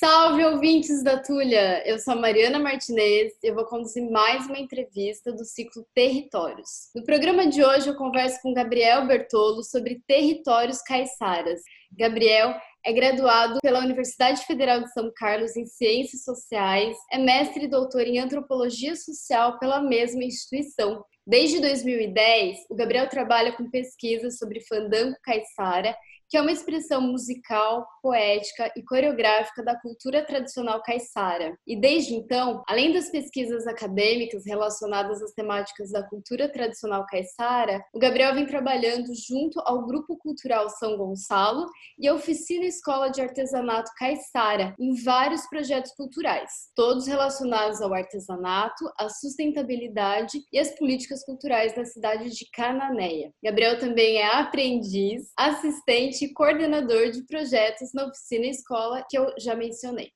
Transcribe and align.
Salve, 0.00 0.42
ouvintes 0.46 1.02
da 1.02 1.22
Tulha! 1.22 1.86
Eu 1.86 1.98
sou 1.98 2.14
a 2.14 2.16
Mariana 2.16 2.58
Martinez 2.58 3.34
e 3.42 3.48
eu 3.48 3.54
vou 3.54 3.66
conduzir 3.66 4.10
mais 4.10 4.46
uma 4.46 4.58
entrevista 4.58 5.30
do 5.30 5.44
ciclo 5.44 5.86
Territórios. 5.94 6.88
No 6.94 7.04
programa 7.04 7.46
de 7.46 7.62
hoje, 7.62 7.90
eu 7.90 7.94
converso 7.94 8.40
com 8.40 8.54
Gabriel 8.54 9.06
Bertolo 9.06 9.62
sobre 9.62 10.02
territórios 10.06 10.80
caiçaras. 10.80 11.60
Gabriel 11.92 12.54
é 12.82 12.94
graduado 12.94 13.58
pela 13.60 13.80
Universidade 13.80 14.40
Federal 14.46 14.80
de 14.80 14.90
São 14.90 15.12
Carlos 15.14 15.54
em 15.54 15.66
Ciências 15.66 16.24
Sociais, 16.24 16.96
é 17.12 17.18
mestre 17.18 17.66
e 17.66 17.68
doutor 17.68 18.06
em 18.06 18.20
Antropologia 18.20 18.96
Social 18.96 19.58
pela 19.58 19.82
mesma 19.82 20.24
instituição. 20.24 21.04
Desde 21.26 21.60
2010, 21.60 22.56
o 22.70 22.74
Gabriel 22.74 23.06
trabalha 23.06 23.52
com 23.52 23.68
pesquisas 23.68 24.38
sobre 24.38 24.64
fandango 24.66 25.14
caiçara 25.22 25.94
que 26.30 26.36
é 26.36 26.40
uma 26.40 26.52
expressão 26.52 27.00
musical, 27.00 27.84
poética 28.00 28.72
e 28.76 28.84
coreográfica 28.84 29.64
da 29.64 29.78
cultura 29.78 30.24
tradicional 30.24 30.80
caiçara. 30.80 31.58
E 31.66 31.78
desde 31.78 32.14
então, 32.14 32.62
além 32.68 32.92
das 32.92 33.10
pesquisas 33.10 33.66
acadêmicas 33.66 34.46
relacionadas 34.46 35.20
às 35.20 35.32
temáticas 35.32 35.90
da 35.90 36.04
cultura 36.04 36.48
tradicional 36.48 37.04
caiçara, 37.06 37.84
o 37.92 37.98
Gabriel 37.98 38.34
vem 38.34 38.46
trabalhando 38.46 39.08
junto 39.26 39.60
ao 39.64 39.84
Grupo 39.84 40.16
Cultural 40.18 40.70
São 40.70 40.96
Gonçalo 40.96 41.66
e 41.98 42.06
a 42.06 42.14
Oficina 42.14 42.64
Escola 42.64 43.10
de 43.10 43.20
Artesanato 43.20 43.90
Caiçara 43.98 44.74
em 44.78 44.94
vários 45.02 45.48
projetos 45.48 45.92
culturais, 45.96 46.50
todos 46.76 47.08
relacionados 47.08 47.82
ao 47.82 47.92
artesanato, 47.92 48.84
à 48.96 49.08
sustentabilidade 49.08 50.38
e 50.52 50.60
às 50.60 50.70
políticas 50.78 51.24
culturais 51.24 51.74
da 51.74 51.84
cidade 51.84 52.30
de 52.30 52.48
Cananéia. 52.52 53.32
Gabriel 53.42 53.80
também 53.80 54.18
é 54.18 54.26
aprendiz, 54.26 55.32
assistente 55.36 56.19
coordenador 56.28 57.10
de 57.10 57.24
projetos 57.24 57.92
na 57.92 58.06
oficina 58.06 58.46
escola 58.46 59.04
que 59.08 59.18
eu 59.18 59.32
já 59.38 59.54
mencionei. 59.54 60.12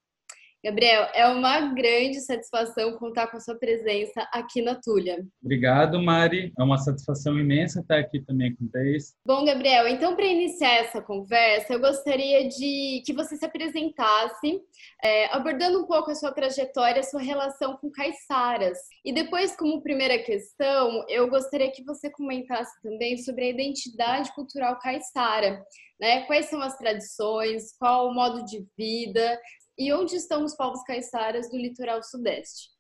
Gabriel, 0.65 1.09
é 1.13 1.29
uma 1.29 1.75
grande 1.75 2.23
satisfação 2.23 2.97
contar 2.97 3.27
com 3.27 3.37
a 3.37 3.41
sua 3.41 3.55
presença 3.55 4.27
aqui 4.33 4.63
na 4.63 4.75
Tulha. 4.75 5.23
Obrigado, 5.43 6.03
Mari. 6.03 6.55
É 6.59 6.63
uma 6.63 6.79
satisfação 6.79 7.39
imensa 7.39 7.81
estar 7.81 7.99
aqui 7.99 8.25
também 8.25 8.57
com 8.57 8.65
vocês. 8.65 9.15
Bom, 9.27 9.45
Gabriel, 9.45 9.87
então 9.87 10.17
para 10.17 10.25
iniciar 10.25 10.77
essa 10.77 11.03
conversa, 11.03 11.75
eu 11.75 11.81
gostaria 11.81 12.49
de 12.49 13.03
que 13.05 13.13
você 13.13 13.37
se 13.37 13.45
apresentasse, 13.45 14.59
é, 15.05 15.27
abordando 15.35 15.83
um 15.83 15.87
pouco 15.87 16.11
a 16.11 16.15
sua 16.15 16.33
trajetória, 16.33 17.01
a 17.01 17.05
sua 17.05 17.21
relação 17.21 17.77
com 17.77 17.91
caiçaras. 17.91 18.79
E 19.05 19.13
depois, 19.13 19.55
como 19.55 19.83
primeira 19.83 20.19
questão, 20.21 21.05
eu 21.11 21.29
gostaria 21.29 21.71
que 21.71 21.85
você 21.85 22.11
comentasse 22.11 22.73
também 22.83 23.19
sobre 23.19 23.45
a 23.45 23.51
identidade 23.51 24.35
cultural 24.35 24.79
caiçara. 24.79 25.63
Né? 26.01 26.23
Quais 26.23 26.47
são 26.47 26.61
as 26.61 26.77
tradições, 26.79 27.77
qual 27.79 28.09
o 28.09 28.15
modo 28.15 28.45
de 28.45 28.67
vida, 28.77 29.39
e 29.79 29.93
onde 29.93 30.17
estão 30.17 30.45
os 30.45 30.55
povos 30.57 30.83
caiçaras 30.83 31.51
do 31.51 31.57
litoral 31.57 32.03
sudeste? 32.03 32.71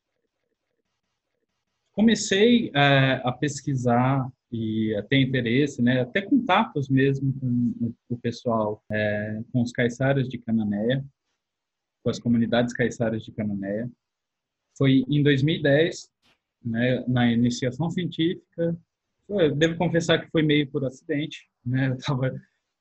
Comecei 1.92 2.70
é, 2.74 3.20
a 3.24 3.32
pesquisar 3.32 4.28
e 4.50 4.94
a 4.96 5.02
ter 5.02 5.20
interesse, 5.20 5.82
né, 5.82 6.00
até 6.00 6.22
contatos 6.22 6.88
mesmo 6.88 7.32
com 7.40 7.94
o 8.08 8.18
pessoal, 8.18 8.82
é, 8.90 9.40
com 9.52 9.62
os 9.62 9.72
caiçaras 9.72 10.28
de 10.28 10.38
Cananéia, 10.38 11.04
com 12.02 12.10
as 12.10 12.18
comunidades 12.18 12.72
caiçaras 12.72 13.22
de 13.24 13.32
Cananéia. 13.32 13.90
Foi 14.76 15.04
em 15.08 15.22
2010, 15.22 16.10
né, 16.64 17.04
na 17.06 17.30
iniciação 17.30 17.90
científica. 17.90 18.76
Eu 19.28 19.54
devo 19.54 19.76
confessar 19.76 20.18
que 20.20 20.30
foi 20.30 20.42
meio 20.42 20.70
por 20.70 20.84
acidente, 20.84 21.48
né? 21.64 21.88
Eu 21.88 21.94
estava 21.94 22.32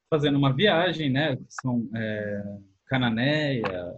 fazendo 0.10 0.38
uma 0.38 0.54
viagem, 0.54 1.10
né? 1.10 1.38
São 1.48 1.90
é, 1.96 2.58
Cananéia, 2.86 3.96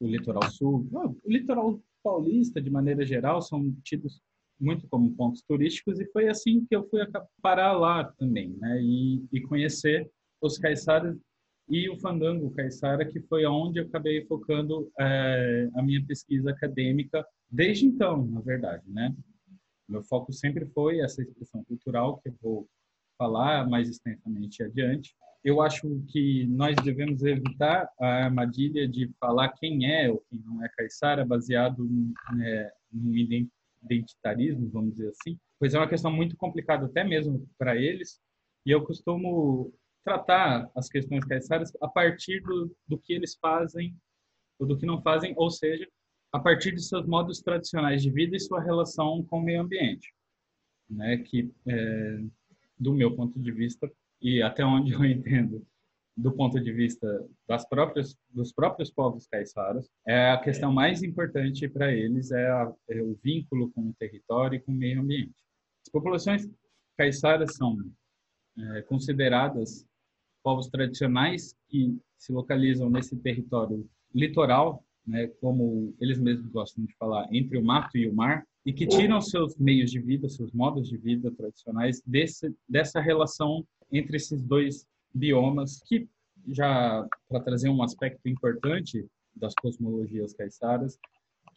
o 0.00 0.06
litoral 0.06 0.50
sul, 0.50 0.88
o 0.92 1.30
litoral 1.30 1.80
paulista, 2.02 2.60
de 2.60 2.70
maneira 2.70 3.04
geral, 3.04 3.40
são 3.40 3.72
tidos 3.84 4.20
muito 4.60 4.86
como 4.88 5.14
pontos 5.14 5.42
turísticos 5.42 6.00
e 6.00 6.06
foi 6.12 6.28
assim 6.28 6.64
que 6.66 6.74
eu 6.74 6.88
fui 6.88 7.00
parar 7.40 7.72
lá 7.72 8.04
também, 8.18 8.50
né? 8.58 8.80
E, 8.80 9.24
e 9.32 9.40
conhecer 9.42 10.10
os 10.40 10.58
caiçaras 10.58 11.16
e 11.68 11.88
o 11.88 11.98
fandango 11.98 12.50
caiçara, 12.50 13.04
que 13.04 13.20
foi 13.22 13.46
onde 13.46 13.80
eu 13.80 13.86
acabei 13.86 14.24
focando 14.26 14.90
é, 14.98 15.68
a 15.74 15.82
minha 15.82 16.04
pesquisa 16.04 16.50
acadêmica 16.50 17.24
desde 17.50 17.86
então, 17.86 18.26
na 18.26 18.40
verdade, 18.40 18.82
né? 18.88 19.14
Meu 19.88 20.02
foco 20.02 20.32
sempre 20.32 20.66
foi 20.66 21.00
essa 21.00 21.22
expressão 21.22 21.62
cultural 21.64 22.18
que 22.18 22.28
eu 22.28 22.34
vou 22.40 22.68
falar 23.18 23.68
mais 23.68 23.88
extensamente 23.88 24.62
adiante, 24.62 25.14
eu 25.44 25.60
acho 25.60 25.88
que 26.08 26.46
nós 26.46 26.76
devemos 26.76 27.22
evitar 27.22 27.88
a 28.00 28.24
armadilha 28.24 28.86
de 28.86 29.10
falar 29.18 29.48
quem 29.50 29.90
é 29.90 30.10
ou 30.10 30.24
quem 30.28 30.40
não 30.40 30.64
é 30.64 30.68
caiçara 30.68 31.24
baseado 31.24 31.84
né, 32.34 32.70
no 32.92 33.14
identitarismo, 33.82 34.70
vamos 34.70 34.92
dizer 34.92 35.08
assim, 35.08 35.38
pois 35.58 35.74
é 35.74 35.78
uma 35.78 35.88
questão 35.88 36.12
muito 36.12 36.36
complicada 36.36 36.86
até 36.86 37.02
mesmo 37.02 37.48
para 37.58 37.76
eles, 37.76 38.20
e 38.64 38.70
eu 38.70 38.84
costumo 38.84 39.72
tratar 40.04 40.70
as 40.74 40.88
questões 40.88 41.24
caiçaras 41.24 41.72
a 41.80 41.88
partir 41.88 42.40
do, 42.40 42.74
do 42.86 42.98
que 42.98 43.12
eles 43.12 43.36
fazem 43.40 43.96
ou 44.58 44.66
do 44.66 44.76
que 44.76 44.86
não 44.86 45.02
fazem, 45.02 45.34
ou 45.36 45.50
seja, 45.50 45.88
a 46.32 46.38
partir 46.38 46.72
de 46.72 46.82
seus 46.82 47.06
modos 47.06 47.40
tradicionais 47.40 48.02
de 48.02 48.10
vida 48.10 48.36
e 48.36 48.40
sua 48.40 48.60
relação 48.60 49.24
com 49.24 49.38
o 49.38 49.42
meio 49.42 49.60
ambiente, 49.60 50.14
né? 50.88 51.18
Que, 51.18 51.52
é, 51.66 52.20
do 52.78 52.94
meu 52.94 53.14
ponto 53.14 53.38
de 53.38 53.52
vista, 53.52 53.90
e 54.22 54.40
até 54.40 54.64
onde 54.64 54.92
eu 54.92 55.04
entendo 55.04 55.66
do 56.16 56.30
ponto 56.32 56.60
de 56.60 56.72
vista 56.72 57.26
das 57.48 57.66
próprias 57.66 58.16
dos 58.30 58.52
próprios 58.52 58.90
povos 58.90 59.26
caiçaras 59.26 59.90
é 60.06 60.30
a 60.30 60.38
questão 60.38 60.72
mais 60.72 61.02
importante 61.02 61.68
para 61.68 61.92
eles 61.92 62.30
é, 62.30 62.50
a, 62.50 62.72
é, 62.90 63.02
o 63.02 63.18
vínculo 63.22 63.70
com 63.72 63.88
o 63.88 63.94
território 63.98 64.56
e 64.56 64.60
com 64.60 64.72
o 64.72 64.74
meio 64.74 65.00
ambiente. 65.00 65.34
As 65.86 65.90
populações 65.90 66.48
caiçaras 66.98 67.56
são 67.56 67.78
é, 68.58 68.82
consideradas 68.82 69.86
povos 70.42 70.68
tradicionais 70.68 71.54
que 71.68 71.98
se 72.18 72.32
localizam 72.32 72.90
nesse 72.90 73.16
território 73.16 73.88
litoral 74.14 74.84
né 75.06 75.28
como 75.40 75.94
eles 75.98 76.18
mesmos 76.18 76.48
gostam 76.52 76.84
de 76.84 76.94
falar 76.96 77.26
entre 77.32 77.56
o 77.56 77.64
mato 77.64 77.96
e 77.96 78.06
o 78.06 78.14
mar 78.14 78.46
e 78.64 78.72
que 78.72 78.86
tiram 78.86 79.20
seus 79.20 79.56
meios 79.56 79.90
de 79.90 79.98
vida 79.98 80.28
seus 80.28 80.52
modos 80.52 80.88
de 80.88 80.96
vida 80.98 81.30
tradicionais 81.32 82.02
desse 82.06 82.54
dessa 82.68 83.00
relação 83.00 83.66
entre 83.92 84.16
esses 84.16 84.42
dois 84.42 84.86
biomas, 85.14 85.82
que 85.86 86.08
já 86.48 87.06
para 87.28 87.40
trazer 87.40 87.68
um 87.68 87.82
aspecto 87.82 88.28
importante 88.28 89.06
das 89.34 89.54
cosmologias 89.54 90.32
caiçaras, 90.32 90.98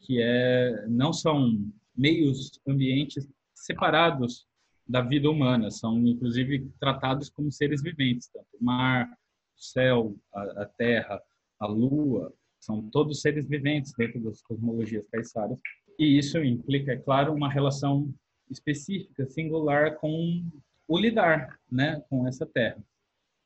que 0.02 0.22
é 0.22 0.86
não 0.88 1.12
são 1.12 1.58
meios 1.96 2.60
ambientes 2.68 3.28
separados 3.54 4.46
da 4.88 5.02
vida 5.02 5.30
humana, 5.30 5.72
são 5.72 5.98
inclusive 6.06 6.70
tratados 6.80 7.30
como 7.30 7.52
seres 7.52 7.82
viventes, 7.82 8.28
tanto 8.28 8.48
o 8.60 8.64
mar, 8.64 9.08
o 9.08 9.62
céu, 9.62 10.16
a, 10.34 10.42
a 10.64 10.66
terra, 10.66 11.22
a 11.60 11.66
lua, 11.66 12.32
são 12.60 12.88
todos 12.90 13.22
seres 13.22 13.48
viventes 13.48 13.94
dentro 13.98 14.20
das 14.22 14.42
cosmologias 14.42 15.08
caiçaras. 15.08 15.58
E 15.98 16.18
isso 16.18 16.38
implica, 16.44 16.92
é 16.92 16.98
claro, 16.98 17.34
uma 17.34 17.50
relação 17.50 18.14
específica, 18.50 19.26
singular 19.26 19.96
com 19.98 20.46
o 20.88 20.98
lidar 20.98 21.60
né, 21.72 22.02
com 22.10 22.28
essa 22.28 22.46
terra. 22.46 22.84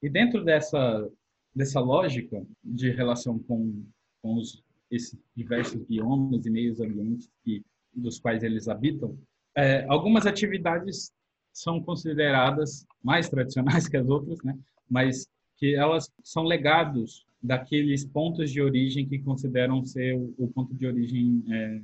E 0.01 0.09
dentro 0.09 0.43
dessa, 0.43 1.09
dessa 1.55 1.79
lógica 1.79 2.45
de 2.63 2.91
relação 2.91 3.39
com, 3.39 3.83
com 4.21 4.35
os, 4.35 4.63
esses 4.89 5.17
diversos 5.35 5.83
biomas 5.83 6.45
e 6.45 6.49
meios 6.49 6.79
ambientes 6.79 7.29
que, 7.43 7.63
dos 7.93 8.19
quais 8.19 8.43
eles 8.43 8.67
habitam, 8.67 9.17
é, 9.55 9.85
algumas 9.85 10.25
atividades 10.25 11.11
são 11.51 11.81
consideradas 11.81 12.85
mais 13.03 13.29
tradicionais 13.29 13.87
que 13.87 13.97
as 13.97 14.07
outras, 14.07 14.41
né? 14.43 14.57
mas 14.89 15.27
que 15.57 15.75
elas 15.75 16.09
são 16.23 16.43
legados 16.43 17.25
daqueles 17.41 18.05
pontos 18.05 18.51
de 18.51 18.61
origem 18.61 19.07
que 19.07 19.19
consideram 19.19 19.83
ser 19.85 20.15
o, 20.15 20.33
o 20.37 20.47
ponto 20.47 20.73
de 20.73 20.85
origem 20.85 21.43
é, 21.49 21.81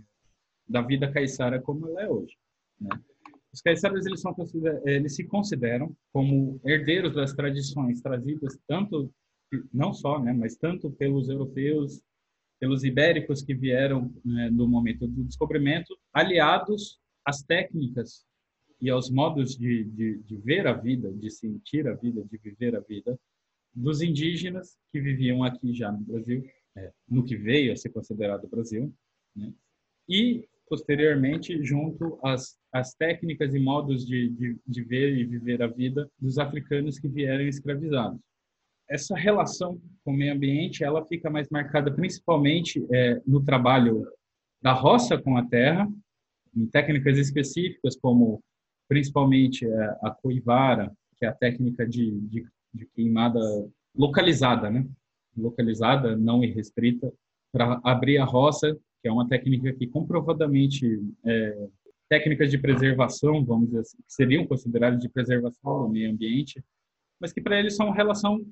da 0.67 0.81
vida 0.81 1.11
caiçara 1.11 1.61
como 1.61 1.87
ela 1.87 2.03
é 2.03 2.09
hoje. 2.09 2.37
Né? 2.79 2.89
Os 3.55 3.61
caiçaras 3.61 4.05
eles, 4.05 4.21
eles 4.85 5.15
se 5.15 5.23
consideram 5.23 5.95
como 6.11 6.59
herdeiros 6.65 7.15
das 7.15 7.33
tradições 7.33 8.01
trazidas 8.01 8.59
tanto 8.67 9.09
não 9.73 9.93
só, 9.93 10.21
né, 10.21 10.33
mas 10.33 10.57
tanto 10.57 10.91
pelos 10.91 11.29
europeus, 11.29 12.01
pelos 12.59 12.83
ibéricos 12.83 13.41
que 13.41 13.53
vieram 13.53 14.13
né, 14.25 14.49
no 14.49 14.67
momento 14.67 15.07
do 15.07 15.23
descobrimento, 15.23 15.97
aliados 16.11 16.99
às 17.23 17.43
técnicas 17.43 18.25
e 18.81 18.89
aos 18.89 19.09
modos 19.09 19.55
de, 19.57 19.85
de, 19.85 20.17
de, 20.17 20.35
ver 20.35 20.67
a 20.67 20.73
vida, 20.73 21.13
de 21.13 21.31
sentir 21.31 21.87
a 21.87 21.93
vida, 21.93 22.25
de 22.25 22.37
viver 22.37 22.75
a 22.75 22.81
vida 22.81 23.17
dos 23.73 24.01
indígenas 24.01 24.77
que 24.91 24.99
viviam 24.99 25.45
aqui 25.45 25.73
já 25.73 25.93
no 25.93 25.99
Brasil, 25.99 26.43
é, 26.75 26.91
no 27.07 27.23
que 27.23 27.37
veio 27.37 27.71
a 27.71 27.77
ser 27.77 27.89
considerado 27.89 28.49
Brasil, 28.49 28.93
né? 29.33 29.53
e 30.09 30.45
posteriormente 30.67 31.63
junto 31.63 32.19
às, 32.23 32.57
às 32.73 32.93
técnicas 32.93 33.53
e 33.53 33.59
modos 33.59 34.05
de, 34.05 34.29
de, 34.29 34.57
de 34.65 34.83
ver 34.83 35.17
e 35.17 35.23
viver 35.25 35.61
a 35.61 35.67
vida 35.67 36.09
dos 36.19 36.37
africanos 36.37 36.99
que 36.99 37.07
vieram 37.07 37.45
escravizados. 37.45 38.19
essa 38.89 39.15
relação 39.15 39.79
com 40.03 40.11
o 40.11 40.17
meio 40.17 40.33
ambiente 40.33 40.83
ela 40.83 41.05
fica 41.05 41.29
mais 41.29 41.47
marcada 41.49 41.91
principalmente 41.91 42.85
é, 42.91 43.21
no 43.25 43.43
trabalho 43.43 44.05
da 44.61 44.73
roça 44.73 45.17
com 45.17 45.37
a 45.37 45.45
terra, 45.45 45.87
em 46.55 46.65
técnicas 46.67 47.17
específicas 47.17 47.95
como 47.95 48.41
principalmente 48.87 49.65
é, 49.65 49.97
a 50.03 50.11
coivara, 50.21 50.91
que 51.17 51.25
é 51.25 51.29
a 51.29 51.33
técnica 51.33 51.87
de, 51.87 52.19
de, 52.21 52.47
de 52.73 52.85
queimada 52.95 53.39
localizada, 53.95 54.69
né? 54.69 54.87
Localizada, 55.35 56.15
não 56.15 56.43
irrestrita, 56.43 57.11
para 57.51 57.79
abrir 57.83 58.17
a 58.17 58.25
roça, 58.25 58.77
que 59.05 59.09
é 59.09 59.11
uma 59.11 59.27
técnica 59.27 59.71
que 59.71 59.85
comprovadamente 59.85 60.99
é, 61.23 61.67
técnicas 62.09 62.49
de 62.49 62.57
preservação, 62.57 63.45
vamos 63.45 63.67
dizer 63.67 63.81
assim, 63.81 63.97
que 63.97 64.11
seriam 64.11 64.47
consideradas 64.47 64.99
de 64.99 65.07
preservação 65.07 65.83
do 65.83 65.89
meio 65.89 66.09
ambiente, 66.09 66.59
mas 67.21 67.31
que 67.31 67.39
para 67.39 67.59
eles 67.59 67.75
são 67.75 67.91
relação 67.91 68.43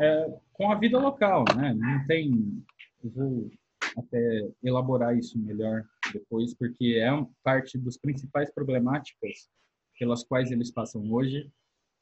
é, 0.00 0.38
com 0.54 0.72
a 0.72 0.74
vida 0.76 0.98
local, 0.98 1.44
né? 1.54 1.74
Não 1.74 2.06
tem, 2.06 2.64
eu 3.04 3.10
vou 3.10 3.50
até 3.94 4.48
elaborar 4.62 5.18
isso 5.18 5.38
melhor 5.38 5.84
depois, 6.14 6.54
porque 6.54 6.98
é 6.98 7.10
parte 7.42 7.76
dos 7.76 7.98
principais 7.98 8.50
problemáticas 8.54 9.50
pelas 9.98 10.24
quais 10.24 10.50
eles 10.50 10.70
passam 10.70 11.12
hoje, 11.12 11.46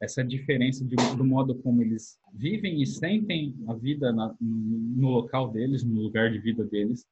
essa 0.01 0.23
diferença 0.23 0.85
de, 0.85 0.95
do 1.17 1.25
modo 1.25 1.57
como 1.57 1.83
eles 1.83 2.17
vivem 2.33 2.81
e 2.81 2.87
sentem 2.87 3.57
a 3.67 3.75
vida 3.75 4.13
na, 4.13 4.33
no 4.41 5.09
local 5.09 5.51
deles, 5.51 5.83
no 5.83 6.01
lugar 6.01 6.31
de 6.31 6.39
vida 6.39 6.65
deles, 6.65 7.05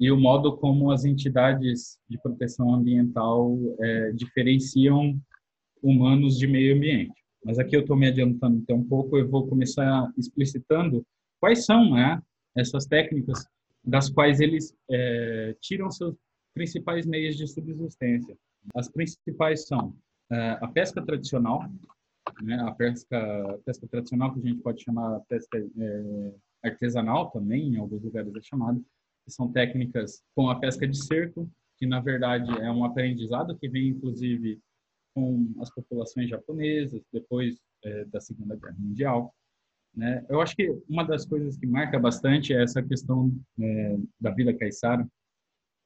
e 0.00 0.10
o 0.10 0.18
modo 0.18 0.56
como 0.56 0.90
as 0.90 1.04
entidades 1.04 1.98
de 2.08 2.18
proteção 2.18 2.74
ambiental 2.74 3.54
é, 3.78 4.12
diferenciam 4.12 5.20
humanos 5.82 6.38
de 6.38 6.46
meio 6.46 6.74
ambiente. 6.74 7.12
Mas 7.44 7.58
aqui 7.58 7.76
eu 7.76 7.82
estou 7.82 7.96
me 7.96 8.08
adiantando 8.08 8.64
um 8.70 8.82
pouco, 8.82 9.18
eu 9.18 9.28
vou 9.28 9.46
começar 9.46 10.10
explicitando 10.16 11.04
quais 11.38 11.66
são 11.66 11.90
né, 11.90 12.20
essas 12.56 12.86
técnicas 12.86 13.46
das 13.84 14.08
quais 14.08 14.40
eles 14.40 14.74
é, 14.90 15.54
tiram 15.60 15.90
seus 15.90 16.16
principais 16.54 17.06
meios 17.06 17.36
de 17.36 17.46
subsistência. 17.46 18.36
As 18.74 18.88
principais 18.88 19.66
são 19.66 19.94
é, 20.30 20.58
a 20.62 20.68
pesca 20.68 21.02
tradicional, 21.02 21.62
né, 22.42 22.56
a 22.60 22.72
pesca, 22.72 23.60
pesca 23.66 23.86
tradicional 23.86 24.32
que 24.32 24.40
a 24.40 24.48
gente 24.48 24.62
pode 24.62 24.82
chamar 24.82 25.20
pesca 25.28 25.58
é, 25.58 26.34
artesanal 26.62 27.30
também, 27.30 27.74
em 27.74 27.76
alguns 27.76 28.02
lugares 28.02 28.34
é 28.34 28.40
chamado, 28.42 28.84
que 29.24 29.30
são 29.30 29.50
técnicas 29.52 30.22
com 30.34 30.48
a 30.48 30.58
pesca 30.58 30.86
de 30.86 30.96
cerco, 30.96 31.50
que 31.76 31.86
na 31.86 32.00
verdade 32.00 32.50
é 32.60 32.70
um 32.70 32.84
aprendizado 32.84 33.56
que 33.58 33.68
vem 33.68 33.88
inclusive 33.88 34.60
com 35.14 35.52
as 35.60 35.70
populações 35.70 36.28
japonesas 36.28 37.02
depois 37.12 37.58
é, 37.84 38.04
da 38.06 38.20
Segunda 38.20 38.56
Guerra 38.56 38.76
Mundial. 38.78 39.34
Né? 39.94 40.24
Eu 40.28 40.40
acho 40.40 40.54
que 40.54 40.70
uma 40.88 41.04
das 41.04 41.26
coisas 41.26 41.56
que 41.56 41.66
marca 41.66 41.98
bastante 41.98 42.52
é 42.52 42.62
essa 42.62 42.82
questão 42.82 43.32
é, 43.60 43.96
da 44.20 44.30
vida 44.30 44.54
caiçara, 44.54 45.06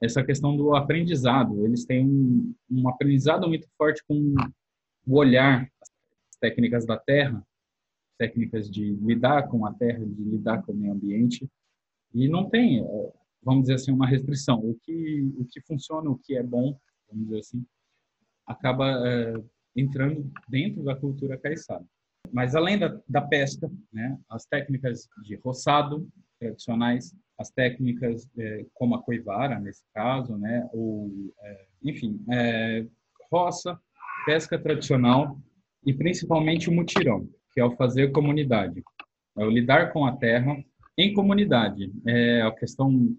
essa 0.02 0.22
questão 0.22 0.56
do 0.56 0.74
aprendizado. 0.74 1.64
Eles 1.64 1.84
têm 1.84 2.06
um, 2.06 2.54
um 2.70 2.88
aprendizado 2.88 3.48
muito 3.48 3.68
forte 3.78 4.02
com 4.06 4.34
o 5.06 5.16
olhar, 5.16 5.62
as 5.80 6.36
técnicas 6.38 6.84
da 6.84 6.98
terra, 6.98 7.42
técnicas 8.18 8.70
de 8.70 8.92
lidar 8.94 9.48
com 9.48 9.66
a 9.66 9.72
terra, 9.72 10.04
de 10.04 10.22
lidar 10.22 10.62
com 10.62 10.72
o 10.72 10.76
meio 10.76 10.92
ambiente, 10.92 11.48
e 12.12 12.28
não 12.28 12.48
tem, 12.48 12.84
é, 12.84 13.12
vamos 13.44 13.62
dizer 13.62 13.74
assim, 13.74 13.92
uma 13.92 14.06
restrição. 14.06 14.58
O 14.58 14.74
que 14.82 15.32
o 15.38 15.44
que 15.44 15.60
funciona, 15.60 16.10
o 16.10 16.18
que 16.18 16.36
é 16.36 16.42
bom, 16.42 16.78
vamos 17.08 17.26
dizer 17.26 17.40
assim, 17.40 17.64
acaba 18.46 19.08
é, 19.08 19.34
entrando 19.76 20.30
dentro 20.48 20.82
da 20.82 20.94
cultura 20.94 21.38
caiçara. 21.38 21.84
Mas 22.32 22.54
além 22.54 22.78
da, 22.78 23.00
da 23.08 23.20
pesca, 23.20 23.70
né, 23.92 24.18
as 24.28 24.46
técnicas 24.46 25.08
de 25.22 25.36
roçado 25.36 26.08
tradicionais, 26.38 27.14
as 27.38 27.50
técnicas 27.50 28.28
é, 28.38 28.66
como 28.74 28.94
a 28.94 29.02
coivara, 29.02 29.58
nesse 29.60 29.84
caso, 29.92 30.36
né, 30.36 30.68
ou, 30.72 31.10
é, 31.40 31.66
enfim, 31.82 32.20
é, 32.32 32.86
roça, 33.30 33.78
pesca 34.24 34.58
tradicional 34.58 35.38
e 35.84 35.92
principalmente 35.92 36.68
o 36.68 36.72
mutirão, 36.72 37.28
que 37.52 37.60
é 37.60 37.64
o 37.64 37.76
fazer 37.76 38.10
comunidade, 38.10 38.82
é 39.36 39.44
o 39.44 39.50
lidar 39.50 39.92
com 39.92 40.06
a 40.06 40.16
terra 40.16 40.56
em 40.96 41.12
comunidade. 41.12 41.92
É 42.06 42.42
a 42.42 42.52
questão, 42.52 43.16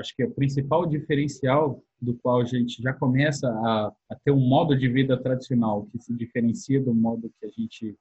acho 0.00 0.16
que 0.16 0.22
é 0.22 0.26
o 0.26 0.32
principal 0.32 0.86
diferencial 0.86 1.82
do 2.00 2.14
qual 2.14 2.40
a 2.40 2.44
gente 2.44 2.82
já 2.82 2.92
começa 2.92 3.48
a, 3.48 3.92
a, 4.10 4.16
ter 4.24 4.30
um 4.30 4.40
modo 4.40 4.76
de 4.76 4.88
vida 4.88 5.20
tradicional 5.20 5.86
que 5.86 5.98
se 5.98 6.14
diferencia 6.14 6.82
do 6.82 6.94
modo 6.94 7.32
que 7.38 7.46
a 7.46 7.50
gente 7.50 7.96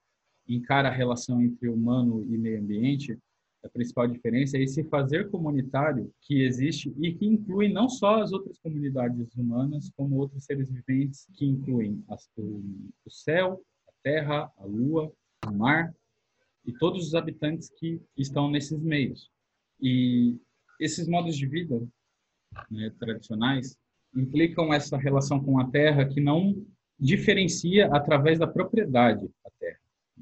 encara 0.47 0.87
a 0.87 0.91
relação 0.91 1.41
entre 1.41 1.67
humano 1.67 2.25
e 2.27 2.37
meio 2.37 2.59
ambiente, 2.59 3.19
a 3.63 3.67
principal 3.67 4.07
diferença 4.07 4.57
é 4.57 4.63
esse 4.63 4.83
fazer 4.85 5.29
comunitário 5.29 6.09
que 6.21 6.41
existe 6.43 6.93
e 6.97 7.13
que 7.13 7.25
inclui 7.25 7.67
não 7.67 7.89
só 7.89 8.21
as 8.21 8.31
outras 8.31 8.57
comunidades 8.59 9.35
humanas, 9.35 9.91
como 9.97 10.15
outros 10.15 10.45
seres 10.45 10.71
viventes 10.71 11.27
que 11.35 11.45
incluem 11.45 12.01
as, 12.07 12.29
o, 12.37 12.63
o 13.05 13.11
céu, 13.11 13.61
a 13.87 13.91
terra, 14.01 14.49
a 14.57 14.65
lua, 14.65 15.11
o 15.45 15.51
mar 15.51 15.93
e 16.65 16.71
todos 16.71 17.05
os 17.05 17.15
habitantes 17.15 17.69
que 17.69 18.01
estão 18.15 18.49
nesses 18.49 18.81
meios. 18.81 19.29
E 19.81 20.37
esses 20.79 21.07
modos 21.07 21.35
de 21.35 21.45
vida 21.45 21.81
né, 22.69 22.91
tradicionais 22.99 23.77
implicam 24.15 24.73
essa 24.73 24.97
relação 24.97 25.43
com 25.43 25.59
a 25.59 25.69
terra 25.69 26.05
que 26.05 26.21
não 26.21 26.65
diferencia 26.99 27.87
através 27.87 28.39
da 28.39 28.47
propriedade 28.47 29.27
da 29.43 29.51
terra. 29.59 29.79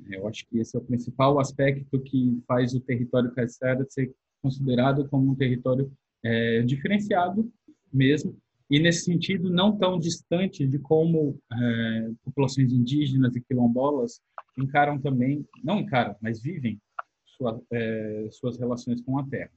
Eu 0.10 0.28
acho 0.28 0.46
que 0.48 0.60
esse 0.60 0.76
é 0.76 0.80
o 0.80 0.84
principal 0.84 1.40
aspecto 1.40 2.00
que 2.02 2.42
faz 2.48 2.74
o 2.74 2.80
território 2.80 3.32
caiçara 3.32 3.86
ser 3.90 4.14
considerado 4.42 5.08
como 5.10 5.32
um 5.32 5.36
território 5.36 5.92
é, 6.24 6.62
diferenciado 6.62 7.50
mesmo, 7.92 8.38
e 8.70 8.80
nesse 8.80 9.06
sentido 9.06 9.50
não 9.50 9.78
tão 9.78 9.98
distante 9.98 10.68
de 10.68 10.78
como 10.78 11.40
é, 11.52 12.10
populações 12.24 12.72
indígenas 12.72 13.36
e 13.36 13.42
quilombolas 13.42 14.22
encaram 14.58 15.00
também, 15.00 15.46
não 15.64 15.80
encaram, 15.80 16.16
mas 16.22 16.42
vivem 16.42 16.80
sua, 17.26 17.62
é, 17.72 18.28
suas 18.32 18.58
relações 18.58 19.02
com 19.02 19.18
a 19.18 19.26
terra. 19.26 19.52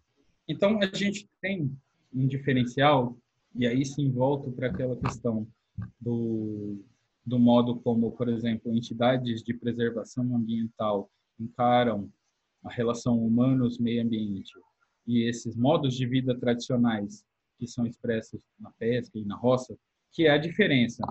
Então 0.50 0.80
a 0.82 0.86
gente 0.86 1.28
tem 1.40 1.70
um 2.12 2.26
diferencial 2.26 3.16
e 3.54 3.68
aí 3.68 3.84
sim 3.84 4.10
volto 4.10 4.50
para 4.50 4.66
aquela 4.66 4.96
questão 4.96 5.46
do, 6.00 6.84
do 7.24 7.38
modo 7.38 7.76
como, 7.76 8.10
por 8.10 8.28
exemplo, 8.28 8.74
entidades 8.74 9.44
de 9.44 9.54
preservação 9.54 10.34
ambiental 10.34 11.08
encaram 11.38 12.12
a 12.64 12.72
relação 12.72 13.24
humanos-meio 13.24 14.02
ambiente 14.02 14.52
e 15.06 15.22
esses 15.22 15.54
modos 15.54 15.96
de 15.96 16.04
vida 16.04 16.36
tradicionais 16.36 17.24
que 17.56 17.68
são 17.68 17.86
expressos 17.86 18.42
na 18.58 18.72
pesca 18.72 19.16
e 19.20 19.24
na 19.24 19.36
roça, 19.36 19.78
que 20.10 20.26
é 20.26 20.30
a 20.32 20.38
diferença 20.38 21.04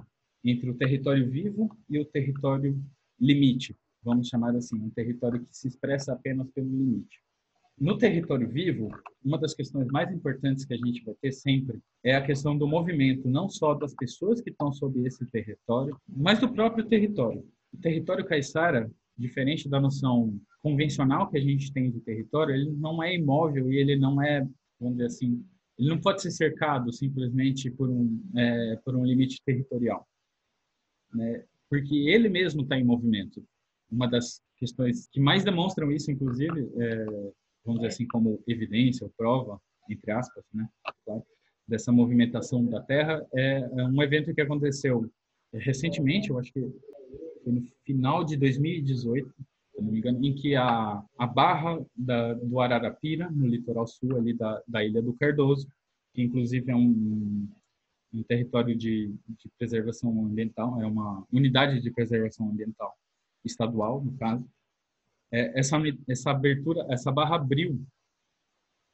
entre 0.44 0.70
o 0.70 0.76
território 0.76 1.30
vivo 1.30 1.74
e 1.90 1.98
o 1.98 2.04
território 2.04 2.78
limite, 3.18 3.74
vamos 4.04 4.28
chamar 4.28 4.54
assim, 4.58 4.76
um 4.78 4.90
território 4.90 5.40
que 5.40 5.56
se 5.56 5.70
expressa 5.70 6.12
apenas 6.12 6.52
pelo 6.52 6.68
limite. 6.68 7.22
No 7.80 7.98
território 7.98 8.50
vivo, 8.50 8.90
uma 9.24 9.38
das 9.38 9.54
questões 9.54 9.88
mais 9.88 10.12
importantes 10.12 10.66
que 10.66 10.74
a 10.74 10.78
gente 10.78 11.02
vai 11.04 11.16
ter 11.22 11.32
sempre 11.32 11.80
é 12.04 12.14
a 12.14 12.22
questão 12.22 12.58
do 12.58 12.68
movimento, 12.68 13.30
não 13.30 13.48
só 13.48 13.74
das 13.74 13.96
pessoas 13.96 14.42
que 14.42 14.50
estão 14.50 14.74
sobre 14.74 15.06
esse 15.08 15.26
território, 15.28 15.98
mas 16.06 16.40
do 16.40 16.52
próprio 16.52 16.86
território. 16.86 17.42
O 17.74 17.78
território 17.78 18.26
caiçara, 18.26 18.92
diferente 19.18 19.70
da 19.70 19.80
noção 19.80 20.38
convencional 20.62 21.30
que 21.30 21.38
a 21.38 21.42
gente 21.42 21.72
tem 21.72 21.90
de 21.90 22.02
território, 22.02 22.54
ele 22.54 22.72
não 22.72 23.02
é 23.02 23.16
imóvel 23.16 23.72
e 23.72 23.78
ele 23.78 23.96
não 23.96 24.22
é, 24.22 24.46
vamos 24.78 24.98
dizer 24.98 25.06
assim, 25.06 25.46
ele 25.78 25.88
não 25.88 26.02
pode 26.02 26.22
ser 26.22 26.32
cercado 26.32 26.92
simplesmente 26.92 27.72
por 27.72 27.90
um, 27.90 28.22
é, 28.36 28.76
por 28.84 28.94
um 28.94 29.06
limite 29.06 29.42
territorial, 29.46 30.06
né? 31.14 31.46
porque 31.70 31.96
ele 31.96 32.28
mesmo 32.28 32.64
está 32.64 32.78
em 32.78 32.84
movimento. 32.84 33.42
Uma 33.90 34.08
das 34.08 34.42
questões 34.58 35.08
que 35.08 35.22
mais 35.22 35.44
demonstram 35.46 35.92
isso, 35.92 36.12
inclusive, 36.12 36.70
é, 36.78 37.32
vamos 37.70 37.82
dizer 37.82 37.94
assim, 37.94 38.08
como 38.08 38.42
evidência 38.48 39.06
ou 39.06 39.14
prova, 39.16 39.62
entre 39.88 40.12
aspas, 40.12 40.44
né, 40.54 40.68
claro, 41.06 41.24
dessa 41.68 41.92
movimentação 41.92 42.66
da 42.66 42.82
Terra, 42.82 43.26
é, 43.34 43.60
é 43.60 43.84
um 43.86 44.02
evento 44.02 44.34
que 44.34 44.42
aconteceu 44.42 45.10
recentemente, 45.54 46.30
eu 46.30 46.40
acho 46.40 46.52
que 46.52 46.62
foi 47.44 47.54
no 47.54 47.64
final 47.86 48.24
de 48.24 48.36
2018, 48.38 49.30
se 49.30 49.82
não 49.82 49.92
me 49.92 50.00
engano, 50.00 50.26
em 50.26 50.34
que 50.34 50.56
a, 50.56 51.04
a 51.18 51.28
barra 51.28 51.80
da, 51.96 52.34
do 52.34 52.60
Ararapira, 52.60 53.30
no 53.30 53.48
litoral 53.48 53.88
sul 53.88 54.18
ali 54.18 54.34
da, 54.34 54.62
da 54.68 54.84
Ilha 54.84 55.02
do 55.02 55.14
Cardoso, 55.14 55.68
que 56.14 56.22
inclusive 56.22 56.72
é 56.72 56.76
um, 56.76 57.48
um 58.14 58.24
território 58.24 58.76
de, 58.76 59.14
de 59.28 59.50
preservação 59.58 60.26
ambiental, 60.26 60.82
é 60.82 60.86
uma 60.86 61.26
unidade 61.32 61.82
de 61.82 61.92
preservação 61.92 62.50
ambiental 62.50 62.94
estadual, 63.46 64.04
no 64.04 64.12
caso, 64.18 64.48
é, 65.32 65.60
essa, 65.60 65.78
essa 66.08 66.32
abertura, 66.32 66.86
essa 66.90 67.12
barra 67.12 67.36
abriu, 67.36 67.82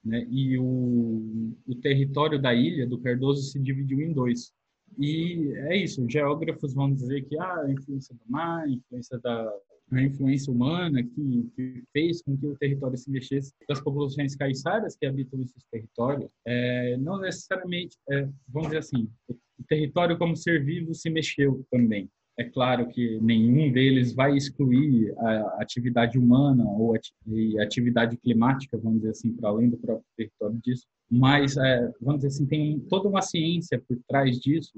né, 0.04 0.26
e 0.30 0.58
o, 0.58 1.56
o 1.68 1.76
território 1.82 2.40
da 2.40 2.54
ilha 2.54 2.86
do 2.88 3.00
Cardoso 3.00 3.42
se 3.44 3.60
dividiu 3.60 4.02
em 4.02 4.14
dois. 4.14 4.54
E 5.00 5.52
é 5.70 5.78
isso, 5.78 6.08
geógrafos 6.10 6.74
vão 6.74 6.94
dizer 6.94 7.24
que 7.24 7.38
ah, 7.40 7.62
a 7.62 7.72
influência 7.72 8.14
do 8.14 8.22
mar, 8.32 8.64
a 8.64 8.70
influência 8.70 9.20
da, 9.20 9.52
a 9.92 10.02
influência 10.02 10.52
humana 10.52 11.04
que, 11.04 11.50
que, 11.56 11.84
fez 11.94 12.22
com 12.22 12.36
que 12.38 12.48
o 12.48 12.58
território 12.58 12.98
se 12.98 13.10
mexesse 13.10 13.54
das 13.68 13.82
populações 13.82 14.36
caiçaras 14.36 14.96
que 14.96 15.06
habitam 15.06 15.42
esses 15.42 15.64
territórios, 15.72 16.30
é, 16.46 16.98
não 16.98 17.20
necessariamente, 17.20 17.98
é, 18.10 18.28
vamos 18.48 18.70
dizer 18.70 18.80
assim, 18.80 19.10
o, 19.30 19.36
território 19.68 20.18
como 20.18 20.36
ser 20.36 20.64
vivo 20.64 20.94
se 20.94 21.10
mexeu 21.10 21.66
também. 21.72 22.10
É 22.38 22.44
claro 22.44 22.90
que 22.90 23.18
nenhum 23.22 23.72
deles 23.72 24.14
vai 24.14 24.36
excluir 24.36 25.14
a 25.18 25.62
atividade 25.62 26.20
humana 26.20 26.66
ou 26.66 26.94
a 26.94 27.64
atividade 27.64 28.18
climática, 28.18 28.78
vamos 28.78 29.00
dizer 29.00 29.12
assim, 29.12 29.34
para 29.34 29.50
além 29.50 29.70
do 29.70 29.78
próprio 29.78 30.06
território 30.18 30.60
disso, 30.62 30.86
mas, 31.10 31.56
é, 31.56 31.92
vamos 32.02 32.22
dizer 32.22 32.28
assim, 32.28 32.46
tem 32.46 32.80
toda 32.90 33.08
uma 33.08 33.22
ciência 33.22 33.82
por 33.88 33.98
trás 34.08 34.38
disso 34.38 34.78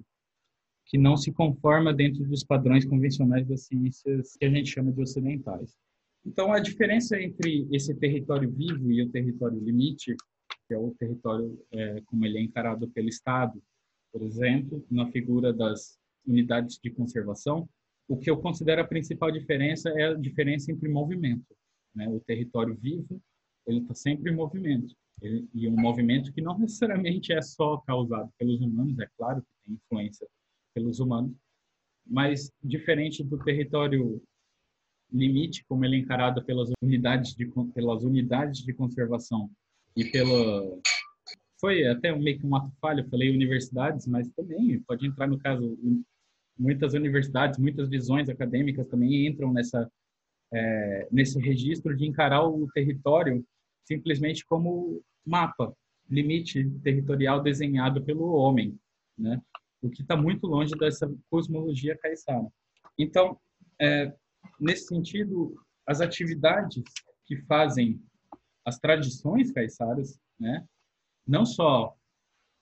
que 0.86 0.98
não 0.98 1.18
se 1.18 1.32
conforma 1.32 1.94
dentro 1.94 2.24
dos 2.26 2.44
padrões 2.44 2.86
convencionais 2.86 3.46
das 3.48 3.64
ciências 3.64 4.38
que 4.38 4.46
a 4.46 4.50
gente 4.50 4.70
chama 4.70 4.92
de 4.92 5.02
ocidentais. 5.02 5.76
Então, 6.26 6.52
a 6.52 6.60
diferença 6.60 7.20
entre 7.20 7.68
esse 7.72 7.94
território 7.96 8.50
vivo 8.50 8.92
e 8.92 9.02
o 9.02 9.10
território 9.10 9.60
limite, 9.60 10.16
que 10.68 10.74
é 10.74 10.78
o 10.78 10.94
território 10.98 11.58
é, 11.72 12.02
como 12.06 12.26
ele 12.26 12.38
é 12.38 12.42
encarado 12.42 12.88
pelo 12.90 13.10
Estado, 13.10 13.62
por 14.12 14.22
exemplo, 14.22 14.86
na 14.90 15.08
figura 15.12 15.54
das 15.54 15.98
unidades 16.28 16.80
de 16.82 16.90
conservação, 16.90 17.68
o 18.08 18.18
que 18.18 18.30
eu 18.30 18.38
considero 18.38 18.82
a 18.82 18.88
principal 18.88 19.32
diferença 19.32 19.90
é 19.90 20.08
a 20.08 20.14
diferença 20.14 20.72
entre 20.72 20.88
movimento. 20.88 21.46
Né? 21.96 22.08
O 22.08 22.20
território 22.20 22.76
vivo, 22.76 23.22
ele 23.66 23.80
está 23.80 23.94
sempre 23.94 24.32
em 24.32 24.36
movimento. 24.36 24.96
Ele, 25.22 25.48
e 25.54 25.68
um 25.68 25.76
movimento 25.76 26.32
que 26.32 26.42
não 26.42 26.58
necessariamente 26.58 27.34
é 27.34 27.42
só 27.42 27.78
causado 27.78 28.32
pelos 28.38 28.62
humanos, 28.62 29.00
é 29.00 29.08
claro 29.18 29.42
que 29.42 29.48
tem 29.66 29.76
influência 29.76 30.28
pelos 30.74 31.00
humanos, 31.00 31.36
mas 32.06 32.52
diferente 32.64 33.24
do 33.24 33.38
território 33.44 34.22
limite, 35.12 35.66
como 35.68 35.84
ele 35.86 35.96
é 35.96 36.00
encarado 36.00 36.44
pelas 36.44 36.70
unidades 36.82 37.34
de 37.34 37.46
pelas 37.74 38.04
unidades 38.04 38.62
de 38.64 38.74
conservação 38.74 39.50
e 39.96 40.06
pela 40.06 40.80
foi 41.60 41.88
até 41.88 42.16
meio 42.16 42.40
que 42.40 42.46
um 42.46 42.56
ato 42.56 42.72
falho, 42.80 43.10
falei 43.10 43.32
universidades, 43.32 44.06
mas 44.06 44.30
também 44.30 44.80
pode 44.82 45.08
entrar 45.08 45.28
no 45.28 45.40
caso 45.40 45.78
muitas 46.58 46.94
universidades, 46.94 47.60
muitas 47.60 47.90
visões 47.90 48.30
acadêmicas 48.30 48.88
também 48.88 49.28
entram 49.28 49.54
nessa 49.54 49.90
é, 50.54 51.08
nesse 51.12 51.40
registro 51.40 51.96
de 51.96 52.06
encarar 52.06 52.48
o 52.48 52.68
território 52.74 53.46
simplesmente 53.84 54.46
como 54.46 55.02
mapa, 55.26 55.74
limite 56.10 56.70
territorial 56.84 57.42
desenhado 57.42 58.02
pelo 58.02 58.34
homem, 58.34 58.78
né? 59.18 59.42
o 59.82 59.90
que 59.90 60.02
está 60.02 60.16
muito 60.16 60.48
longe 60.48 60.72
dessa 60.78 61.14
cosmologia 61.30 61.98
caiçara. 61.98 62.48
Então, 62.98 63.38
é, 63.80 64.14
nesse 64.60 64.88
sentido, 64.88 65.56
as 65.86 66.02
atividades 66.02 66.84
que 67.26 67.38
fazem 67.44 68.02
as 68.66 68.80
tradições 68.80 69.52
caiçaras, 69.52 70.20
né, 70.40 70.66
não 71.26 71.46
só 71.46 71.96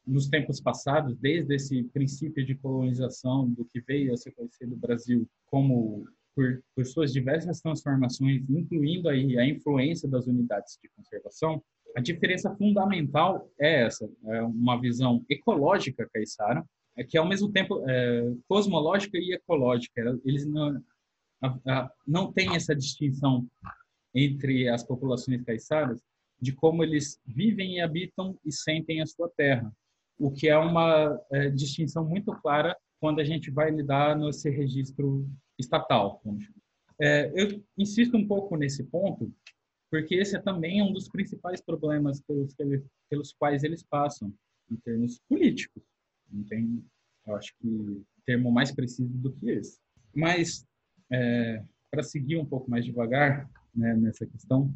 nos 0.06 0.28
tempos 0.28 0.62
passados, 0.62 1.16
desde 1.18 1.56
esse 1.56 1.84
princípio 1.86 2.46
de 2.46 2.56
colonização 2.56 3.50
do 3.50 3.66
que 3.66 3.82
veio 3.82 4.14
a 4.14 4.18
ser 4.18 4.32
conhecido 4.32 4.74
o 4.74 4.78
Brasil 4.78 5.28
como 5.48 6.06
por, 6.36 6.62
por, 6.76 6.86
suas 6.86 7.14
diversas 7.14 7.62
transformações, 7.62 8.44
incluindo 8.50 9.08
aí 9.10 9.38
a 9.38 9.48
influência 9.48 10.08
das 10.08 10.28
unidades 10.28 10.78
de 10.82 10.90
conservação, 10.90 11.64
a 11.96 12.02
diferença 12.02 12.54
fundamental 12.56 13.50
é 13.58 13.84
essa, 13.84 14.10
é 14.26 14.42
uma 14.42 14.80
visão 14.80 15.24
ecológica 15.30 16.08
caiçara, 16.14 16.64
é 16.98 17.04
que 17.04 17.18
ao 17.18 17.28
mesmo 17.28 17.52
tempo 17.52 17.84
é, 17.88 18.34
cosmológica 18.48 19.18
e 19.18 19.34
ecológica. 19.34 20.20
Eles 20.26 20.46
não, 20.46 20.82
a, 21.42 21.58
a, 21.68 21.92
não 22.06 22.32
têm 22.32 22.56
essa 22.56 22.76
distinção 22.76 23.48
entre 24.14 24.68
as 24.68 24.84
populações 24.84 25.42
caiçaras 25.44 26.02
de 26.40 26.54
como 26.54 26.84
eles 26.84 27.20
vivem 27.26 27.76
e 27.76 27.82
habitam 27.82 28.38
e 28.46 28.52
sentem 28.52 29.02
a 29.02 29.06
sua 29.06 29.30
terra, 29.30 29.72
o 30.18 30.32
que 30.32 30.48
é 30.48 30.58
uma 30.58 31.20
é, 31.32 31.50
distinção 31.50 32.06
muito 32.06 32.32
clara 32.42 32.76
quando 33.00 33.20
a 33.20 33.24
gente 33.24 33.52
vai 33.52 33.72
lidar 33.72 34.18
nesse 34.18 34.50
registro 34.50 35.28
estatal. 35.60 36.22
É, 37.00 37.32
eu 37.36 37.62
insisto 37.78 38.16
um 38.16 38.28
pouco 38.28 38.56
nesse 38.56 38.84
ponto, 38.84 39.32
porque 39.92 40.16
esse 40.16 40.36
é 40.36 40.42
também 40.42 40.82
um 40.82 40.94
dos 40.94 41.08
principais 41.10 41.62
problemas 41.62 42.22
pelos, 42.22 42.56
pelos 43.10 43.34
quais 43.34 43.64
eles 43.64 43.84
passam, 43.84 44.34
em 44.72 44.76
termos 44.78 45.20
políticos. 45.30 45.84
Não 46.32 46.44
tem, 46.44 46.84
eu 47.28 47.36
acho 47.36 47.54
que 47.60 48.02
termo 48.26 48.52
mais 48.52 48.72
preciso 48.72 49.14
do 49.18 49.32
que 49.34 49.52
esse. 49.52 49.80
Mas 50.14 50.66
é, 51.12 51.64
para 51.92 52.04
seguir 52.04 52.38
um 52.38 52.46
pouco 52.46 52.70
mais 52.70 52.84
devagar 52.84 53.50
né, 53.74 53.94
nessa 53.96 54.26
questão 54.26 54.74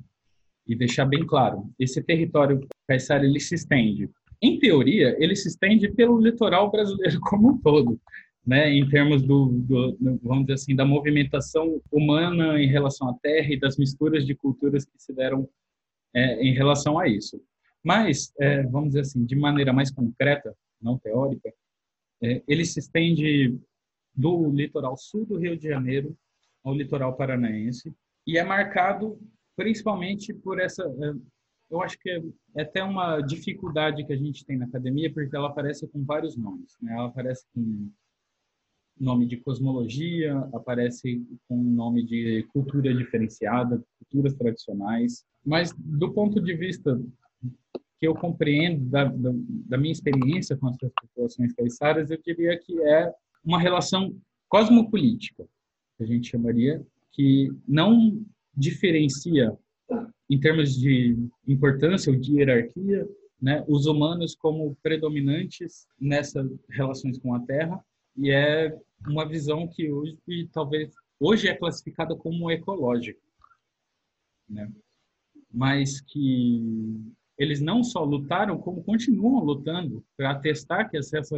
e 0.67 0.75
deixar 0.75 1.05
bem 1.05 1.25
claro, 1.25 1.73
esse 1.79 2.01
território 2.03 2.67
caiçara 2.87 3.25
ele 3.25 3.39
se 3.39 3.55
estende. 3.55 4.09
Em 4.41 4.57
teoria, 4.57 5.15
ele 5.19 5.35
se 5.35 5.47
estende 5.49 5.89
pelo 5.91 6.19
litoral 6.19 6.71
brasileiro 6.71 7.19
como 7.21 7.49
um 7.49 7.57
todo, 7.57 7.99
né, 8.45 8.71
em 8.71 8.87
termos 8.89 9.21
do, 9.21 9.47
do, 9.47 9.97
vamos 10.23 10.45
dizer 10.45 10.53
assim, 10.53 10.75
da 10.75 10.85
movimentação 10.85 11.81
humana 11.91 12.59
em 12.59 12.67
relação 12.67 13.09
à 13.09 13.13
terra 13.15 13.53
e 13.53 13.59
das 13.59 13.77
misturas 13.77 14.25
de 14.25 14.33
culturas 14.33 14.85
que 14.85 14.97
se 14.97 15.13
deram 15.13 15.47
é, 16.13 16.41
em 16.41 16.53
relação 16.53 16.97
a 16.97 17.07
isso. 17.07 17.41
Mas, 17.83 18.33
é, 18.39 18.63
vamos 18.63 18.89
dizer 18.89 19.01
assim, 19.01 19.25
de 19.25 19.35
maneira 19.35 19.71
mais 19.71 19.91
concreta, 19.91 20.55
não 20.81 20.97
teórica, 20.97 21.53
é, 22.21 22.41
ele 22.47 22.65
se 22.65 22.79
estende 22.79 23.57
do 24.15 24.49
litoral 24.51 24.97
sul 24.97 25.25
do 25.25 25.37
Rio 25.37 25.57
de 25.57 25.67
Janeiro 25.67 26.17
ao 26.63 26.73
litoral 26.73 27.15
paranaense 27.15 27.93
e 28.27 28.37
é 28.37 28.43
marcado 28.43 29.19
principalmente 29.55 30.33
por 30.33 30.59
essa 30.59 30.83
é, 30.83 31.13
eu 31.69 31.81
acho 31.81 31.99
que 31.99 32.09
é 32.55 32.61
até 32.61 32.83
uma 32.83 33.21
dificuldade 33.21 34.05
que 34.05 34.13
a 34.13 34.17
gente 34.17 34.45
tem 34.45 34.57
na 34.57 34.65
academia 34.65 35.11
porque 35.13 35.35
ela 35.35 35.49
aparece 35.49 35.87
com 35.87 36.03
vários 36.03 36.35
nomes 36.35 36.77
né? 36.81 36.93
ela 36.93 37.07
aparece 37.07 37.45
com 37.53 37.89
nome 38.99 39.25
de 39.25 39.37
cosmologia 39.37 40.37
aparece 40.53 41.23
com 41.47 41.55
nome 41.55 42.03
de 42.03 42.45
cultura 42.51 42.93
diferenciada 42.93 43.81
culturas 43.99 44.33
tradicionais 44.33 45.25
mas 45.45 45.73
do 45.77 46.13
ponto 46.13 46.41
de 46.41 46.53
vista 46.55 46.99
que 47.99 48.07
eu 48.07 48.15
compreendo 48.15 48.85
da, 48.89 49.03
da, 49.05 49.31
da 49.33 49.77
minha 49.77 49.91
experiência 49.91 50.55
com 50.55 50.67
as 50.67 50.77
populações 50.77 51.53
caiçaras, 51.53 52.09
eu 52.09 52.17
diria 52.25 52.57
que 52.57 52.81
é 52.81 53.13
uma 53.43 53.59
relação 53.59 54.15
cosmopolítica, 54.47 55.45
que 55.97 56.03
a 56.03 56.07
gente 56.07 56.29
chamaria, 56.29 56.81
que 57.11 57.51
não 57.67 58.23
diferencia, 58.55 59.55
em 60.29 60.39
termos 60.39 60.75
de 60.75 61.17
importância 61.47 62.11
ou 62.11 62.19
de 62.19 62.37
hierarquia, 62.37 63.07
né, 63.41 63.63
os 63.67 63.85
humanos 63.85 64.35
como 64.35 64.75
predominantes 64.83 65.87
nessas 65.99 66.49
relações 66.69 67.17
com 67.17 67.33
a 67.33 67.39
Terra, 67.39 67.83
e 68.15 68.29
é 68.31 68.77
uma 69.07 69.27
visão 69.27 69.67
que 69.67 69.89
hoje 69.89 70.17
talvez 70.51 70.93
hoje 71.19 71.47
é 71.47 71.55
classificada 71.55 72.15
como 72.15 72.51
ecológica, 72.51 73.19
né? 74.47 74.71
mas 75.51 76.01
que 76.01 77.13
eles 77.37 77.61
não 77.61 77.83
só 77.83 78.03
lutaram, 78.03 78.57
como 78.57 78.83
continuam 78.83 79.43
lutando 79.43 80.03
para 80.17 80.31
atestar 80.31 80.89
que 80.89 80.97
essas, 80.97 81.29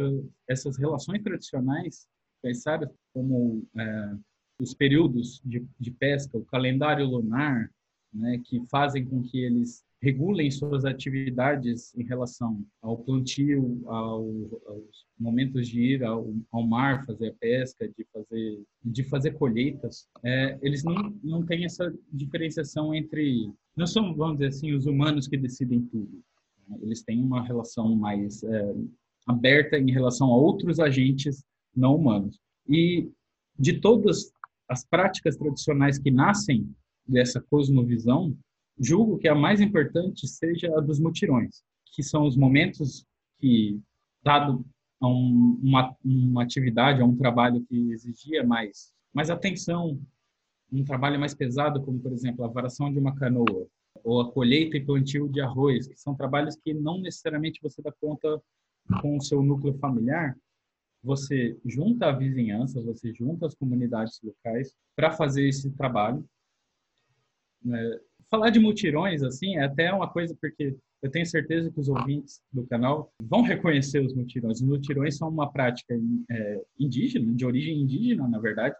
essas 0.48 0.76
relações 0.76 1.22
tradicionais 1.22 2.06
pensadas 2.42 2.90
como 3.14 3.64
é, 3.78 4.16
os 4.60 4.74
períodos 4.74 5.40
de, 5.44 5.64
de, 5.78 5.90
pesca, 5.92 6.36
o 6.36 6.44
calendário 6.44 7.06
lunar, 7.06 7.70
né, 8.12 8.40
que 8.44 8.60
fazem 8.68 9.04
com 9.04 9.22
que 9.22 9.38
eles 9.44 9.84
regulem 10.02 10.50
suas 10.50 10.84
atividades 10.84 11.94
em 11.94 12.02
relação 12.02 12.60
ao 12.82 12.98
plantio, 12.98 13.82
ao, 13.86 14.24
aos 14.66 15.06
momentos 15.18 15.68
de 15.68 15.80
ir 15.80 16.04
ao, 16.04 16.28
ao, 16.50 16.66
mar 16.66 17.06
fazer 17.06 17.28
a 17.28 17.34
pesca, 17.34 17.88
de 17.88 18.04
fazer 18.12 18.62
de 18.84 19.04
fazer 19.04 19.30
colheitas, 19.38 20.08
é, 20.24 20.58
eles 20.60 20.82
não, 20.82 21.14
não 21.22 21.46
têm 21.46 21.64
essa 21.64 21.94
diferenciação 22.12 22.92
entre 22.92 23.48
não 23.76 23.86
são 23.86 24.12
vamos 24.14 24.38
dizer 24.38 24.48
assim 24.48 24.72
os 24.72 24.86
humanos 24.86 25.28
que 25.28 25.36
decidem 25.36 25.82
tudo. 25.82 26.20
Né? 26.68 26.78
Eles 26.82 27.04
têm 27.04 27.22
uma 27.22 27.46
relação 27.46 27.94
mais 27.94 28.42
é, 28.42 28.74
aberta 29.28 29.78
em 29.78 29.92
relação 29.92 30.32
a 30.32 30.36
outros 30.36 30.80
agentes 30.80 31.44
não 31.74 31.94
humanos. 31.94 32.40
E 32.68 33.08
de 33.56 33.80
todas 33.80 34.32
as 34.68 34.84
práticas 34.84 35.36
tradicionais 35.36 35.98
que 35.98 36.10
nascem 36.10 36.68
dessa 37.06 37.40
cosmovisão, 37.40 38.36
julgo 38.78 39.18
que 39.18 39.28
a 39.28 39.34
mais 39.34 39.60
importante 39.60 40.26
seja 40.26 40.68
a 40.76 40.80
dos 40.80 40.98
mutirões, 40.98 41.62
que 41.94 42.02
são 42.02 42.26
os 42.26 42.36
momentos 42.36 43.04
que, 43.38 43.80
dado 44.22 44.64
a 45.00 45.08
um, 45.08 45.58
uma, 45.62 45.96
uma 46.04 46.42
atividade, 46.42 47.02
a 47.02 47.04
um 47.04 47.16
trabalho 47.16 47.64
que 47.68 47.92
exigia 47.92 48.44
mais, 48.44 48.92
mais 49.12 49.30
atenção, 49.30 50.00
um 50.72 50.84
trabalho 50.84 51.20
mais 51.20 51.34
pesado, 51.34 51.82
como, 51.82 51.98
por 52.00 52.12
exemplo, 52.12 52.44
a 52.44 52.48
varação 52.48 52.90
de 52.90 52.98
uma 52.98 53.14
canoa, 53.14 53.68
ou 54.02 54.20
a 54.20 54.32
colheita 54.32 54.76
e 54.76 54.84
plantio 54.84 55.28
de 55.28 55.40
arroz, 55.40 55.86
que 55.86 55.96
são 55.96 56.14
trabalhos 56.14 56.56
que 56.56 56.72
não 56.72 56.98
necessariamente 56.98 57.60
você 57.62 57.82
dá 57.82 57.92
conta 57.92 58.40
com 59.00 59.16
o 59.16 59.20
seu 59.20 59.42
núcleo 59.42 59.74
familiar, 59.74 60.36
você 61.02 61.58
junta 61.64 62.06
a 62.06 62.12
vizinhança, 62.12 62.80
você 62.80 63.12
junta 63.12 63.46
as 63.46 63.54
comunidades 63.54 64.20
locais 64.22 64.74
para 64.96 65.10
fazer 65.10 65.48
esse 65.48 65.70
trabalho. 65.72 66.24
É, 67.70 68.00
falar 68.30 68.50
de 68.50 68.58
mutirões, 68.58 69.22
assim, 69.22 69.56
é 69.56 69.64
até 69.64 69.92
uma 69.92 70.10
coisa 70.10 70.36
porque 70.40 70.76
eu 71.02 71.10
tenho 71.10 71.26
certeza 71.26 71.70
que 71.70 71.80
os 71.80 71.88
ouvintes 71.88 72.40
do 72.52 72.66
canal 72.66 73.12
vão 73.20 73.42
reconhecer 73.42 74.00
os 74.00 74.14
mutirões. 74.14 74.60
Os 74.60 74.66
mutirões 74.66 75.16
são 75.16 75.28
uma 75.28 75.52
prática 75.52 75.94
é, 76.30 76.62
indígena, 76.78 77.32
de 77.34 77.44
origem 77.44 77.80
indígena, 77.80 78.28
na 78.28 78.38
verdade, 78.38 78.76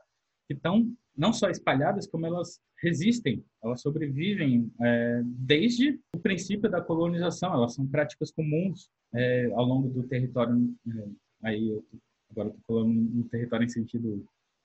que 0.46 0.54
estão 0.54 0.90
não 1.16 1.32
só 1.32 1.50
espalhadas, 1.50 2.06
como 2.06 2.24
elas 2.24 2.60
resistem, 2.80 3.44
elas 3.62 3.82
sobrevivem 3.82 4.70
é, 4.80 5.22
desde 5.24 6.00
o 6.14 6.18
princípio 6.18 6.70
da 6.70 6.80
colonização. 6.80 7.52
Elas 7.52 7.74
são 7.74 7.86
práticas 7.86 8.30
comuns 8.30 8.88
é, 9.14 9.46
ao 9.52 9.64
longo 9.64 9.88
do 9.88 10.04
território. 10.04 10.74
É, 10.88 11.08
aí, 11.42 11.68
eu, 11.68 11.84
agora 12.30 12.48
estou 12.48 12.62
falando 12.66 12.94
no 12.94 13.24
território 13.24 13.64
em 13.64 13.68
sentido 13.68 14.24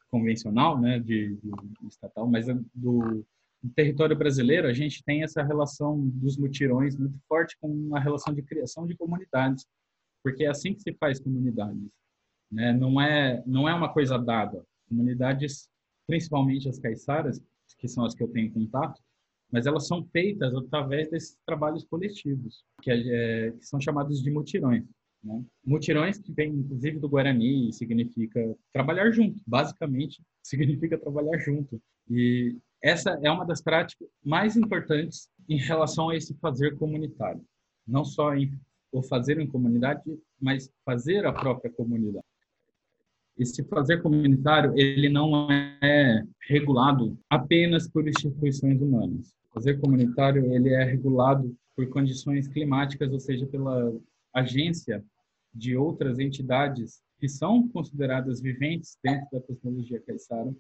convencional, 0.10 0.80
né, 0.80 1.00
de, 1.00 1.36
de 1.36 1.88
estatal, 1.90 2.28
mas 2.28 2.46
do 2.74 3.26
no 3.64 3.72
território 3.72 4.16
brasileiro, 4.16 4.68
a 4.68 4.74
gente 4.74 5.04
tem 5.04 5.24
essa 5.24 5.44
relação 5.44 6.08
dos 6.10 6.38
mutirões 6.38 6.96
muito 6.96 7.18
forte 7.28 7.58
com 7.60 7.68
uma 7.68 8.00
relação 8.00 8.34
de 8.34 8.42
criação 8.42 8.86
de 8.86 8.96
comunidades, 8.96 9.66
porque 10.24 10.44
é 10.44 10.50
assim 10.50 10.74
que 10.74 10.82
se 10.82 10.94
faz 10.94 11.20
comunidades. 11.20 11.90
Né? 12.52 12.72
Não, 12.74 13.02
é, 13.02 13.44
não 13.46 13.68
é 13.68 13.74
uma 13.74 13.92
coisa 13.92 14.18
dada. 14.18 14.64
Comunidades, 14.88 15.70
principalmente 16.06 16.70
as 16.70 16.80
caiçaras, 16.80 17.42
que 17.78 17.88
são 17.88 18.06
as 18.06 18.14
que 18.14 18.24
eu 18.24 18.28
tenho 18.30 18.52
contato, 18.52 19.02
mas 19.52 19.66
elas 19.66 19.88
são 19.88 20.06
feitas 20.06 20.54
através 20.54 21.10
desses 21.10 21.38
trabalhos 21.46 21.86
coletivos, 21.86 22.64
que, 22.82 22.92
é, 22.92 23.52
que 23.52 23.66
são 23.66 23.80
chamados 23.80 24.22
de 24.22 24.30
mutirões. 24.30 24.86
Né? 25.24 25.44
Mutirões 25.66 26.18
que 26.20 26.32
vem, 26.32 26.52
inclusive, 26.52 27.00
do 27.00 27.10
Guarani, 27.10 27.72
significa 27.74 28.56
trabalhar 28.74 29.12
junto. 29.12 29.42
Basicamente, 29.46 30.22
significa 30.44 30.98
trabalhar 30.98 31.38
junto. 31.38 31.82
E 32.10 32.58
essa 32.82 33.20
é 33.22 33.32
uma 33.32 33.46
das 33.46 33.62
práticas 33.62 34.08
mais 34.24 34.56
importantes 34.56 35.30
em 35.50 35.58
relação 35.58 36.10
a 36.10 36.16
esse 36.16 36.34
fazer 36.36 36.78
comunitário. 36.78 37.44
Não 37.88 38.04
só 38.04 38.36
em 38.36 38.52
o 38.92 39.02
fazer 39.02 39.40
em 39.40 39.48
comunidade, 39.48 40.02
mas 40.40 40.72
fazer 40.86 41.26
a 41.26 41.34
própria 41.34 41.72
comunidade. 41.72 42.26
Esse 43.38 43.64
fazer 43.66 44.02
comunitário, 44.02 44.74
ele 44.78 45.10
não 45.10 45.52
é 45.52 46.24
regulado 46.48 47.18
apenas 47.30 47.88
por 47.88 48.08
instituições 48.08 48.82
humanas. 48.82 49.36
O 49.50 49.54
fazer 49.54 49.80
comunitário, 49.80 50.52
ele 50.54 50.70
é 50.70 50.84
regulado 50.84 51.56
por 51.76 51.88
condições 51.90 52.48
climáticas, 52.48 53.12
ou 53.12 53.20
seja, 53.20 53.46
pela 53.46 53.94
agência 54.34 55.04
de 55.54 55.76
outras 55.76 56.18
entidades 56.18 57.02
que 57.20 57.28
são 57.28 57.68
consideradas 57.68 58.42
viventes 58.42 58.98
dentro 59.04 59.28
da 59.32 59.42
cosmologia 59.42 60.02
caiçara 60.02 60.54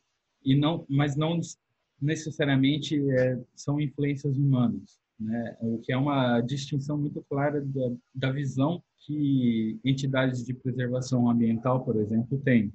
e 0.43 0.55
não, 0.55 0.85
mas 0.87 1.15
não 1.15 1.39
necessariamente 2.01 2.99
é, 3.11 3.39
são 3.55 3.79
influências 3.79 4.37
humanas, 4.37 4.99
né? 5.19 5.57
O 5.61 5.79
que 5.79 5.91
é 5.91 5.97
uma 5.97 6.41
distinção 6.41 6.97
muito 6.97 7.23
clara 7.29 7.61
da, 7.61 7.91
da 8.13 8.31
visão 8.31 8.83
que 8.99 9.79
entidades 9.83 10.45
de 10.45 10.53
preservação 10.53 11.29
ambiental, 11.29 11.83
por 11.83 11.95
exemplo, 11.95 12.37
têm. 12.39 12.73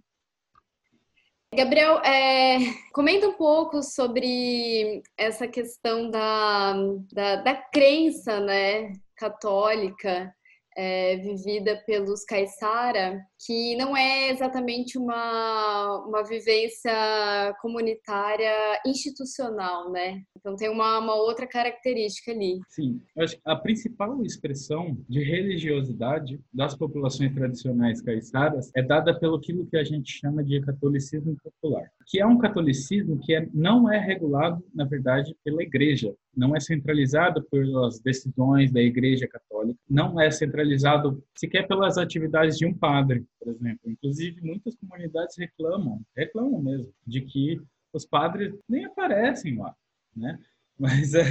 Gabriel, 1.54 1.98
é, 1.98 2.56
comenta 2.94 3.28
um 3.28 3.34
pouco 3.34 3.82
sobre 3.82 5.02
essa 5.18 5.46
questão 5.46 6.10
da, 6.10 6.72
da, 7.12 7.36
da 7.36 7.54
crença 7.54 8.40
né, 8.40 8.94
católica 9.14 10.34
é, 10.74 11.18
vivida 11.18 11.76
pelos 11.86 12.24
caiçara, 12.24 13.22
que 13.44 13.74
não 13.76 13.96
é 13.96 14.30
exatamente 14.30 14.96
uma, 14.96 16.04
uma 16.06 16.22
vivência 16.22 16.92
comunitária 17.60 18.80
institucional, 18.86 19.90
né? 19.90 20.22
Então 20.38 20.54
tem 20.56 20.68
uma, 20.68 20.98
uma 20.98 21.14
outra 21.14 21.46
característica 21.46 22.30
ali. 22.30 22.60
Sim, 22.68 23.00
acho 23.18 23.36
que 23.36 23.42
a 23.44 23.56
principal 23.56 24.22
expressão 24.24 24.96
de 25.08 25.22
religiosidade 25.22 26.40
das 26.52 26.76
populações 26.76 27.32
tradicionais 27.34 28.00
caiçaras 28.00 28.70
é 28.76 28.82
dada 28.82 29.18
pelo 29.18 29.40
que 29.40 29.76
a 29.76 29.84
gente 29.84 30.12
chama 30.12 30.42
de 30.44 30.60
catolicismo 30.60 31.36
popular, 31.42 31.90
que 32.06 32.20
é 32.20 32.26
um 32.26 32.38
catolicismo 32.38 33.18
que 33.20 33.34
é, 33.34 33.46
não 33.52 33.90
é 33.90 33.98
regulado, 33.98 34.62
na 34.74 34.84
verdade, 34.84 35.36
pela 35.44 35.62
igreja, 35.62 36.14
não 36.36 36.56
é 36.56 36.60
centralizado 36.60 37.42
pelas 37.50 38.00
decisões 38.00 38.72
da 38.72 38.80
Igreja 38.80 39.28
Católica, 39.28 39.78
não 39.88 40.20
é 40.20 40.30
centralizado 40.30 41.22
sequer 41.36 41.66
pelas 41.68 41.98
atividades 41.98 42.56
de 42.56 42.66
um 42.66 42.72
padre, 42.72 43.24
por 43.38 43.48
exemplo. 43.48 43.90
Inclusive, 43.90 44.40
muitas 44.42 44.74
comunidades 44.76 45.36
reclamam, 45.36 46.02
reclamam 46.16 46.62
mesmo, 46.62 46.92
de 47.06 47.20
que 47.22 47.60
os 47.92 48.06
padres 48.06 48.54
nem 48.68 48.84
aparecem 48.84 49.56
lá, 49.58 49.74
né? 50.16 50.38
Mas 50.78 51.14
é, 51.14 51.22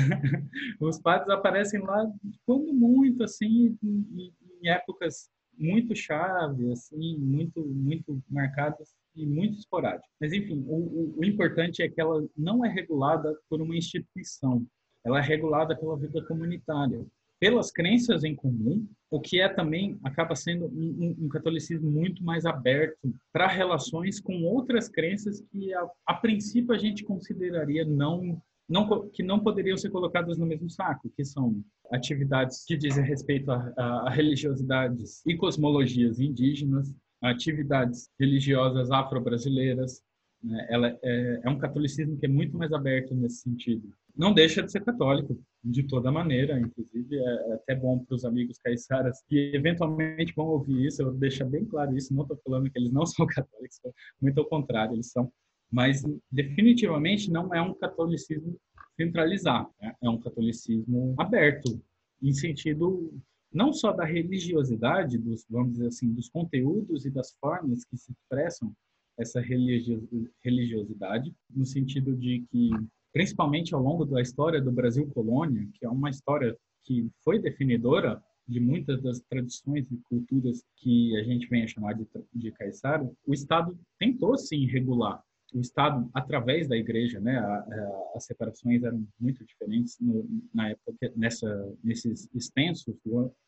os 0.79 0.99
padres 0.99 1.29
aparecem 1.29 1.81
lá 1.81 2.09
quando 2.45 2.73
muito, 2.73 3.23
assim, 3.23 3.77
em, 3.83 4.33
épocas 4.63 5.29
muito 5.57 5.95
chave, 5.95 6.71
assim, 6.71 7.17
muito, 7.17 7.65
muito 7.65 8.21
marcadas 8.29 8.93
e 9.15 9.25
muito 9.25 9.57
esporádicas. 9.57 10.09
Mas, 10.19 10.31
enfim, 10.31 10.63
o, 10.67 10.75
o, 10.75 11.19
o 11.19 11.25
importante 11.25 11.81
é 11.81 11.89
que 11.89 11.99
ela 11.99 12.25
não 12.37 12.63
é 12.63 12.69
regulada 12.69 13.35
por 13.49 13.61
uma 13.61 13.75
instituição, 13.75 14.65
ela 15.03 15.19
é 15.19 15.21
regulada 15.21 15.75
pela 15.75 15.97
vida 15.97 16.23
comunitária, 16.25 17.05
pelas 17.39 17.71
crenças 17.71 18.23
em 18.23 18.35
comum, 18.35 18.87
o 19.11 19.19
que 19.19 19.41
é 19.41 19.49
também 19.49 19.99
acaba 20.05 20.35
sendo 20.35 20.67
um, 20.67 21.15
um, 21.19 21.25
um 21.25 21.29
catolicismo 21.29 21.91
muito 21.91 22.23
mais 22.23 22.45
aberto 22.45 23.13
para 23.31 23.45
relações 23.45 24.21
com 24.21 24.43
outras 24.43 24.87
crenças 24.87 25.41
que 25.51 25.73
a, 25.73 25.85
a 26.07 26.13
princípio 26.13 26.73
a 26.73 26.77
gente 26.77 27.03
consideraria 27.03 27.83
não 27.85 28.41
não, 28.69 29.09
que 29.09 29.21
não 29.21 29.41
poderiam 29.41 29.75
ser 29.75 29.89
colocadas 29.89 30.37
no 30.37 30.45
mesmo 30.45 30.69
saco, 30.69 31.11
que 31.13 31.25
são 31.25 31.61
atividades 31.91 32.63
que 32.63 32.77
dizem 32.77 33.03
respeito 33.03 33.51
a, 33.51 33.73
a, 33.75 34.07
a 34.07 34.09
religiosidades 34.09 35.21
e 35.25 35.35
cosmologias 35.35 36.21
indígenas, 36.21 36.95
atividades 37.21 38.09
religiosas 38.17 38.89
afro-brasileiras. 38.89 40.01
Né? 40.41 40.67
Ela 40.69 40.97
é, 41.03 41.41
é 41.43 41.49
um 41.49 41.57
catolicismo 41.57 42.17
que 42.17 42.25
é 42.25 42.29
muito 42.29 42.57
mais 42.57 42.71
aberto 42.71 43.13
nesse 43.13 43.41
sentido 43.41 43.91
não 44.21 44.31
deixa 44.31 44.61
de 44.61 44.71
ser 44.71 44.85
católico, 44.85 45.35
de 45.63 45.81
toda 45.81 46.11
maneira, 46.11 46.59
inclusive 46.59 47.17
é 47.17 47.53
até 47.53 47.73
bom 47.73 47.97
para 48.05 48.13
os 48.13 48.23
amigos 48.23 48.59
caiçaras 48.59 49.23
que 49.27 49.51
eventualmente 49.55 50.31
vão 50.35 50.45
ouvir 50.45 50.85
isso, 50.85 51.01
eu 51.01 51.07
vou 51.07 51.15
deixar 51.15 51.45
bem 51.45 51.65
claro 51.65 51.97
isso, 51.97 52.13
não 52.13 52.21
estou 52.21 52.39
falando 52.45 52.69
que 52.69 52.77
eles 52.77 52.91
não 52.91 53.03
são 53.07 53.25
católicos, 53.25 53.79
muito 54.21 54.39
ao 54.39 54.45
contrário, 54.45 54.93
eles 54.93 55.09
são, 55.11 55.33
mas 55.71 56.03
definitivamente 56.31 57.31
não 57.31 57.51
é 57.51 57.59
um 57.63 57.73
catolicismo 57.73 58.55
centralizado, 58.95 59.71
né? 59.81 59.95
é 59.99 60.07
um 60.07 60.19
catolicismo 60.19 61.15
aberto, 61.17 61.81
em 62.21 62.31
sentido 62.31 63.11
não 63.51 63.73
só 63.73 63.91
da 63.91 64.05
religiosidade, 64.05 65.17
dos, 65.17 65.47
vamos 65.49 65.73
dizer 65.73 65.87
assim, 65.87 66.13
dos 66.13 66.29
conteúdos 66.29 67.07
e 67.07 67.09
das 67.09 67.33
formas 67.41 67.83
que 67.85 67.97
se 67.97 68.11
expressam 68.11 68.71
essa 69.17 69.41
religiosidade, 69.41 71.33
no 71.49 71.65
sentido 71.65 72.15
de 72.15 72.45
que 72.51 72.69
principalmente 73.13 73.73
ao 73.73 73.81
longo 73.81 74.05
da 74.05 74.21
história 74.21 74.61
do 74.61 74.71
Brasil 74.71 75.07
colônia, 75.13 75.67
que 75.73 75.85
é 75.85 75.89
uma 75.89 76.09
história 76.09 76.55
que 76.83 77.09
foi 77.23 77.39
definidora 77.39 78.21
de 78.47 78.59
muitas 78.59 79.01
das 79.01 79.19
tradições 79.21 79.89
e 79.91 79.97
culturas 80.09 80.63
que 80.77 81.15
a 81.17 81.23
gente 81.23 81.47
vem 81.47 81.63
a 81.63 81.67
chamar 81.67 81.93
de, 81.93 82.07
de 82.33 82.51
caiçara, 82.51 83.09
o 83.25 83.33
Estado 83.33 83.77
tentou 83.99 84.37
sim 84.37 84.65
regular 84.65 85.23
o 85.53 85.59
Estado 85.59 86.09
através 86.13 86.67
da 86.67 86.77
Igreja, 86.77 87.19
né? 87.19 87.37
A, 87.37 87.55
a, 87.55 88.11
as 88.15 88.25
separações 88.25 88.83
eram 88.83 89.05
muito 89.19 89.45
diferentes 89.45 89.97
no, 89.99 90.25
na 90.53 90.69
época 90.69 91.11
nessa 91.15 91.73
nesses 91.83 92.29
extensos 92.33 92.95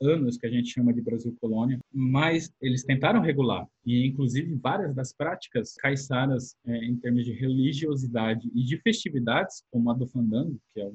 anos 0.01 0.37
que 0.37 0.45
a 0.45 0.49
gente 0.49 0.69
chama 0.69 0.93
de 0.93 1.01
Brasil 1.01 1.35
colônia, 1.39 1.79
mas 1.91 2.51
eles 2.61 2.83
tentaram 2.83 3.21
regular 3.21 3.67
e 3.85 4.05
inclusive 4.05 4.53
várias 4.55 4.93
das 4.95 5.13
práticas 5.13 5.75
caiçaras 5.75 6.55
é, 6.65 6.85
em 6.85 6.95
termos 6.97 7.25
de 7.25 7.33
religiosidade 7.33 8.49
e 8.53 8.63
de 8.63 8.77
festividades, 8.77 9.63
como 9.71 9.89
a 9.91 9.93
do 9.93 10.07
fandango, 10.07 10.57
que 10.73 10.81
é 10.81 10.87
o 10.87 10.93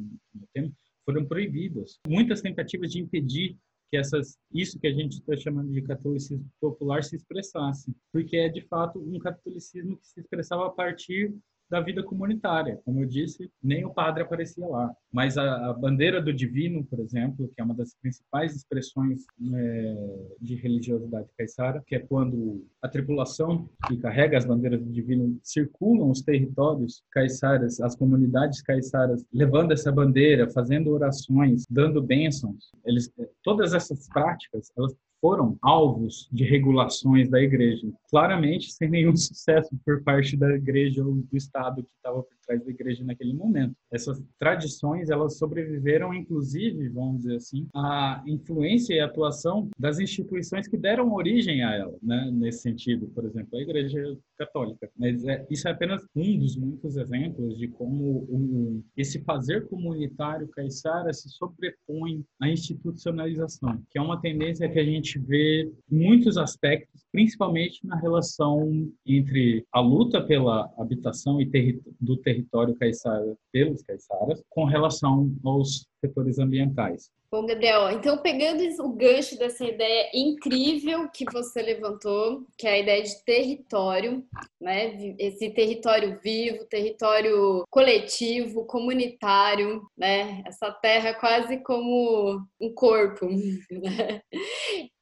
tema, 0.53 0.73
foram 1.05 1.25
proibidas. 1.25 1.99
Muitas 2.07 2.43
tentativas 2.43 2.93
de 2.93 3.01
impedir 3.01 3.57
que 3.91 3.97
essas 3.97 4.39
isso 4.53 4.79
que 4.79 4.87
a 4.87 4.93
gente 4.93 5.15
está 5.15 5.37
chamando 5.37 5.73
de 5.73 5.83
catolicismo 5.83 6.47
popular 6.61 7.03
se 7.03 7.17
expressasse, 7.17 7.95
porque 8.13 8.37
é 8.37 8.49
de 8.49 8.63
fato 8.63 8.99
um 8.99 9.19
catolicismo 9.19 9.97
que 9.97 10.07
se 10.07 10.21
expressava 10.21 10.67
a 10.67 10.71
partir 10.71 11.35
da 11.71 11.81
vida 11.81 12.03
comunitária. 12.03 12.81
Como 12.85 13.01
eu 13.01 13.07
disse, 13.07 13.51
nem 13.63 13.85
o 13.85 13.93
padre 13.93 14.23
aparecia 14.23 14.67
lá. 14.67 14.93
Mas 15.13 15.37
a, 15.37 15.71
a 15.71 15.73
bandeira 15.73 16.21
do 16.21 16.33
divino, 16.33 16.85
por 16.85 17.01
exemplo, 17.01 17.51
que 17.55 17.61
é 17.61 17.65
uma 17.65 17.75
das 17.75 17.95
principais 17.95 18.55
expressões 18.55 19.25
é, 19.55 20.27
de 20.41 20.55
religiosidade 20.57 21.29
caiçara, 21.37 21.83
que 21.87 21.95
é 21.95 21.99
quando 21.99 22.67
a 22.83 22.89
tripulação 22.89 23.69
que 23.87 23.97
carrega 23.97 24.39
as 24.39 24.45
bandeiras 24.45 24.81
do 24.81 24.91
divino 24.91 25.39
circulam 25.43 26.11
os 26.11 26.23
territórios 26.23 27.03
caiçaras, 27.11 27.81
as 27.81 27.97
comunidades 27.97 28.63
caiçaras, 28.63 29.25
levando 29.33 29.73
essa 29.73 29.93
bandeira, 29.93 30.51
fazendo 30.51 30.91
orações, 30.91 31.65
dando 31.69 32.03
bênçãos. 32.03 32.71
Eles, 32.85 33.13
todas 33.43 33.75
essas 33.75 34.09
práticas, 34.09 34.71
elas 34.77 34.95
foram 35.21 35.59
alvos 35.61 36.29
de 36.33 36.45
regulações 36.45 37.29
da 37.29 37.41
igreja, 37.41 37.91
claramente 38.11 38.73
sem 38.73 38.89
nenhum 38.89 39.15
sucesso 39.17 39.71
por 39.85 40.03
parte 40.03 40.37
da 40.37 40.51
igreja 40.55 41.05
ou 41.05 41.17
do 41.17 41.37
Estado 41.37 41.83
que 41.83 41.91
estava 41.97 42.23
por 42.49 42.59
trás 42.59 42.65
da 42.65 42.71
igreja 42.71 43.05
naquele 43.05 43.35
momento. 43.35 43.75
Essas 43.93 44.23
tradições, 44.39 45.11
elas 45.11 45.37
sobreviveram, 45.37 46.15
inclusive, 46.15 46.89
vamos 46.89 47.19
dizer 47.23 47.37
assim, 47.37 47.69
à 47.75 48.23
influência 48.27 48.95
e 48.95 49.01
atuação 49.01 49.69
das 49.79 49.99
instituições 49.99 50.67
que 50.67 50.77
deram 50.77 51.13
origem 51.13 51.63
a 51.63 51.75
ela, 51.75 51.97
né? 52.03 52.31
nesse 52.33 52.63
sentido, 52.63 53.07
por 53.09 53.25
exemplo, 53.25 53.59
a 53.59 53.63
igreja 53.63 54.17
católica. 54.39 54.89
Mas 54.97 55.25
é, 55.27 55.47
isso 55.51 55.69
é 55.69 55.73
apenas 55.73 56.05
um 56.17 56.39
dos 56.39 56.57
muitos 56.57 56.97
exemplos 56.97 57.59
de 57.59 57.69
como 57.69 58.83
esse 58.97 59.23
fazer 59.25 59.67
comunitário 59.69 60.49
caiçara 60.49 61.13
se 61.13 61.29
sobrepõe 61.29 62.25
à 62.41 62.49
institucionalização, 62.49 63.83
que 63.91 63.99
é 63.99 64.03
uma 64.03 64.21
tendência 64.21 64.69
que 64.69 64.79
a 64.79 64.85
gente 64.85 65.19
vê 65.19 65.71
em 65.91 65.99
muitos 65.99 66.39
aspectos, 66.39 67.05
principalmente 67.13 67.85
na 67.85 67.97
relação 67.97 68.91
entre 69.05 69.67
a 69.73 69.81
luta 69.81 70.23
pela 70.23 70.73
habitação 70.79 71.41
e 71.41 71.47
terri 71.47 71.81
do 72.01 72.17
território 72.17 72.38
caiçara 72.79 73.37
pelos 73.53 73.83
caiçaras 73.83 74.43
com 74.51 74.65
relação 74.65 75.33
aos 75.45 75.87
setores 76.01 76.39
ambientais. 76.39 77.11
Bom, 77.31 77.45
Gabriel, 77.45 77.91
então 77.91 78.17
pegando 78.17 78.63
o 78.83 78.89
gancho 78.95 79.39
dessa 79.39 79.63
ideia 79.63 80.09
incrível 80.15 81.11
que 81.11 81.27
você 81.31 81.61
levantou, 81.61 82.47
que 82.57 82.67
é 82.67 82.71
a 82.73 82.79
ideia 82.79 83.03
de 83.03 83.23
território, 83.23 84.25
né? 84.59 85.15
Esse 85.19 85.51
território 85.51 86.19
vivo, 86.23 86.65
território 86.65 87.65
coletivo, 87.69 88.65
comunitário, 88.65 89.83
né? 89.95 90.43
Essa 90.47 90.73
terra 90.73 91.13
quase 91.13 91.59
como 91.59 92.41
um 92.61 92.73
corpo. 92.73 93.29
Né? 93.71 94.21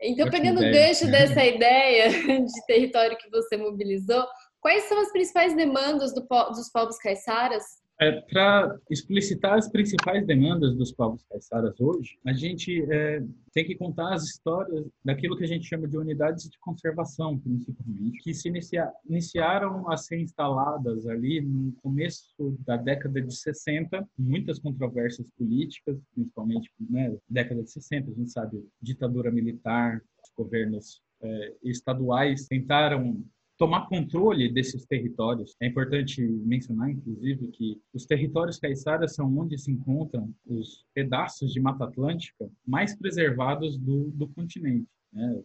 Então, 0.01 0.29
pegando 0.29 0.59
o 0.59 0.71
gancho 0.71 1.07
dessa 1.07 1.45
ideia 1.45 2.09
de 2.11 2.67
território 2.67 3.17
que 3.17 3.31
você 3.31 3.57
mobilizou, 3.57 4.25
quais 4.67 4.83
são 4.89 5.01
as 5.01 5.13
principais 5.13 5.55
demandas 5.55 6.13
do, 6.13 6.27
dos 6.51 6.69
povos 6.71 6.99
caiçaras? 6.99 7.63
É, 8.01 8.21
Para 8.23 8.77
explicitar 8.91 9.57
as 9.57 9.71
principais 9.71 10.27
demandas 10.27 10.75
dos 10.75 10.91
povos 10.91 11.23
caiçaras 11.31 11.81
hoje, 11.81 12.19
a 12.27 12.33
gente 12.33 12.85
é, 12.93 13.23
tem 13.53 13.65
que 13.65 13.77
contar 13.77 14.13
as 14.13 14.25
histórias 14.25 14.85
daquilo 15.05 15.37
que 15.37 15.45
a 15.45 15.47
gente 15.47 15.69
chama 15.69 15.87
de 15.87 15.97
unidades 15.97 16.51
de 16.51 16.59
conservação, 16.59 17.39
principalmente, 17.39 18.19
que 18.25 18.35
se 18.35 18.49
inicia, 18.49 18.91
iniciaram 19.09 19.89
a 19.89 19.97
ser 19.97 20.19
instaladas 20.19 21.07
ali 21.07 21.41
no 21.41 21.73
começo 21.75 22.27
da 22.67 22.77
década 22.77 23.23
de 23.23 23.37
60, 23.37 24.05
muitas 24.19 24.59
controvérsias 24.59 25.29
políticas, 25.39 25.97
principalmente 26.13 26.73
né, 26.91 27.17
década 27.31 27.63
de 27.63 27.71
60, 27.71 28.11
a 28.11 28.15
gente 28.15 28.33
sabe, 28.33 28.69
ditadura 28.83 29.31
militar, 29.31 30.03
os 30.25 30.33
governos 30.37 31.01
é, 31.23 31.55
estaduais 31.63 32.47
tentaram 32.49 33.25
tomar 33.59 33.89
controle 33.89 34.53
desses 34.53 34.85
territórios. 34.87 35.57
É 35.61 35.67
importante 35.67 36.21
mencionar, 36.23 36.91
inclusive, 36.91 37.49
que 37.49 37.81
os 37.93 38.05
territórios 38.05 38.59
caiçaras 38.59 39.15
são 39.15 39.37
onde 39.39 39.59
se 39.59 39.71
encontram 39.71 40.33
os 40.47 40.85
pedaços 40.95 41.53
de 41.53 41.61
Mata 41.61 41.85
Atlântica 41.85 42.49
mais 42.67 42.95
preservados 42.97 43.79
do, 43.79 44.11
do 44.11 44.29
continente. 44.29 44.89
Né? 45.13 45.43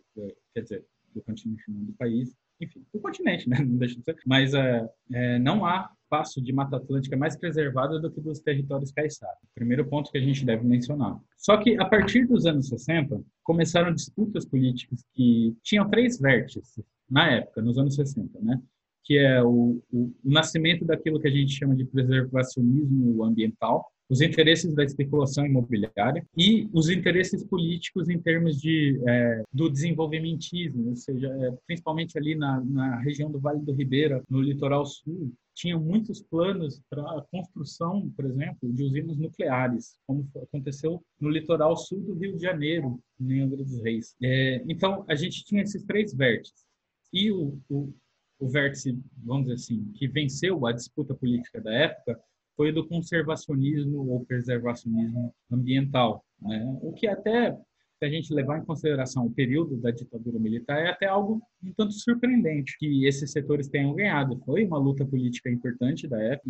Quer 0.53 0.61
dizer, 0.61 0.85
do 1.13 1.21
continente, 1.21 1.63
não 1.67 1.83
do 1.83 1.93
país. 1.93 2.35
Enfim, 2.59 2.85
do 2.93 2.99
continente, 2.99 3.47
né? 3.49 3.57
Não 3.59 3.77
deixa 3.77 3.97
de 3.97 4.03
ser. 4.03 4.15
Mas 4.25 4.53
é, 4.53 4.89
é, 5.11 5.39
não 5.39 5.65
há 5.65 5.91
espaço 6.03 6.41
de 6.41 6.51
Mata 6.51 6.75
Atlântica 6.75 7.15
mais 7.15 7.37
preservado 7.37 7.99
do 8.01 8.11
que 8.11 8.19
dos 8.19 8.39
territórios 8.39 8.91
caiçaras. 8.91 9.37
Primeiro 9.55 9.87
ponto 9.87 10.11
que 10.11 10.17
a 10.17 10.21
gente 10.21 10.45
deve 10.45 10.65
mencionar. 10.65 11.17
Só 11.37 11.55
que, 11.57 11.77
a 11.79 11.85
partir 11.85 12.25
dos 12.27 12.45
anos 12.45 12.67
60, 12.67 13.21
começaram 13.43 13.93
disputas 13.93 14.45
políticas 14.45 15.05
que 15.13 15.55
tinham 15.63 15.89
três 15.89 16.19
vértices 16.19 16.85
na 17.11 17.29
época, 17.29 17.61
nos 17.61 17.77
anos 17.77 17.93
60, 17.95 18.39
né? 18.41 18.59
que 19.03 19.17
é 19.17 19.43
o, 19.43 19.81
o, 19.91 20.13
o, 20.23 20.31
nascimento 20.31 20.85
daquilo 20.85 21.19
que 21.19 21.27
a 21.27 21.31
gente 21.31 21.51
chama 21.53 21.75
de 21.75 21.85
preservacionismo 21.85 23.23
ambiental, 23.23 23.85
os 24.09 24.21
interesses 24.21 24.73
da 24.73 24.83
especulação 24.83 25.45
imobiliária 25.45 26.25
e 26.37 26.69
os 26.73 26.89
interesses 26.89 27.45
políticos 27.45 28.09
em 28.09 28.19
termos 28.19 28.59
de 28.59 29.01
é, 29.07 29.41
do 29.53 29.69
desenvolvimentismo, 29.69 30.89
ou 30.89 30.95
seja, 30.95 31.27
é, 31.27 31.51
principalmente 31.65 32.17
ali 32.17 32.35
na, 32.35 32.61
na 32.61 32.99
região 32.99 33.31
do 33.31 33.39
Vale 33.39 33.61
do 33.61 33.73
Ribeira, 33.73 34.21
no 34.29 34.41
litoral 34.41 34.85
sul, 34.85 35.31
tinham 35.53 35.79
muitos 35.79 36.21
planos 36.21 36.81
para 36.89 37.03
a 37.03 37.23
construção, 37.31 38.09
por 38.15 38.25
exemplo, 38.25 38.71
de 38.71 38.83
usinas 38.83 39.17
nucleares, 39.17 39.95
como 40.05 40.29
aconteceu 40.43 41.01
no 41.19 41.29
litoral 41.29 41.77
sul 41.77 42.01
do 42.01 42.13
Rio 42.13 42.35
de 42.35 42.41
Janeiro, 42.41 42.99
em 43.19 43.41
Angra 43.41 43.63
dos 43.63 43.81
Reis. 43.81 44.15
É, 44.21 44.61
então, 44.67 45.05
a 45.07 45.15
gente 45.15 45.43
tinha 45.45 45.61
esses 45.61 45.83
três 45.83 46.13
vértices 46.13 46.70
e 47.11 47.31
o, 47.31 47.59
o, 47.69 47.93
o 48.39 48.49
vértice, 48.49 48.99
vamos 49.23 49.43
dizer 49.43 49.55
assim, 49.55 49.91
que 49.93 50.07
venceu 50.07 50.65
a 50.65 50.71
disputa 50.71 51.13
política 51.13 51.61
da 51.61 51.73
época 51.73 52.19
foi 52.55 52.71
do 52.71 52.87
conservacionismo 52.87 54.09
ou 54.09 54.25
preservacionismo 54.25 55.33
ambiental, 55.51 56.23
né? 56.41 56.63
o 56.81 56.93
que 56.93 57.07
até 57.07 57.57
se 58.01 58.05
a 58.05 58.09
gente 58.09 58.33
levar 58.33 58.57
em 58.57 58.65
consideração 58.65 59.27
o 59.27 59.31
período 59.31 59.77
da 59.77 59.91
ditadura 59.91 60.39
militar, 60.39 60.81
é 60.83 60.89
até 60.89 61.05
algo 61.05 61.39
um 61.63 61.71
tanto 61.71 61.93
surpreendente 61.93 62.75
que 62.79 63.05
esses 63.05 63.31
setores 63.31 63.67
tenham 63.67 63.93
ganhado. 63.93 64.41
Foi 64.43 64.65
uma 64.65 64.79
luta 64.79 65.05
política 65.05 65.51
importante 65.51 66.07
da 66.07 66.19
época, 66.19 66.49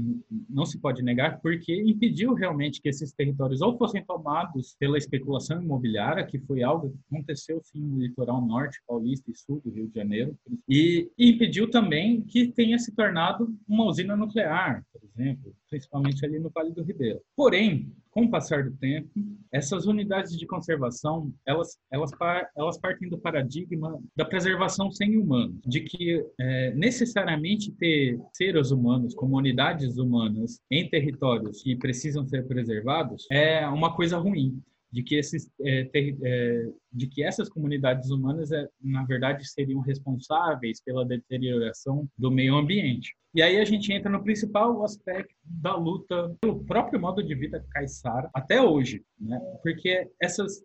não 0.50 0.66
se 0.66 0.80
pode 0.80 1.04
negar, 1.04 1.42
porque 1.42 1.76
impediu 1.76 2.34
realmente 2.34 2.82
que 2.82 2.88
esses 2.88 3.12
territórios 3.12 3.60
ou 3.60 3.78
fossem 3.78 4.02
tomados 4.06 4.78
pela 4.80 4.98
especulação 4.98 5.62
imobiliária, 5.62 6.26
que 6.26 6.40
foi 6.40 6.64
algo 6.64 6.92
que 6.92 7.00
aconteceu 7.12 7.62
sim 7.66 7.82
no 7.82 8.00
litoral 8.00 8.40
norte, 8.40 8.82
paulista 8.88 9.30
e 9.30 9.36
sul 9.36 9.60
do 9.60 9.72
Rio 9.72 9.90
de 9.90 9.96
Janeiro, 9.96 10.34
e 10.70 11.12
impediu 11.20 11.70
também 11.70 12.22
que 12.22 12.48
tenha 12.48 12.80
se 12.80 12.96
tornado 12.96 13.54
uma 13.68 13.84
usina 13.84 14.16
nuclear, 14.16 14.86
por 14.94 15.02
exemplo, 15.04 15.54
principalmente 15.72 16.24
ali 16.26 16.38
no 16.38 16.50
Vale 16.50 16.72
do 16.72 16.84
Ribeiro. 16.84 17.22
Porém, 17.36 17.96
com 18.12 18.26
o 18.26 18.30
passar 18.30 18.66
do 18.66 18.76
tempo, 18.76 19.10
essas 19.54 19.86
unidades 19.86 20.38
de 20.38 20.46
conservação, 20.46 21.34
elas, 21.46 21.80
elas, 21.90 22.12
elas 22.58 22.78
partem 22.78 23.10
do 23.10 23.18
paradigma 23.18 23.98
da 24.16 24.26
preservação 24.26 24.92
sem 24.92 25.18
humanos, 25.18 25.62
de 25.66 25.80
que 25.80 26.24
é, 26.38 26.76
necessariamente 26.76 27.72
ter 27.72 28.20
seres 28.34 28.70
humanos, 28.70 29.16
comunidades 29.16 29.98
humanas 29.98 30.60
em 30.70 30.90
territórios 30.90 31.64
que 31.64 31.78
precisam 31.78 32.28
ser 32.28 32.46
preservados 32.46 33.26
é 33.32 33.66
uma 33.68 33.96
coisa 33.96 34.18
ruim 34.18 34.62
de 34.92 35.04
que 35.04 35.16
esses 35.16 35.50
é, 35.62 35.86
ter, 35.86 36.18
é, 36.22 36.70
de 36.92 37.08
que 37.08 37.24
essas 37.24 37.48
comunidades 37.48 38.10
humanas 38.10 38.52
é, 38.52 38.68
na 38.82 39.06
verdade 39.06 39.48
seriam 39.48 39.80
responsáveis 39.80 40.82
pela 40.82 41.06
deterioração 41.06 42.08
do 42.18 42.30
meio 42.30 42.56
ambiente 42.56 43.16
e 43.34 43.42
aí 43.42 43.60
a 43.60 43.66
gente 43.66 43.94
entra 43.94 44.12
no 44.12 44.22
principal 44.22 44.84
aspecto 44.84 45.34
da 45.46 45.74
luta 45.76 46.36
pelo 46.42 46.64
próprio 46.66 47.00
modo 47.00 47.24
de 47.24 47.34
vida 47.34 47.66
caiçara 47.72 48.30
até 48.34 48.62
hoje, 48.62 49.06
né? 49.18 49.40
Porque 49.64 50.10
essas 50.22 50.62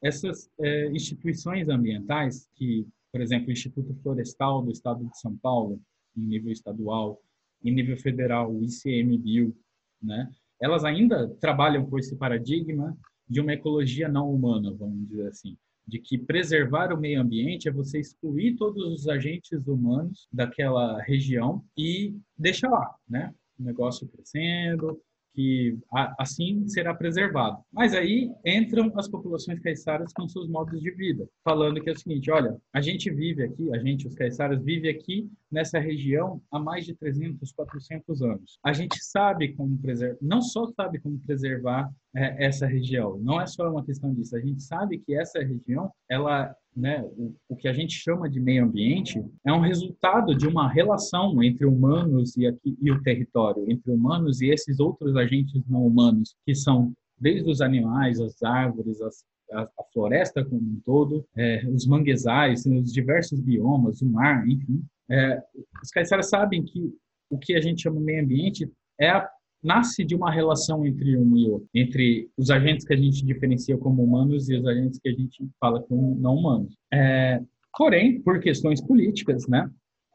essas 0.00 0.50
é, 0.60 0.90
instituições 0.90 1.68
ambientais 1.68 2.46
que, 2.54 2.86
por 3.10 3.22
exemplo, 3.22 3.48
o 3.48 3.52
Instituto 3.52 3.94
Florestal 4.02 4.62
do 4.62 4.70
Estado 4.70 5.02
de 5.02 5.18
São 5.18 5.34
Paulo, 5.38 5.80
em 6.14 6.26
nível 6.26 6.52
estadual, 6.52 7.20
em 7.64 7.72
nível 7.72 7.96
federal, 7.96 8.52
o 8.52 8.62
ICMBio, 8.62 9.56
né? 10.00 10.30
Elas 10.60 10.84
ainda 10.84 11.28
trabalham 11.40 11.86
com 11.86 11.98
esse 11.98 12.14
paradigma 12.16 12.96
de 13.28 13.40
uma 13.40 13.52
ecologia 13.52 14.08
não 14.08 14.30
humana, 14.32 14.72
vamos 14.72 15.08
dizer 15.08 15.28
assim 15.28 15.56
de 15.86 15.98
que 15.98 16.18
preservar 16.18 16.92
o 16.92 17.00
meio 17.00 17.20
ambiente 17.20 17.68
é 17.68 17.72
você 17.72 18.00
excluir 18.00 18.56
todos 18.56 18.82
os 18.84 19.08
agentes 19.08 19.66
humanos 19.66 20.26
daquela 20.32 21.00
região 21.02 21.62
e 21.76 22.16
deixar 22.36 22.70
lá, 22.70 22.94
né? 23.08 23.32
O 23.58 23.62
negócio 23.62 24.08
crescendo, 24.08 25.00
que 25.34 25.76
assim 26.18 26.66
será 26.68 26.94
preservado. 26.94 27.58
Mas 27.72 27.92
aí 27.92 28.30
entram 28.46 28.92
as 28.96 29.08
populações 29.08 29.58
caiçaras 29.60 30.12
com 30.12 30.28
seus 30.28 30.48
modos 30.48 30.80
de 30.80 30.90
vida, 30.92 31.28
falando 31.42 31.80
que 31.80 31.90
é 31.90 31.92
o 31.92 31.98
seguinte, 31.98 32.30
olha, 32.30 32.56
a 32.72 32.80
gente 32.80 33.10
vive 33.10 33.42
aqui, 33.42 33.72
a 33.74 33.78
gente, 33.78 34.06
os 34.06 34.14
caiçaras, 34.14 34.62
vive 34.62 34.88
aqui 34.88 35.28
nessa 35.50 35.78
região 35.78 36.40
há 36.50 36.58
mais 36.58 36.86
de 36.86 36.94
300, 36.94 37.52
400 37.52 38.22
anos. 38.22 38.58
A 38.64 38.72
gente 38.72 38.96
sabe 39.04 39.52
como 39.54 39.76
preservar, 39.78 40.16
não 40.22 40.40
só 40.40 40.66
sabe 40.66 41.00
como 41.00 41.18
preservar 41.18 41.90
essa 42.14 42.66
região, 42.66 43.18
não 43.18 43.40
é 43.40 43.46
só 43.46 43.68
uma 43.70 43.84
questão 43.84 44.12
disso, 44.14 44.36
a 44.36 44.40
gente 44.40 44.62
sabe 44.62 44.98
que 44.98 45.14
essa 45.14 45.40
região, 45.40 45.90
ela 46.08 46.54
né, 46.76 47.02
o, 47.16 47.34
o, 47.48 47.56
que 47.56 47.68
a 47.68 47.72
gente 47.72 47.94
chama 47.94 48.28
de 48.28 48.40
meio 48.40 48.64
ambiente 48.64 49.24
é 49.46 49.52
um 49.52 49.60
resultado 49.60 50.34
de 50.34 50.46
uma 50.46 50.68
relação 50.68 51.42
entre 51.42 51.64
humanos 51.64 52.36
e, 52.36 52.46
aqui, 52.46 52.76
e 52.80 52.90
o 52.90 53.02
território, 53.02 53.70
entre 53.70 53.90
humanos 53.92 54.40
e 54.40 54.48
esses 54.48 54.80
outros 54.80 55.16
agentes 55.16 55.62
não 55.68 55.86
humanos, 55.86 56.34
que 56.44 56.54
são 56.54 56.92
desde 57.18 57.48
os 57.48 57.60
animais, 57.60 58.20
as 58.20 58.42
árvores, 58.42 59.00
as, 59.00 59.24
a, 59.52 59.62
a, 59.62 59.84
floresta 59.92 60.44
como 60.44 60.60
um 60.60 60.80
todo, 60.84 61.24
é, 61.36 61.64
os 61.68 61.86
manguezais, 61.86 62.66
os 62.66 62.92
diversos 62.92 63.40
biomas, 63.40 64.02
o 64.02 64.06
mar, 64.06 64.46
enfim. 64.48 64.84
É, 65.08 65.40
os 65.82 65.90
caiçaras 65.90 66.28
sabem 66.28 66.64
que 66.64 66.92
o 67.30 67.38
que 67.38 67.54
a 67.54 67.60
gente 67.60 67.82
chama 67.82 67.98
de 67.98 68.04
meio 68.04 68.24
ambiente 68.24 68.70
é 68.98 69.10
a 69.10 69.28
nasce 69.64 70.04
de 70.04 70.14
uma 70.14 70.30
relação 70.30 70.84
entre 70.84 71.16
um 71.16 71.36
e 71.36 71.48
outro, 71.48 71.68
entre 71.74 72.28
os 72.36 72.50
agentes 72.50 72.86
que 72.86 72.92
a 72.92 72.96
gente 72.96 73.24
diferencia 73.24 73.78
como 73.78 74.04
humanos 74.04 74.48
e 74.50 74.56
os 74.56 74.66
agentes 74.66 75.00
que 75.00 75.08
a 75.08 75.12
gente 75.12 75.48
fala 75.58 75.82
como 75.82 76.14
não 76.20 76.36
humanos. 76.36 76.76
É, 76.92 77.40
porém, 77.76 78.20
por 78.20 78.38
questões 78.40 78.80
políticas, 78.80 79.48
né, 79.48 79.68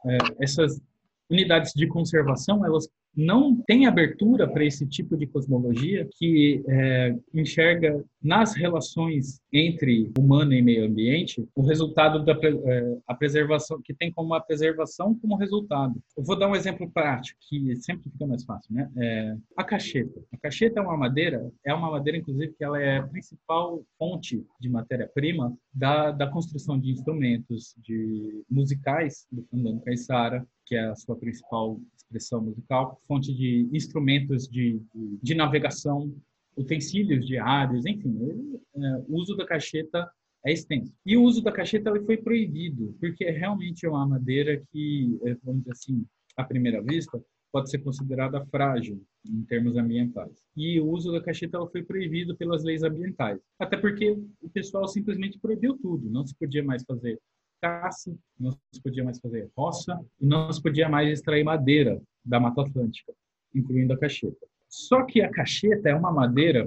é, 0.06 0.18
essas 0.40 0.80
unidades 1.28 1.72
de 1.74 1.86
conservação 1.86 2.64
elas 2.64 2.88
não 3.16 3.56
tem 3.66 3.86
abertura 3.86 4.48
para 4.48 4.64
esse 4.64 4.86
tipo 4.86 5.16
de 5.16 5.26
cosmologia 5.26 6.08
que 6.16 6.62
é, 6.68 7.16
enxerga 7.34 8.04
nas 8.22 8.54
relações 8.54 9.40
entre 9.52 10.12
humano 10.18 10.52
e 10.52 10.60
meio 10.60 10.84
ambiente 10.84 11.46
o 11.54 11.62
resultado 11.62 12.24
da 12.24 12.32
é, 12.32 12.98
a 13.06 13.14
preservação 13.14 13.80
que 13.82 13.94
tem 13.94 14.12
como 14.12 14.34
a 14.34 14.40
preservação 14.40 15.14
como 15.14 15.36
resultado. 15.36 16.00
Eu 16.16 16.22
vou 16.22 16.38
dar 16.38 16.48
um 16.48 16.54
exemplo 16.54 16.90
prático 16.90 17.38
que 17.48 17.74
sempre 17.76 18.10
fica 18.10 18.26
mais 18.26 18.44
fácil, 18.44 18.74
né? 18.74 18.90
É, 18.96 19.36
a 19.56 19.64
cacheta. 19.64 20.20
A 20.32 20.36
cacheta 20.36 20.80
é 20.80 20.82
uma 20.82 20.96
madeira, 20.96 21.50
é 21.64 21.72
uma 21.72 21.90
madeira 21.90 22.18
inclusive 22.18 22.52
que 22.52 22.64
ela 22.64 22.80
é 22.80 22.98
a 22.98 23.06
principal 23.06 23.82
fonte 23.98 24.44
de 24.60 24.68
matéria-prima 24.68 25.56
da, 25.72 26.10
da 26.10 26.26
construção 26.26 26.78
de 26.78 26.90
instrumentos 26.90 27.74
de 27.78 28.44
musicais 28.50 29.26
do 29.32 29.42
Fandano 29.44 29.80
Caiçara, 29.80 30.46
que 30.66 30.76
é 30.76 30.84
a 30.84 30.94
sua 30.94 31.16
principal 31.16 31.80
expressão 31.96 32.42
musical, 32.42 33.00
fonte 33.06 33.32
de 33.32 33.68
instrumentos 33.72 34.48
de, 34.48 34.80
de, 34.94 35.18
de 35.22 35.34
navegação, 35.34 36.12
utensílios 36.56 37.26
diários, 37.26 37.86
enfim, 37.86 38.16
ele, 38.22 38.60
é, 38.76 39.04
o 39.08 39.16
uso 39.16 39.36
da 39.36 39.46
cacheta 39.46 40.10
é 40.44 40.52
extenso. 40.52 40.92
E 41.04 41.16
o 41.16 41.22
uso 41.22 41.42
da 41.42 41.52
cacheta 41.52 41.92
foi 42.04 42.16
proibido, 42.16 42.96
porque 43.00 43.24
é 43.24 43.30
realmente 43.30 43.86
uma 43.86 44.06
madeira 44.06 44.62
que, 44.70 45.18
é, 45.24 45.36
vamos 45.42 45.62
dizer 45.62 45.72
assim, 45.72 46.06
à 46.36 46.44
primeira 46.44 46.82
vista, 46.82 47.22
pode 47.52 47.70
ser 47.70 47.78
considerada 47.78 48.44
frágil 48.46 49.02
em 49.26 49.42
termos 49.42 49.76
ambientais. 49.76 50.42
E 50.56 50.80
o 50.80 50.88
uso 50.88 51.12
da 51.12 51.20
cacheta 51.20 51.58
foi 51.66 51.82
proibido 51.82 52.36
pelas 52.36 52.62
leis 52.62 52.82
ambientais. 52.82 53.40
Até 53.58 53.76
porque 53.76 54.10
o 54.40 54.48
pessoal 54.50 54.86
simplesmente 54.86 55.38
proibiu 55.38 55.76
tudo. 55.76 56.08
Não 56.08 56.24
se 56.24 56.34
podia 56.36 56.62
mais 56.62 56.84
fazer 56.84 57.18
caça, 57.60 58.16
não 58.38 58.52
se 58.72 58.80
podia 58.82 59.04
mais 59.04 59.18
fazer 59.20 59.50
roça 59.56 59.98
e 60.18 60.26
não 60.26 60.50
se 60.52 60.62
podia 60.62 60.88
mais 60.88 61.10
extrair 61.10 61.44
madeira 61.44 62.00
da 62.24 62.40
Mata 62.40 62.62
Atlântica, 62.62 63.12
incluindo 63.54 63.92
a 63.92 63.98
cacheta. 63.98 64.46
Só 64.70 65.04
que 65.04 65.20
a 65.20 65.30
cacheta 65.30 65.88
é 65.88 65.94
uma 65.94 66.12
madeira 66.12 66.64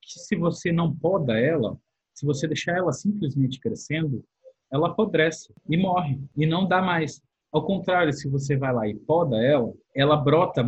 que 0.00 0.20
se 0.20 0.36
você 0.36 0.70
não 0.70 0.94
poda 0.94 1.38
ela, 1.38 1.76
se 2.14 2.24
você 2.24 2.46
deixar 2.46 2.76
ela 2.76 2.92
simplesmente 2.92 3.58
crescendo, 3.58 4.24
ela 4.72 4.88
apodrece 4.88 5.52
e 5.68 5.76
morre 5.76 6.20
e 6.36 6.46
não 6.46 6.66
dá 6.66 6.80
mais. 6.80 7.20
Ao 7.52 7.66
contrário, 7.66 8.12
se 8.12 8.28
você 8.28 8.56
vai 8.56 8.72
lá 8.72 8.88
e 8.88 8.94
poda 8.94 9.36
ela, 9.36 9.72
ela 9.94 10.16
brota 10.16 10.64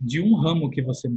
de 0.00 0.20
um 0.20 0.34
ramo 0.34 0.70
que 0.70 0.82
você 0.82 1.08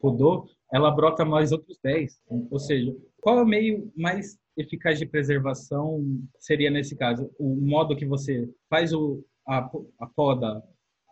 podou, 0.00 0.48
ela 0.72 0.90
brota 0.90 1.24
mais 1.24 1.52
outros 1.52 1.78
10. 1.82 2.20
Ou 2.50 2.58
seja, 2.58 2.96
qual 3.20 3.38
é 3.38 3.42
o 3.42 3.46
meio 3.46 3.92
mais 3.96 4.38
eficaz 4.56 4.98
de 4.98 5.06
preservação 5.06 6.02
seria 6.38 6.70
nesse 6.70 6.96
caso 6.96 7.30
o 7.38 7.54
modo 7.54 7.96
que 7.96 8.06
você 8.06 8.48
faz 8.68 8.92
o, 8.92 9.24
a, 9.46 9.70
a 10.00 10.06
poda 10.06 10.62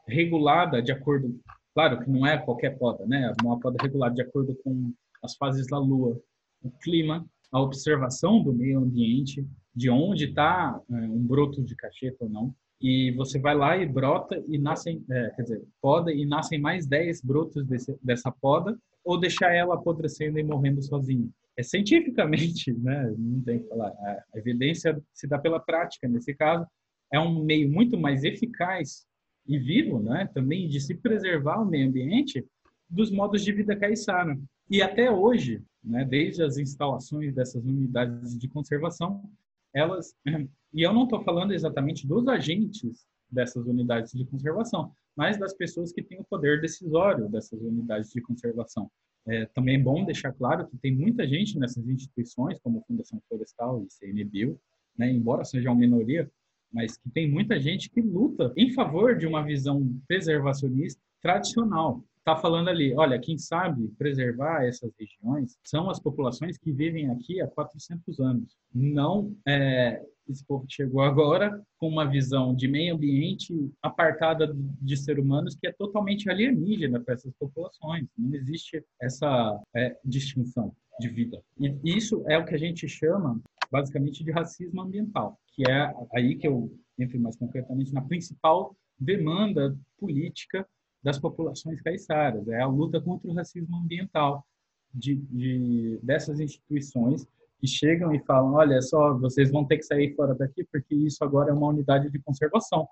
regulada 0.07 0.83
de 0.83 0.91
acordo, 0.91 1.39
claro 1.75 2.01
que 2.01 2.11
não 2.11 2.27
é 2.27 2.39
qualquer 2.39 2.79
poda, 2.79 3.07
né? 3.07 3.33
Uma 3.43 3.59
poda 3.59 3.77
regulada 3.81 4.15
de 4.15 4.23
acordo 4.23 4.55
com 4.63 4.93
as 5.23 5.37
fases 5.37 5.67
da 5.67 5.79
Lua, 5.79 6.21
o 6.63 6.71
clima, 6.83 7.27
a 7.53 7.61
observação 7.61 8.43
do 8.43 8.53
meio 8.53 8.79
ambiente, 8.79 9.47
de 9.75 9.91
onde 9.91 10.27
está 10.27 10.81
é, 10.91 10.95
um 10.95 11.27
broto 11.27 11.63
de 11.63 11.75
cacheta 11.75 12.25
ou 12.25 12.31
não, 12.31 12.55
e 12.81 13.13
você 13.13 13.39
vai 13.39 13.55
lá 13.55 13.77
e 13.77 13.87
brota 13.87 14.43
e 14.49 14.59
nascem, 14.59 15.05
é, 15.11 15.31
quer 15.31 15.43
dizer, 15.43 15.63
poda 15.83 16.13
e 16.13 16.25
nascem 16.25 16.59
mais 16.59 16.87
10 16.87 17.23
brotos 17.23 17.67
desse, 17.67 17.97
dessa 18.03 18.31
poda, 18.31 18.79
ou 19.05 19.19
deixar 19.19 19.55
ela 19.55 19.75
apodrecendo 19.75 20.39
e 20.39 20.43
morrendo 20.43 20.83
sozinha. 20.83 21.29
É 21.57 21.63
cientificamente, 21.63 22.73
né, 22.81 23.15
não 23.19 23.43
tem 23.43 23.61
que 23.61 23.69
falar, 23.69 23.89
a 23.89 24.39
evidência 24.39 25.01
se 25.13 25.27
dá 25.27 25.39
pela 25.39 25.61
prática, 25.61 26.09
nesse 26.09 26.35
caso, 26.35 26.67
é 27.13 27.19
um 27.19 27.45
meio 27.45 27.71
muito 27.71 27.99
mais 27.99 28.25
eficaz 28.25 29.05
e 29.51 29.59
vivo, 29.59 29.99
né, 29.99 30.31
também 30.33 30.69
de 30.69 30.81
se 30.81 30.95
preservar 30.95 31.61
o 31.61 31.67
meio 31.67 31.89
ambiente 31.89 32.47
dos 32.89 33.11
modos 33.11 33.43
de 33.43 33.53
vida 33.53 33.75
caiçara. 33.75 34.39
E 34.71 34.81
até 34.81 35.11
hoje, 35.11 35.61
né, 35.83 36.05
desde 36.05 36.45
as 36.45 36.57
instalações 36.57 37.35
dessas 37.35 37.65
unidades 37.65 38.39
de 38.39 38.49
conservação, 38.49 39.29
elas, 39.75 40.15
e 40.73 40.83
eu 40.83 40.95
não 40.95 41.03
estou 41.03 41.21
falando 41.25 41.53
exatamente 41.53 42.07
dos 42.07 42.29
agentes 42.29 43.05
dessas 43.29 43.67
unidades 43.67 44.13
de 44.13 44.25
conservação, 44.25 44.93
mas 45.17 45.37
das 45.37 45.53
pessoas 45.53 45.93
que 45.93 46.03
têm 46.03 46.21
o 46.21 46.25
poder 46.25 46.61
decisório 46.61 47.29
dessas 47.29 47.61
unidades 47.61 48.13
de 48.13 48.21
conservação. 48.21 48.89
É, 49.27 49.47
também 49.47 49.77
é 49.77 49.83
bom 49.83 50.05
deixar 50.05 50.33
claro 50.33 50.67
que 50.69 50.79
tem 50.79 50.95
muita 50.95 51.27
gente 51.27 51.59
nessas 51.59 51.87
instituições, 51.89 52.59
como 52.61 52.85
Fundação 52.87 53.21
Florestal 53.29 53.83
e 53.83 53.91
CNBio, 53.91 54.59
né, 54.97 55.11
embora 55.11 55.43
uma 55.67 55.75
minoria, 55.75 56.31
mas 56.73 56.97
que 56.97 57.11
tem 57.11 57.31
muita 57.31 57.59
gente 57.59 57.91
que 57.91 58.01
luta 58.01 58.53
em 58.57 58.73
favor 58.73 59.17
de 59.17 59.27
uma 59.27 59.43
visão 59.43 59.87
preservacionista 60.07 61.01
tradicional. 61.21 62.03
Está 62.19 62.37
falando 62.37 62.69
ali, 62.69 62.95
olha, 62.95 63.19
quem 63.19 63.39
sabe 63.39 63.89
preservar 63.99 64.65
essas 64.65 64.93
regiões 64.99 65.57
são 65.65 65.89
as 65.89 65.99
populações 65.99 66.59
que 66.59 66.71
vivem 66.71 67.11
aqui 67.11 67.41
há 67.41 67.47
400 67.47 68.21
anos, 68.21 68.57
não 68.75 69.35
é, 69.47 70.03
esse 70.29 70.45
povo 70.45 70.67
que 70.67 70.75
chegou 70.75 71.03
agora 71.03 71.61
com 71.79 71.89
uma 71.89 72.05
visão 72.05 72.55
de 72.55 72.69
meio 72.69 72.95
ambiente 72.95 73.53
apartada 73.83 74.55
de 74.55 74.97
ser 74.97 75.19
humanos 75.19 75.57
que 75.57 75.67
é 75.67 75.73
totalmente 75.73 76.31
alienígena 76.31 77.01
para 77.01 77.15
essas 77.15 77.33
populações. 77.35 78.07
Não 78.17 78.35
existe 78.35 78.85
essa 79.01 79.61
é, 79.75 79.97
distinção 80.05 80.73
de 81.01 81.09
vida. 81.09 81.43
E 81.59 81.75
isso 81.85 82.23
é 82.29 82.37
o 82.39 82.45
que 82.45 82.55
a 82.55 82.59
gente 82.59 82.87
chama, 82.87 83.41
basicamente, 83.71 84.25
de 84.25 84.31
racismo 84.31 84.81
ambiental, 84.83 85.39
que 85.55 85.71
é 85.71 85.93
aí 86.15 86.37
que 86.37 86.49
eu 86.49 86.73
entro 86.99 87.19
mais 87.21 87.37
concretamente 87.37 87.93
na 87.93 88.03
principal 88.03 88.77
demanda 88.99 89.77
política 89.99 90.67
das 91.03 91.19
populações 91.19 91.81
caiçaras, 91.81 92.47
é 92.49 92.61
a 92.61 92.67
luta 92.67 93.01
contra 93.01 93.29
o 93.29 93.35
racismo 93.35 93.77
ambiental 93.77 94.45
de, 94.93 95.17
de 95.17 95.99
dessas 96.03 96.41
instituições 96.41 97.27
que 97.59 97.67
chegam 97.67 98.15
e 98.15 98.21
falam: 98.21 98.55
olha 98.55 98.81
só, 98.83 99.17
vocês 99.17 99.51
vão 99.51 99.65
ter 99.65 99.79
que 99.79 99.85
sair 99.85 100.15
fora 100.15 100.35
daqui 100.35 100.65
porque 100.71 100.95
isso 100.95 101.23
agora 101.23 101.51
é 101.51 101.55
uma 101.55 101.69
unidade 101.69 102.11
de 102.11 102.19
conservação. 102.19 102.87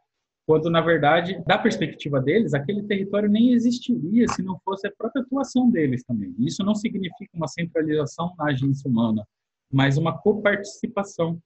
Quando, 0.46 0.70
na 0.70 0.80
verdade, 0.80 1.42
da 1.46 1.58
perspectiva 1.58 2.22
deles, 2.22 2.54
aquele 2.54 2.82
território 2.84 3.28
nem 3.28 3.52
existiria 3.52 4.26
se 4.28 4.42
não 4.42 4.58
fosse 4.64 4.86
a 4.86 4.92
própria 4.92 5.20
atuação 5.20 5.70
deles 5.70 6.02
também. 6.04 6.34
Isso 6.38 6.64
não 6.64 6.74
significa 6.74 7.30
uma 7.34 7.46
centralização 7.46 8.32
na 8.38 8.46
agência 8.46 8.88
humana, 8.88 9.26
mas 9.70 9.96
uma 9.96 10.16
coparticipação, 10.16 11.40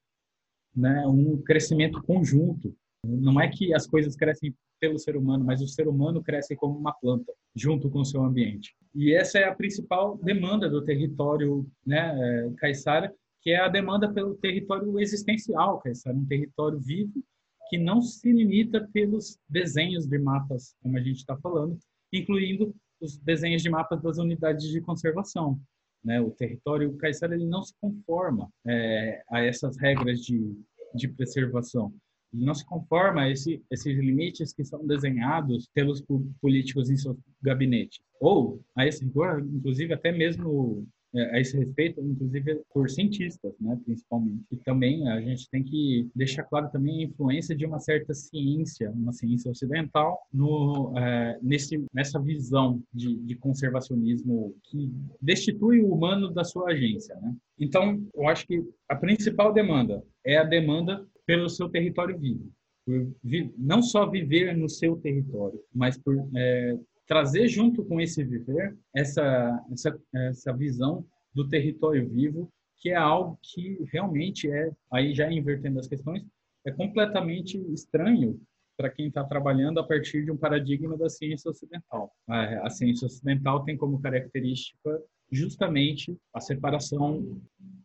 né? 0.74 1.06
um 1.06 1.40
crescimento 1.42 2.02
conjunto. 2.02 2.74
Não 3.04 3.40
é 3.40 3.48
que 3.48 3.74
as 3.74 3.86
coisas 3.86 4.14
crescem 4.14 4.54
pelo 4.80 4.98
ser 4.98 5.16
humano, 5.16 5.44
mas 5.44 5.60
o 5.60 5.68
ser 5.68 5.88
humano 5.88 6.22
cresce 6.22 6.56
como 6.56 6.78
uma 6.78 6.92
planta, 6.92 7.32
junto 7.54 7.90
com 7.90 8.00
o 8.00 8.04
seu 8.04 8.22
ambiente. 8.24 8.74
E 8.94 9.14
essa 9.14 9.38
é 9.38 9.44
a 9.44 9.54
principal 9.54 10.18
demanda 10.18 10.68
do 10.68 10.84
território 10.84 11.66
né, 11.86 12.14
é, 12.16 12.50
caiçara, 12.58 13.12
que 13.40 13.50
é 13.50 13.60
a 13.60 13.68
demanda 13.68 14.12
pelo 14.12 14.34
território 14.36 14.98
existencial 15.00 15.80
caiçara, 15.80 16.16
um 16.16 16.26
território 16.26 16.78
vivo 16.78 17.22
que 17.68 17.78
não 17.78 18.02
se 18.02 18.30
limita 18.30 18.86
pelos 18.92 19.38
desenhos 19.48 20.06
de 20.06 20.18
mapas, 20.18 20.74
como 20.82 20.96
a 20.96 21.00
gente 21.00 21.18
está 21.18 21.36
falando, 21.38 21.78
incluindo 22.12 22.74
os 23.00 23.16
desenhos 23.18 23.62
de 23.62 23.70
mapas 23.70 24.02
das 24.02 24.18
unidades 24.18 24.68
de 24.68 24.80
conservação. 24.80 25.58
Né? 26.04 26.20
O 26.20 26.30
território 26.30 26.96
caiçara 26.96 27.34
ele 27.34 27.46
não 27.46 27.62
se 27.62 27.74
conforma 27.80 28.48
é, 28.66 29.22
a 29.30 29.40
essas 29.40 29.76
regras 29.78 30.20
de, 30.20 30.56
de 30.94 31.08
preservação 31.08 31.92
não 32.32 32.54
se 32.54 32.64
conforma 32.64 33.22
a 33.22 33.30
esse, 33.30 33.62
esses 33.70 33.94
limites 33.98 34.52
que 34.52 34.64
são 34.64 34.86
desenhados 34.86 35.68
pelos 35.74 36.02
políticos 36.40 36.88
em 36.88 36.96
seu 36.96 37.18
gabinete. 37.42 38.02
Ou, 38.20 38.60
a 38.74 38.86
esse 38.86 39.04
rigor, 39.04 39.40
inclusive 39.40 39.92
até 39.92 40.10
mesmo 40.10 40.86
a 41.14 41.40
esse 41.40 41.56
respeito, 41.56 42.00
inclusive 42.00 42.62
por 42.72 42.88
cientistas, 42.88 43.54
né, 43.60 43.78
principalmente. 43.84 44.44
E 44.50 44.56
também 44.56 45.08
a 45.08 45.20
gente 45.20 45.48
tem 45.50 45.62
que 45.62 46.08
deixar 46.14 46.44
claro 46.44 46.70
também 46.70 47.00
a 47.00 47.06
influência 47.06 47.54
de 47.54 47.66
uma 47.66 47.78
certa 47.78 48.14
ciência, 48.14 48.90
uma 48.90 49.12
ciência 49.12 49.50
ocidental, 49.50 50.18
no, 50.32 50.96
é, 50.96 51.38
nesse, 51.42 51.84
nessa 51.92 52.18
visão 52.18 52.82
de, 52.92 53.16
de, 53.16 53.34
conservacionismo 53.36 54.54
que 54.64 54.90
destitui 55.20 55.80
o 55.80 55.92
humano 55.92 56.30
da 56.30 56.44
sua 56.44 56.70
agência. 56.70 57.14
Né? 57.16 57.34
Então, 57.58 58.02
eu 58.14 58.28
acho 58.28 58.46
que 58.46 58.62
a 58.88 58.96
principal 58.96 59.52
demanda 59.52 60.02
é 60.24 60.38
a 60.38 60.44
demanda 60.44 61.06
pelo 61.26 61.48
seu 61.48 61.68
território 61.68 62.18
vivo. 62.18 62.50
Por 62.84 63.12
não 63.56 63.80
só 63.80 64.08
viver 64.08 64.56
no 64.56 64.68
seu 64.68 64.96
território, 64.96 65.60
mas 65.72 65.96
por 65.96 66.16
é, 66.34 66.76
trazer 67.12 67.46
junto 67.46 67.84
com 67.84 68.00
esse 68.00 68.24
viver 68.24 68.74
essa, 68.96 69.62
essa, 69.70 70.00
essa 70.14 70.50
visão 70.54 71.04
do 71.34 71.46
território 71.46 72.08
vivo, 72.08 72.50
que 72.78 72.88
é 72.88 72.96
algo 72.96 73.38
que 73.42 73.84
realmente 73.92 74.50
é, 74.50 74.70
aí 74.90 75.14
já 75.14 75.30
invertendo 75.30 75.78
as 75.78 75.86
questões, 75.86 76.24
é 76.66 76.72
completamente 76.72 77.58
estranho 77.70 78.40
para 78.78 78.88
quem 78.88 79.08
está 79.08 79.22
trabalhando 79.22 79.78
a 79.78 79.84
partir 79.84 80.24
de 80.24 80.30
um 80.30 80.38
paradigma 80.38 80.96
da 80.96 81.10
ciência 81.10 81.50
ocidental. 81.50 82.10
A, 82.26 82.70
ciência 82.70 83.04
ocidental 83.04 83.62
tem 83.62 83.76
como 83.76 84.00
característica 84.00 85.02
justamente 85.30 86.16
a 86.32 86.40
separação 86.40 87.38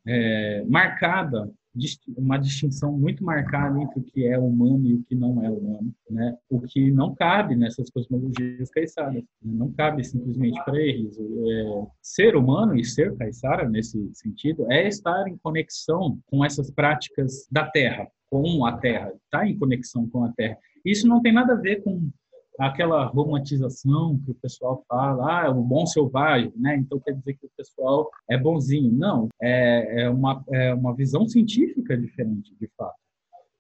é, 0.07 0.63
marcada 0.69 1.51
uma 2.17 2.37
distinção 2.37 2.91
muito 2.91 3.23
marcada 3.23 3.79
entre 3.81 3.99
o 3.99 4.03
que 4.03 4.25
é 4.25 4.37
humano 4.37 4.85
e 4.87 4.93
o 4.95 5.03
que 5.03 5.15
não 5.15 5.43
é 5.43 5.49
humano, 5.49 5.93
né? 6.09 6.35
O 6.49 6.61
que 6.61 6.91
não 6.91 7.15
cabe 7.15 7.55
nessas 7.55 7.89
cosmologias 7.89 8.69
caiçaras. 8.69 9.23
Não 9.41 9.71
cabe 9.71 10.03
simplesmente 10.03 10.63
para 10.63 10.79
eles. 10.79 11.17
É, 11.19 11.87
ser 12.01 12.35
humano 12.35 12.75
e 12.75 12.83
ser 12.83 13.15
caiçara, 13.17 13.67
nesse 13.69 14.09
sentido, 14.13 14.69
é 14.71 14.87
estar 14.87 15.27
em 15.27 15.37
conexão 15.37 16.19
com 16.27 16.43
essas 16.43 16.71
práticas 16.71 17.47
da 17.51 17.65
Terra, 17.69 18.07
com 18.29 18.65
a 18.65 18.77
Terra, 18.77 19.09
estar 19.09 19.39
tá 19.39 19.47
em 19.47 19.57
conexão 19.57 20.09
com 20.09 20.23
a 20.23 20.31
Terra. 20.33 20.57
Isso 20.85 21.07
não 21.07 21.21
tem 21.21 21.33
nada 21.33 21.53
a 21.53 21.57
ver 21.57 21.83
com 21.83 22.09
aquela 22.59 23.05
romantização 23.05 24.19
que 24.23 24.31
o 24.31 24.35
pessoal 24.35 24.83
fala, 24.87 25.41
ah, 25.41 25.45
é 25.47 25.49
um 25.49 25.61
bom 25.61 25.85
selvagem, 25.85 26.51
né? 26.55 26.75
Então 26.77 26.99
quer 26.99 27.13
dizer 27.13 27.33
que 27.35 27.45
o 27.45 27.51
pessoal 27.55 28.09
é 28.29 28.37
bonzinho. 28.37 28.91
Não, 28.91 29.27
é, 29.41 30.03
é, 30.03 30.09
uma, 30.09 30.43
é 30.51 30.73
uma 30.73 30.95
visão 30.95 31.27
científica 31.27 31.97
diferente, 31.97 32.55
de 32.59 32.67
fato. 32.77 32.95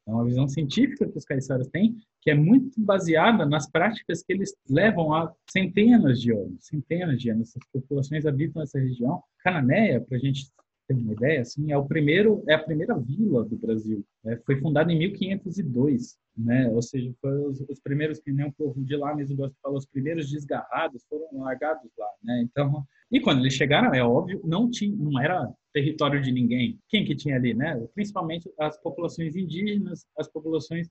É 0.07 0.11
uma 0.11 0.23
visão 0.23 0.47
científica 0.47 1.05
que 1.05 1.17
os 1.17 1.25
caiçaras 1.25 1.67
têm, 1.67 1.97
que 2.21 2.31
é 2.31 2.33
muito 2.33 2.79
baseada 2.81 3.45
nas 3.45 3.69
práticas 3.69 4.23
que 4.23 4.31
eles 4.31 4.55
levam 4.69 5.13
há 5.13 5.33
centenas 5.49 6.21
de 6.21 6.31
anos, 6.31 6.65
centenas 6.65 7.19
de 7.21 7.29
anos. 7.29 7.49
Essas 7.49 7.63
populações 7.73 8.25
habitam 8.25 8.61
essa 8.61 8.79
região. 8.79 9.21
Cananéia, 9.39 9.99
para 9.99 10.17
a 10.17 10.19
gente 10.19 10.49
ter 10.87 10.93
uma 10.93 11.11
ideia, 11.11 11.41
assim, 11.41 11.71
é 11.73 11.77
o 11.77 11.85
primeiro, 11.85 12.41
é 12.47 12.53
a 12.53 12.63
primeira 12.63 12.97
vila 12.97 13.43
do 13.43 13.57
Brasil. 13.57 14.03
Né? 14.23 14.39
Foi 14.45 14.55
fundada 14.61 14.91
em 14.91 14.97
1502, 14.97 16.17
né? 16.37 16.69
Ou 16.69 16.81
seja, 16.81 17.11
foram 17.21 17.47
os, 17.47 17.59
os, 17.61 17.79
primeiros 17.79 18.19
que 18.19 18.31
nem 18.31 18.45
o 18.45 18.53
povo 18.53 18.83
de 18.83 18.95
lá 18.95 19.15
mesmo 19.15 19.35
gosta 19.35 19.53
de 19.53 19.61
falar, 19.61 19.77
os 19.77 19.85
primeiros 19.85 20.29
desgarrados 20.29 21.03
foram 21.09 21.27
largados 21.41 21.89
lá, 21.97 22.09
né? 22.23 22.41
Então, 22.43 22.85
e 23.11 23.19
quando 23.19 23.39
eles 23.39 23.53
chegaram, 23.53 23.93
é 23.93 24.03
óbvio, 24.03 24.41
não 24.43 24.69
tinha, 24.69 24.95
não 24.95 25.19
era 25.19 25.51
território 25.73 26.21
de 26.21 26.31
ninguém. 26.31 26.79
Quem 26.89 27.05
que 27.05 27.15
tinha 27.15 27.35
ali, 27.35 27.53
né? 27.53 27.75
Principalmente 27.95 28.51
as 28.59 28.77
populações 28.81 29.35
indígenas, 29.35 30.05
as 30.17 30.27
populações, 30.27 30.87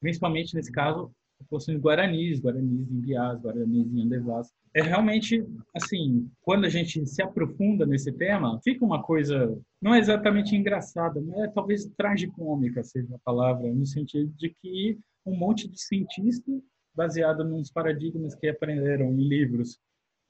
principalmente 0.00 0.54
nesse 0.54 0.70
caso, 0.70 1.12
populações 1.40 1.80
guaranis, 1.80 2.40
guaranis 2.40 2.90
em 2.90 3.00
Biás, 3.00 3.40
guaranis 3.40 3.92
em 3.92 4.02
Andevás. 4.02 4.52
É 4.74 4.82
realmente, 4.82 5.44
assim, 5.74 6.30
quando 6.42 6.64
a 6.64 6.68
gente 6.68 7.04
se 7.06 7.22
aprofunda 7.22 7.84
nesse 7.84 8.12
tema, 8.12 8.60
fica 8.62 8.84
uma 8.84 9.02
coisa, 9.02 9.58
não 9.82 9.94
é 9.94 9.98
exatamente 9.98 10.54
engraçada, 10.54 11.20
mas 11.20 11.38
é 11.38 11.48
talvez 11.48 11.86
tragicômica 11.96 12.82
seja 12.84 13.14
a 13.14 13.18
palavra, 13.24 13.72
no 13.72 13.84
sentido 13.84 14.32
de 14.36 14.50
que 14.50 14.98
um 15.26 15.36
monte 15.36 15.68
de 15.68 15.80
cientistas, 15.80 16.62
baseado 16.94 17.44
nos 17.44 17.70
paradigmas 17.70 18.34
que 18.34 18.48
aprenderam 18.48 19.12
em 19.12 19.28
livros, 19.28 19.78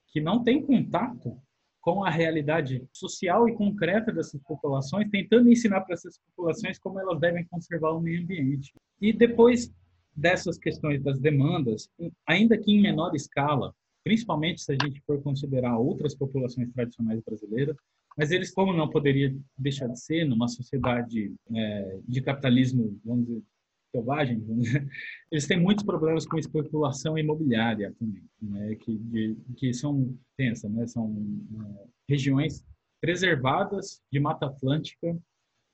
que 0.08 0.20
não 0.20 0.42
têm 0.42 0.64
contato 0.64 1.36
com 1.80 2.04
a 2.04 2.10
realidade 2.10 2.86
social 2.92 3.48
e 3.48 3.54
concreta 3.54 4.12
dessas 4.12 4.40
populações, 4.42 5.08
tentando 5.10 5.50
ensinar 5.50 5.80
para 5.80 5.94
essas 5.94 6.18
populações 6.18 6.78
como 6.78 7.00
elas 7.00 7.18
devem 7.18 7.44
conservar 7.46 7.92
o 7.92 8.00
meio 8.00 8.22
ambiente. 8.22 8.72
E 9.00 9.12
depois 9.12 9.72
dessas 10.14 10.58
questões 10.58 11.02
das 11.02 11.18
demandas, 11.18 11.88
ainda 12.26 12.58
que 12.58 12.72
em 12.72 12.80
menor 12.80 13.14
escala, 13.14 13.74
principalmente 14.04 14.62
se 14.62 14.72
a 14.72 14.76
gente 14.82 15.00
for 15.02 15.22
considerar 15.22 15.78
outras 15.78 16.14
populações 16.14 16.70
tradicionais 16.72 17.20
brasileiras, 17.22 17.76
mas 18.16 18.30
eles, 18.30 18.52
como 18.52 18.72
não 18.72 18.88
poderia 18.88 19.34
deixar 19.56 19.86
de 19.88 20.00
ser 20.00 20.24
numa 20.24 20.48
sociedade 20.48 21.32
é, 21.54 21.98
de 22.06 22.20
capitalismo, 22.20 22.98
vamos 23.04 23.26
dizer, 23.26 23.42
selvagem, 23.90 24.40
dizer, 24.40 24.88
eles 25.30 25.46
têm 25.46 25.60
muitos 25.60 25.84
problemas 25.84 26.26
com 26.26 26.38
especulação 26.38 27.18
imobiliária 27.18 27.94
também, 27.98 28.22
né, 28.40 28.74
que, 28.76 28.96
de, 28.96 29.36
que 29.56 29.72
são 29.72 30.16
pensa, 30.36 30.68
né, 30.68 30.86
são 30.86 31.14
é, 31.60 31.84
regiões 32.08 32.64
preservadas 33.00 34.02
de 34.12 34.20
Mata 34.20 34.46
Atlântica 34.46 35.16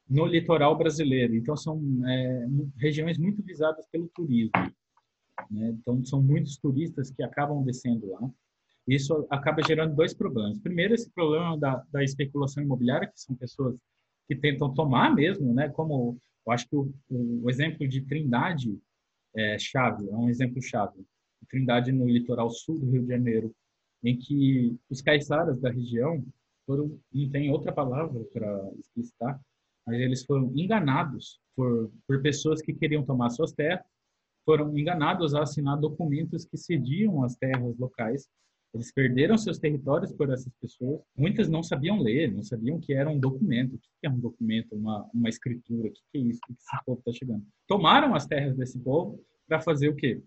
no 0.09 0.27
litoral 0.27 0.77
brasileiro. 0.77 1.35
Então, 1.35 1.57
são 1.57 1.81
é, 2.07 2.47
regiões 2.77 3.19
muito 3.19 3.43
visadas 3.43 3.87
pelo 3.91 4.09
turismo. 4.09 4.53
Né? 5.51 5.71
Então, 5.71 6.05
são 6.05 6.23
muitos 6.23 6.57
turistas 6.57 7.11
que 7.11 7.23
acabam 7.23 7.63
descendo 7.65 8.11
lá. 8.11 8.31
Isso 8.87 9.27
acaba 9.31 9.63
gerando 9.67 9.97
dois 9.97 10.15
problemas. 10.15 10.61
Primeiro, 10.61 10.95
esse 10.95 11.11
problema 11.11 11.59
da, 11.59 11.83
da 11.91 12.05
especulação 12.05 12.63
imobiliária, 12.63 13.09
que 13.09 13.21
são 13.21 13.35
pessoas 13.35 13.77
que 14.29 14.37
tentam 14.37 14.73
tomar 14.73 15.15
mesmo, 15.15 15.53
né? 15.53 15.69
Como 15.69 16.19
eu 16.47 16.53
acho 16.53 16.69
que 16.69 16.77
o, 16.77 16.93
o 17.11 17.51
exemplo 17.51 17.87
de 17.89 18.01
Trindade 18.03 18.79
é 19.35 19.59
chave, 19.59 20.09
é 20.09 20.17
um 20.17 20.29
exemplo 20.29 20.63
chave. 20.63 21.05
Trindade 21.49 21.93
no 21.93 22.09
litoral 22.09 22.51
sul 22.51 22.79
do 22.79 22.91
Rio 22.91 23.03
de 23.03 23.09
Janeiro, 23.09 23.55
em 24.03 24.17
que 24.17 24.77
os 24.89 25.01
caiçaras 25.01 25.61
da 25.61 25.71
região 25.71 26.25
foram, 26.65 26.99
não 27.13 27.31
tem 27.31 27.51
outra 27.51 27.73
palavra 27.73 28.25
para 28.33 28.71
explicitar, 28.79 29.41
mas 29.87 30.01
eles 30.01 30.25
foram 30.25 30.53
enganados 30.55 31.41
por, 31.55 31.91
por 32.07 32.21
pessoas 32.21 32.61
que 32.61 32.75
queriam 32.75 33.05
tomar 33.05 33.31
suas 33.31 33.53
terras, 33.53 33.85
foram 34.45 34.77
enganados 34.79 35.35
a 35.35 35.43
assinar 35.43 35.79
documentos 35.79 36.45
que 36.45 36.57
cediam 36.57 37.23
as 37.25 37.37
terras 37.37 37.77
locais. 37.79 38.29
Eles 38.75 38.93
perderam 38.93 39.39
seus 39.39 39.59
territórios 39.59 40.13
por 40.13 40.31
essas 40.31 40.53
pessoas. 40.61 41.01
Muitas 41.17 41.49
não 41.49 41.63
sabiam 41.63 42.01
ler, 42.01 42.33
não 42.33 42.43
sabiam 42.43 42.79
que 42.79 42.93
era 42.93 43.09
um 43.09 43.19
documento. 43.19 43.75
O 43.75 43.79
que 43.79 44.07
é 44.07 44.11
um 44.11 44.21
documento? 44.21 44.75
Uma, 44.75 45.09
uma 45.13 45.29
escritura? 45.29 45.89
O 45.89 45.93
que 45.93 46.01
é 46.15 46.19
isso? 46.19 46.41
O 46.45 46.47
que 46.47 46.61
esse 46.61 46.85
povo 46.85 46.99
está 46.99 47.13
chegando? 47.13 47.45
Tomaram 47.67 48.15
as 48.15 48.27
terras 48.27 48.57
desse 48.57 48.79
povo 48.79 49.21
para 49.49 49.61
fazer 49.61 49.89
o 49.89 49.97
quê? 49.97 50.23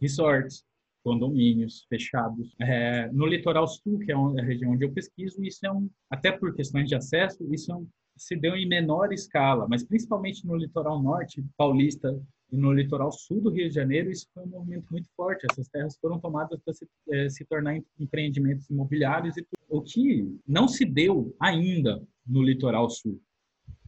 Resorts, 0.00 0.64
condomínios 1.04 1.84
fechados. 1.88 2.54
É, 2.60 3.10
no 3.12 3.26
litoral 3.26 3.66
sul, 3.68 3.98
que 3.98 4.10
é 4.10 4.14
a 4.14 4.42
região 4.42 4.72
onde 4.72 4.84
eu 4.84 4.92
pesquiso, 4.92 5.44
isso 5.44 5.64
é 5.66 5.70
um, 5.70 5.88
até 6.10 6.32
por 6.32 6.54
questões 6.54 6.88
de 6.88 6.94
acesso, 6.94 7.46
isso 7.52 7.72
é 7.72 7.76
um, 7.76 7.86
se 8.16 8.36
deu 8.36 8.54
em 8.54 8.68
menor 8.68 9.12
escala, 9.12 9.66
mas 9.68 9.82
principalmente 9.82 10.46
no 10.46 10.56
litoral 10.56 11.02
norte 11.02 11.44
paulista 11.56 12.20
e 12.50 12.56
no 12.56 12.72
litoral 12.72 13.10
sul 13.10 13.40
do 13.40 13.50
Rio 13.50 13.68
de 13.68 13.74
Janeiro, 13.74 14.10
isso 14.10 14.28
foi 14.34 14.44
um 14.44 14.48
movimento 14.48 14.86
muito 14.90 15.08
forte. 15.16 15.46
Essas 15.50 15.68
terras 15.68 15.96
foram 15.96 16.20
tomadas 16.20 16.60
para 16.60 16.74
se, 16.74 16.86
é, 17.10 17.28
se 17.30 17.44
tornar 17.46 17.80
empreendimentos 17.98 18.68
imobiliários, 18.68 19.36
e 19.38 19.46
o 19.70 19.80
que 19.80 20.38
não 20.46 20.68
se 20.68 20.84
deu 20.84 21.34
ainda 21.40 22.06
no 22.26 22.42
litoral 22.42 22.90
sul. 22.90 23.18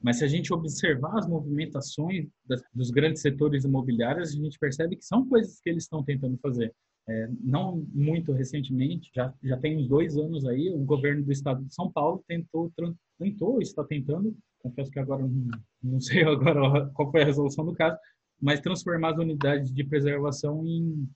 Mas 0.02 0.18
se 0.18 0.24
a 0.24 0.28
gente 0.28 0.52
observar 0.52 1.18
as 1.18 1.28
movimentações 1.28 2.26
das, 2.46 2.62
dos 2.74 2.90
grandes 2.90 3.20
setores 3.20 3.64
imobiliários, 3.64 4.30
a 4.30 4.32
gente 4.32 4.58
percebe 4.58 4.96
que 4.96 5.04
são 5.04 5.26
coisas 5.26 5.60
que 5.60 5.68
eles 5.68 5.84
estão 5.84 6.02
tentando 6.02 6.38
fazer. 6.38 6.74
É, 7.07 7.29
não 7.40 7.87
muito 7.93 8.33
recentemente, 8.33 9.11
já, 9.14 9.33
já 9.43 9.59
tem 9.59 9.77
uns 9.77 9.87
dois 9.87 10.17
anos 10.17 10.47
aí, 10.47 10.71
o 10.71 10.79
governo 10.79 11.23
do 11.23 11.31
estado 11.31 11.62
de 11.62 11.75
São 11.75 11.93
Paulo 11.93 12.25
tentou, 12.27 12.73
tentou 13.19 13.61
está 13.61 13.85
tentando, 13.85 14.35
confesso 14.61 14.90
que 14.90 14.99
agora 14.99 15.23
não, 15.23 15.51
não 15.83 16.01
sei 16.01 16.25
agora 16.25 16.88
qual 16.95 17.11
foi 17.11 17.23
a 17.23 17.27
resolução 17.27 17.64
do 17.67 17.75
caso, 17.75 17.99
mas 18.40 18.61
transformar 18.61 19.12
as 19.12 19.19
unidades 19.19 19.71
de 19.71 19.85
preservação 19.85 20.67
em, 20.67 21.07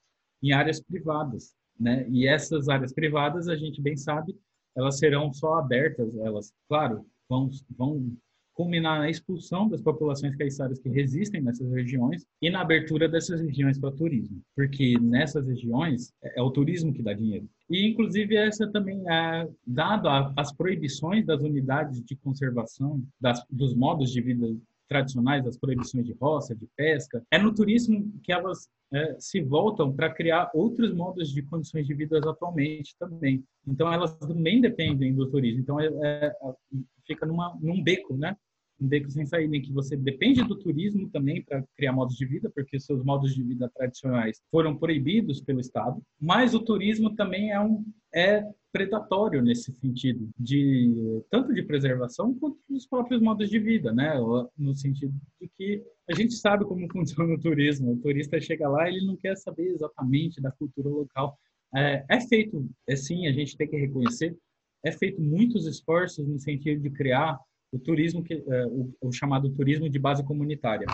em 0.42 0.52
áreas 0.52 0.78
privadas, 0.80 1.54
né? 1.78 2.06
E 2.10 2.26
essas 2.26 2.68
áreas 2.68 2.92
privadas, 2.92 3.48
a 3.48 3.56
gente 3.56 3.80
bem 3.80 3.96
sabe, 3.96 4.36
elas 4.76 4.98
serão 4.98 5.32
só 5.32 5.54
abertas, 5.54 6.14
elas, 6.18 6.52
claro, 6.68 7.06
vão, 7.28 7.50
vão 7.76 8.16
culminar 8.58 8.98
na 8.98 9.08
expulsão 9.08 9.68
das 9.68 9.80
populações 9.80 10.34
caiçaras 10.34 10.80
que 10.80 10.88
resistem 10.88 11.40
nessas 11.40 11.70
regiões 11.70 12.26
e 12.42 12.50
na 12.50 12.60
abertura 12.60 13.08
dessas 13.08 13.40
regiões 13.40 13.78
para 13.78 13.92
turismo, 13.92 14.42
porque 14.56 14.98
nessas 14.98 15.46
regiões 15.46 16.12
é, 16.20 16.40
é 16.40 16.42
o 16.42 16.50
turismo 16.50 16.92
que 16.92 17.00
dá 17.00 17.12
dinheiro. 17.12 17.48
E, 17.70 17.86
inclusive, 17.86 18.34
essa 18.34 18.66
também 18.66 19.00
é 19.08 19.48
dado 19.64 20.08
as 20.36 20.52
proibições 20.52 21.24
das 21.24 21.40
unidades 21.40 22.02
de 22.02 22.16
conservação, 22.16 23.00
das, 23.20 23.40
dos 23.48 23.76
modos 23.76 24.10
de 24.10 24.20
vida 24.20 24.48
tradicionais, 24.88 25.46
as 25.46 25.56
proibições 25.56 26.04
de 26.04 26.14
roça, 26.14 26.52
de 26.52 26.66
pesca, 26.74 27.22
é 27.30 27.38
no 27.38 27.54
turismo 27.54 28.10
que 28.24 28.32
elas 28.32 28.68
é, 28.92 29.14
se 29.20 29.40
voltam 29.40 29.92
para 29.94 30.12
criar 30.12 30.50
outros 30.52 30.92
modos 30.92 31.30
de 31.30 31.42
condições 31.42 31.86
de 31.86 31.94
vida 31.94 32.18
atualmente 32.18 32.96
também. 32.98 33.44
Então, 33.64 33.92
elas 33.92 34.16
também 34.16 34.60
dependem 34.60 35.14
do 35.14 35.30
turismo. 35.30 35.60
Então, 35.60 35.78
é, 35.78 35.86
é, 35.86 36.32
fica 37.06 37.24
numa, 37.24 37.56
num 37.60 37.80
beco, 37.80 38.16
né? 38.16 38.34
Um 38.80 38.86
beco 38.86 39.10
sem 39.10 39.26
saída, 39.26 39.56
em 39.56 39.62
que 39.62 39.72
você 39.72 39.96
depende 39.96 40.42
do 40.42 40.56
turismo 40.56 41.08
também 41.10 41.42
para 41.42 41.64
criar 41.76 41.92
modos 41.92 42.16
de 42.16 42.24
vida, 42.24 42.50
porque 42.54 42.78
seus 42.78 43.02
modos 43.04 43.34
de 43.34 43.42
vida 43.42 43.70
tradicionais 43.74 44.40
foram 44.50 44.76
proibidos 44.76 45.40
pelo 45.40 45.60
Estado, 45.60 46.00
mas 46.20 46.54
o 46.54 46.60
turismo 46.60 47.14
também 47.14 47.50
é 47.50 47.60
um 47.60 47.84
é 48.14 48.42
predatório 48.72 49.42
nesse 49.42 49.72
sentido, 49.72 50.28
de 50.38 51.22
tanto 51.30 51.52
de 51.52 51.62
preservação 51.62 52.34
quanto 52.34 52.58
dos 52.68 52.86
próprios 52.86 53.20
modos 53.20 53.50
de 53.50 53.58
vida, 53.58 53.92
né? 53.92 54.14
No 54.56 54.74
sentido 54.74 55.12
de 55.40 55.48
que 55.56 55.82
a 56.08 56.14
gente 56.14 56.34
sabe 56.34 56.64
como 56.64 56.88
funciona 56.92 57.34
o 57.34 57.40
turismo. 57.40 57.92
O 57.92 57.98
turista 57.98 58.40
chega 58.40 58.68
lá, 58.68 58.88
ele 58.88 59.06
não 59.06 59.16
quer 59.16 59.36
saber 59.36 59.68
exatamente 59.68 60.40
da 60.40 60.50
cultura 60.52 60.88
local. 60.88 61.38
É, 61.74 62.04
é 62.08 62.20
feito, 62.20 62.66
é 62.86 62.96
sim, 62.96 63.26
a 63.26 63.32
gente 63.32 63.56
tem 63.56 63.68
que 63.68 63.76
reconhecer, 63.76 64.36
é 64.84 64.92
feito 64.92 65.20
muitos 65.20 65.66
esforços 65.66 66.26
no 66.26 66.38
sentido 66.38 66.80
de 66.80 66.90
criar 66.90 67.38
o 67.72 67.78
turismo 67.78 68.22
que 68.22 68.34
é, 68.34 68.66
o, 69.00 69.12
chamado 69.12 69.50
turismo 69.50 69.88
de 69.88 69.98
base 69.98 70.24
comunitária. 70.24 70.86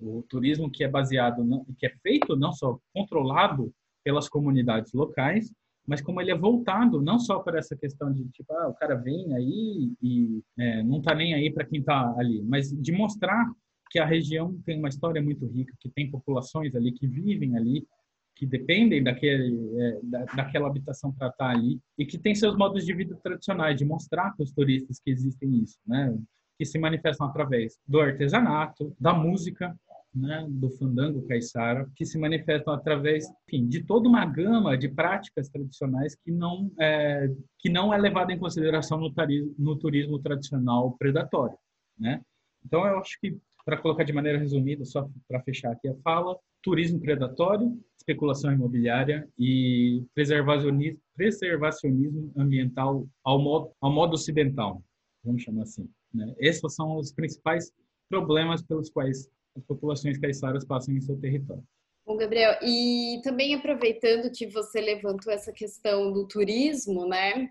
O 0.00 0.22
turismo 0.22 0.70
que 0.70 0.82
é 0.82 0.88
baseado, 0.88 1.44
que 1.78 1.86
é 1.86 1.90
feito 2.02 2.36
não 2.36 2.52
só 2.52 2.78
controlado 2.94 3.72
pelas 4.02 4.28
comunidades 4.28 4.92
locais, 4.92 5.52
mas 5.86 6.00
como 6.00 6.20
ele 6.20 6.30
é 6.30 6.36
voltado 6.36 7.02
não 7.02 7.18
só 7.18 7.40
para 7.40 7.58
essa 7.58 7.76
questão 7.76 8.12
de 8.12 8.24
tipo, 8.28 8.52
ah, 8.54 8.68
o 8.68 8.74
cara 8.74 8.94
vem 8.94 9.34
aí 9.34 9.92
e 10.00 10.42
é, 10.58 10.82
não 10.82 10.98
está 10.98 11.14
nem 11.14 11.34
aí 11.34 11.52
para 11.52 11.64
quem 11.64 11.80
está 11.80 12.14
ali, 12.16 12.42
mas 12.42 12.70
de 12.70 12.92
mostrar 12.92 13.50
que 13.90 13.98
a 13.98 14.06
região 14.06 14.56
tem 14.64 14.78
uma 14.78 14.88
história 14.88 15.20
muito 15.20 15.46
rica, 15.46 15.74
que 15.80 15.90
tem 15.90 16.10
populações 16.10 16.74
ali 16.76 16.92
que 16.92 17.06
vivem 17.06 17.56
ali, 17.56 17.86
que 18.34 18.46
dependem 18.46 19.02
daquele, 19.02 19.80
é, 19.80 20.00
da, 20.02 20.24
daquela 20.24 20.68
habitação 20.68 21.12
para 21.12 21.28
estar 21.28 21.46
tá 21.46 21.50
ali 21.50 21.78
e 21.98 22.06
que 22.06 22.18
tem 22.18 22.34
seus 22.34 22.56
modos 22.56 22.84
de 22.84 22.94
vida 22.94 23.16
tradicionais, 23.22 23.76
de 23.76 23.84
mostrar 23.84 24.34
para 24.34 24.44
os 24.44 24.52
turistas 24.52 24.98
que 24.98 25.10
existem 25.10 25.62
isso, 25.62 25.78
né? 25.86 26.16
Que 26.58 26.64
se 26.64 26.78
manifestam 26.78 27.26
através 27.26 27.78
do 27.86 28.00
artesanato, 28.00 28.94
da 28.98 29.12
música, 29.12 29.74
né, 30.14 30.44
do 30.48 30.70
fandango 30.70 31.26
caiçara, 31.26 31.88
que 31.94 32.04
se 32.04 32.18
manifestam 32.18 32.74
através, 32.74 33.26
enfim, 33.46 33.66
de 33.68 33.84
toda 33.84 34.08
uma 34.08 34.26
gama 34.26 34.76
de 34.76 34.88
práticas 34.88 35.48
tradicionais 35.48 36.16
que 36.16 36.32
não 36.32 36.70
é, 36.80 37.30
que 37.58 37.68
não 37.68 37.94
é 37.94 37.98
levada 37.98 38.32
em 38.32 38.38
consideração 38.38 38.98
no, 38.98 39.12
tarismo, 39.12 39.54
no 39.56 39.76
turismo 39.76 40.18
tradicional 40.18 40.96
predatório, 40.98 41.56
né? 41.98 42.20
Então 42.64 42.86
eu 42.86 42.98
acho 42.98 43.18
que 43.20 43.38
para 43.64 43.76
colocar 43.76 44.04
de 44.04 44.12
maneira 44.12 44.38
resumida, 44.38 44.84
só 44.84 45.08
para 45.28 45.42
fechar 45.42 45.72
aqui 45.72 45.88
a 45.88 45.94
fala, 46.02 46.36
turismo 46.62 47.00
predatório, 47.00 47.78
especulação 47.96 48.52
imobiliária 48.52 49.28
e 49.38 50.04
preservacionismo, 50.14 52.32
ambiental 52.36 53.08
ao 53.24 53.40
modo, 53.40 53.70
ao 53.80 53.92
modo 53.92 54.14
ocidental, 54.14 54.82
vamos 55.24 55.42
chamar 55.42 55.62
assim. 55.62 55.88
Né? 56.12 56.34
Esses 56.38 56.74
são 56.74 56.96
os 56.96 57.12
principais 57.12 57.72
problemas 58.08 58.62
pelos 58.62 58.90
quais 58.90 59.28
as 59.56 59.64
populações 59.64 60.18
caiçaras 60.18 60.64
passam 60.64 60.94
em 60.94 61.00
seu 61.00 61.16
território. 61.18 61.64
Bom, 62.06 62.16
Gabriel, 62.16 62.58
e 62.62 63.20
também 63.22 63.54
aproveitando 63.54 64.32
que 64.32 64.46
você 64.46 64.80
levantou 64.80 65.32
essa 65.32 65.52
questão 65.52 66.10
do 66.12 66.26
turismo, 66.26 67.06
né, 67.06 67.48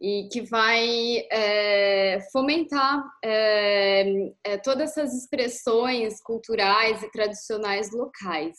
e 0.00 0.28
que 0.32 0.40
vai 0.40 1.26
é, 1.30 2.18
fomentar 2.32 3.04
é, 3.22 4.32
é, 4.42 4.56
todas 4.58 4.90
essas 4.90 5.14
expressões 5.14 6.20
culturais 6.22 7.02
e 7.02 7.10
tradicionais 7.10 7.92
locais. 7.92 8.56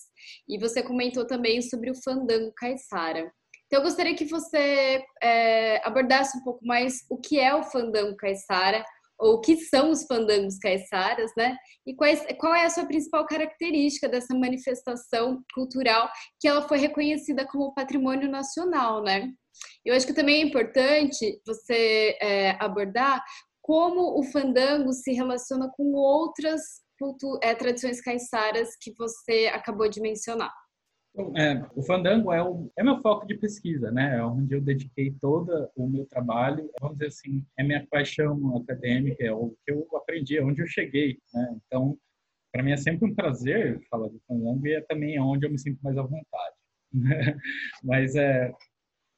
E 0.47 0.59
você 0.59 0.83
comentou 0.83 1.25
também 1.25 1.61
sobre 1.61 1.89
o 1.89 2.01
fandango 2.03 2.53
caiçara. 2.55 3.31
Então, 3.65 3.79
eu 3.79 3.83
gostaria 3.83 4.15
que 4.15 4.25
você 4.25 5.03
é, 5.21 5.81
abordasse 5.87 6.37
um 6.37 6.43
pouco 6.43 6.63
mais 6.65 7.05
o 7.09 7.17
que 7.17 7.39
é 7.39 7.55
o 7.55 7.63
fandango 7.63 8.15
caiçara, 8.15 8.85
ou 9.21 9.35
o 9.35 9.39
que 9.39 9.55
são 9.55 9.91
os 9.91 10.03
fandangos 10.05 10.57
caiçaras, 10.57 11.31
né? 11.37 11.55
E 11.85 11.95
quais, 11.95 12.25
qual 12.39 12.55
é 12.55 12.65
a 12.65 12.69
sua 12.69 12.85
principal 12.85 13.25
característica 13.25 14.09
dessa 14.09 14.33
manifestação 14.33 15.43
cultural 15.53 16.09
que 16.39 16.47
ela 16.47 16.67
foi 16.67 16.79
reconhecida 16.79 17.47
como 17.47 17.73
patrimônio 17.73 18.29
nacional, 18.29 19.03
né? 19.03 19.31
Eu 19.85 19.95
acho 19.95 20.07
que 20.07 20.13
também 20.13 20.41
é 20.41 20.45
importante 20.45 21.39
você 21.45 22.17
é, 22.19 22.57
abordar 22.59 23.23
como 23.61 24.19
o 24.19 24.23
fandango 24.23 24.91
se 24.91 25.13
relaciona 25.13 25.69
com 25.77 25.93
outras 25.93 26.61
é, 27.43 27.53
tradições 27.53 28.01
caiçaras 28.01 28.69
que 28.81 28.93
você 28.97 29.51
acabou 29.53 29.87
de 29.87 30.01
mencionar. 30.01 30.51
É, 31.35 31.61
o 31.75 31.83
fandango 31.83 32.31
é, 32.31 32.41
o, 32.41 32.71
é 32.77 32.83
meu 32.83 33.01
foco 33.01 33.27
de 33.27 33.35
pesquisa, 33.35 33.91
né? 33.91 34.17
É 34.17 34.23
onde 34.23 34.55
eu 34.55 34.61
dediquei 34.61 35.11
todo 35.19 35.69
o 35.75 35.87
meu 35.87 36.05
trabalho. 36.05 36.69
Vamos 36.79 36.97
dizer 36.97 37.07
assim, 37.07 37.45
é 37.57 37.63
minha 37.63 37.85
paixão 37.87 38.57
acadêmica, 38.57 39.23
é 39.23 39.31
o 39.31 39.53
que 39.65 39.71
eu 39.71 39.85
aprendi, 39.95 40.37
é 40.37 40.43
onde 40.43 40.61
eu 40.61 40.67
cheguei, 40.67 41.19
né? 41.33 41.59
Então, 41.65 41.97
para 42.51 42.63
mim 42.63 42.71
é 42.71 42.77
sempre 42.77 43.09
um 43.09 43.15
prazer 43.15 43.81
falar 43.89 44.07
do 44.07 44.21
fandango 44.25 44.65
e 44.65 44.73
é 44.73 44.81
também 44.81 45.19
onde 45.19 45.45
eu 45.45 45.51
me 45.51 45.59
sinto 45.59 45.79
mais 45.83 45.97
à 45.97 46.01
vontade. 46.01 46.55
Mas 47.83 48.15
é, 48.15 48.53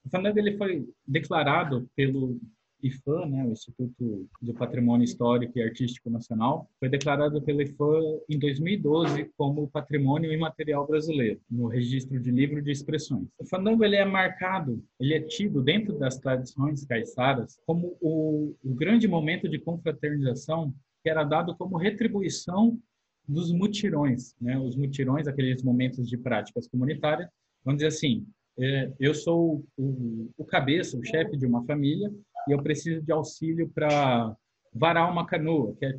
o 0.04 0.10
fandango 0.10 0.40
ele 0.40 0.58
foi 0.58 0.88
declarado 1.08 1.88
pelo 1.96 2.40
IFAM, 2.84 3.28
né, 3.28 3.46
o 3.46 3.52
Instituto 3.52 4.28
do 4.42 4.54
Patrimônio 4.54 5.06
Histórico 5.06 5.58
e 5.58 5.64
Artístico 5.64 6.10
Nacional, 6.10 6.70
foi 6.80 6.90
declarado 6.90 7.42
pelo 7.42 7.62
IFAM 7.62 8.20
em 8.30 8.38
2012 8.38 9.32
como 9.38 9.70
Patrimônio 9.70 10.32
Imaterial 10.32 10.86
Brasileiro, 10.86 11.40
no 11.50 11.68
registro 11.68 12.20
de 12.20 12.30
livro 12.30 12.62
de 12.62 12.72
expressões. 12.72 13.28
O 13.38 13.46
fandango 13.46 13.84
ele 13.84 13.96
é 13.96 14.06
marcado, 14.06 14.84
ele 15.00 15.14
é 15.14 15.22
tido 15.22 15.62
dentro 15.62 15.98
das 15.98 16.18
tradições 16.18 16.86
caiçaras 16.86 17.58
como 17.66 17.98
o, 18.02 18.56
o 18.64 18.74
grande 18.74 19.08
momento 19.08 19.48
de 19.48 19.60
confraternização 19.60 20.74
que 21.02 21.10
era 21.10 21.24
dado 21.24 21.56
como 21.56 21.78
retribuição 21.78 22.80
dos 23.28 23.52
mutirões, 23.52 24.36
né? 24.40 24.58
Os 24.58 24.76
mutirões, 24.76 25.28
aqueles 25.28 25.64
momentos 25.64 26.08
de 26.10 26.18
práticas 26.18 26.68
comunitárias, 26.68 27.30
vamos 27.64 27.80
dizer 27.80 27.88
assim, 27.88 28.26
é, 28.60 28.92
eu 29.00 29.14
sou 29.14 29.66
o, 29.78 30.30
o 30.38 30.46
cabeça, 30.46 30.98
o 30.98 31.04
chefe 31.04 31.36
de 31.38 31.46
uma 31.46 31.66
família, 31.66 32.12
e 32.48 32.52
eu 32.52 32.62
preciso 32.62 33.02
de 33.02 33.12
auxílio 33.12 33.70
para 33.70 34.36
varar 34.74 35.12
uma 35.12 35.26
canoa, 35.26 35.76
que 35.76 35.86
é 35.86 35.98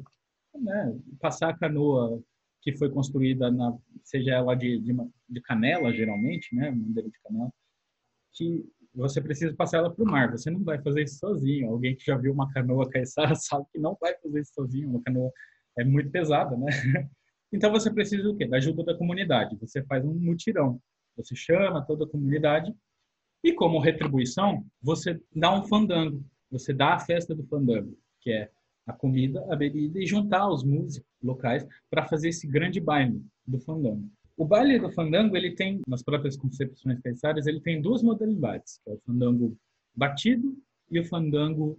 né, 0.55 0.99
passar 1.21 1.51
a 1.51 1.57
canoa 1.57 2.23
que 2.63 2.77
foi 2.77 2.91
construída, 2.91 3.51
na, 3.51 3.77
seja 4.03 4.33
ela 4.33 4.55
de, 4.55 4.79
de, 4.81 4.95
de 5.29 5.41
canela, 5.43 5.93
geralmente, 5.93 6.55
né, 6.55 6.71
madeira 6.71 7.09
de 7.09 7.19
canela, 7.23 7.53
que 8.33 8.65
você 8.95 9.21
precisa 9.21 9.55
passar 9.55 9.79
ela 9.79 9.95
para 9.95 10.05
o 10.05 10.07
mar. 10.07 10.31
Você 10.31 10.51
não 10.51 10.63
vai 10.63 10.81
fazer 10.81 11.03
isso 11.03 11.19
sozinho. 11.19 11.71
Alguém 11.71 11.97
que 11.97 12.05
já 12.05 12.17
viu 12.17 12.33
uma 12.33 12.51
canoa 12.53 12.89
caiçara 12.89 13.35
sabe 13.37 13.67
que 13.73 13.79
não 13.79 13.97
vai 14.01 14.15
fazer 14.19 14.41
isso 14.41 14.55
sozinho. 14.55 14.89
Uma 14.89 15.03
canoa 15.03 15.31
é 15.79 15.85
muito 15.85 16.11
pesada, 16.11 16.57
né? 16.57 16.67
Então 17.53 17.71
você 17.71 17.89
precisa 17.89 18.21
do 18.25 18.37
quê? 18.37 18.49
Da 18.49 18.57
ajuda 18.57 18.83
da 18.83 18.99
comunidade. 18.99 19.57
Você 19.61 19.81
faz 19.85 20.05
um 20.05 20.13
mutirão. 20.13 20.81
Você 21.17 21.37
chama 21.37 21.87
toda 21.87 22.05
a 22.05 22.09
comunidade 22.09 22.75
e 23.45 23.53
como 23.53 23.79
retribuição, 23.79 24.67
você 24.83 25.21
dá 25.33 25.55
um 25.55 25.65
fandango. 25.69 26.25
Você 26.55 26.73
dá 26.73 26.95
a 26.95 27.01
festa 27.01 27.35
do 27.35 27.43
fandango, 27.43 27.99
que 28.21 28.31
é 28.31 28.49
a 28.87 28.93
comida, 28.93 29.45
a 29.51 29.57
bebida 29.57 29.99
e 29.99 30.07
juntar 30.07 30.49
os 30.49 30.63
músicos 30.63 31.11
locais 31.21 31.67
para 31.91 32.07
fazer 32.07 32.29
esse 32.29 32.47
grande 32.47 32.81
baile 32.81 33.21
do 33.45 33.59
fandango. 33.59 34.09
O 34.37 34.45
baile 34.45 34.79
do 34.79 34.91
fandango, 34.93 35.37
ele 35.37 35.57
tem, 35.57 35.81
nas 35.89 36.03
próprias 36.03 36.37
concepções 36.37 37.01
caiçaras, 37.01 37.49
ele 37.49 37.61
tem 37.61 37.83
duas 37.83 38.05
modalidades, 38.05 38.79
que 38.85 38.91
é 38.91 38.95
o 38.95 39.01
fandango 39.05 39.57
batido 39.97 40.57
e 40.89 41.01
o 41.01 41.05
fandango 41.05 41.77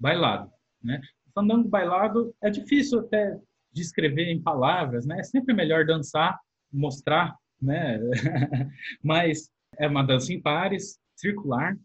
bailado, 0.00 0.50
né? 0.82 1.02
O 1.26 1.32
fandango 1.32 1.68
bailado 1.68 2.34
é 2.42 2.48
difícil 2.48 3.00
até 3.00 3.38
descrever 3.72 4.30
em 4.30 4.40
palavras, 4.40 5.04
né? 5.04 5.20
É 5.20 5.22
sempre 5.22 5.52
melhor 5.52 5.84
dançar, 5.84 6.40
mostrar, 6.72 7.36
né? 7.60 7.98
Mas 9.04 9.50
é 9.76 9.86
uma 9.86 10.02
dança 10.02 10.32
em 10.32 10.40
pares, 10.40 10.98
circular, 11.14 11.76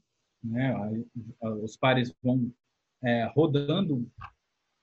né? 0.43 0.75
Os 1.61 1.77
pares 1.77 2.13
vão 2.21 2.51
é, 3.03 3.25
rodando 3.35 4.07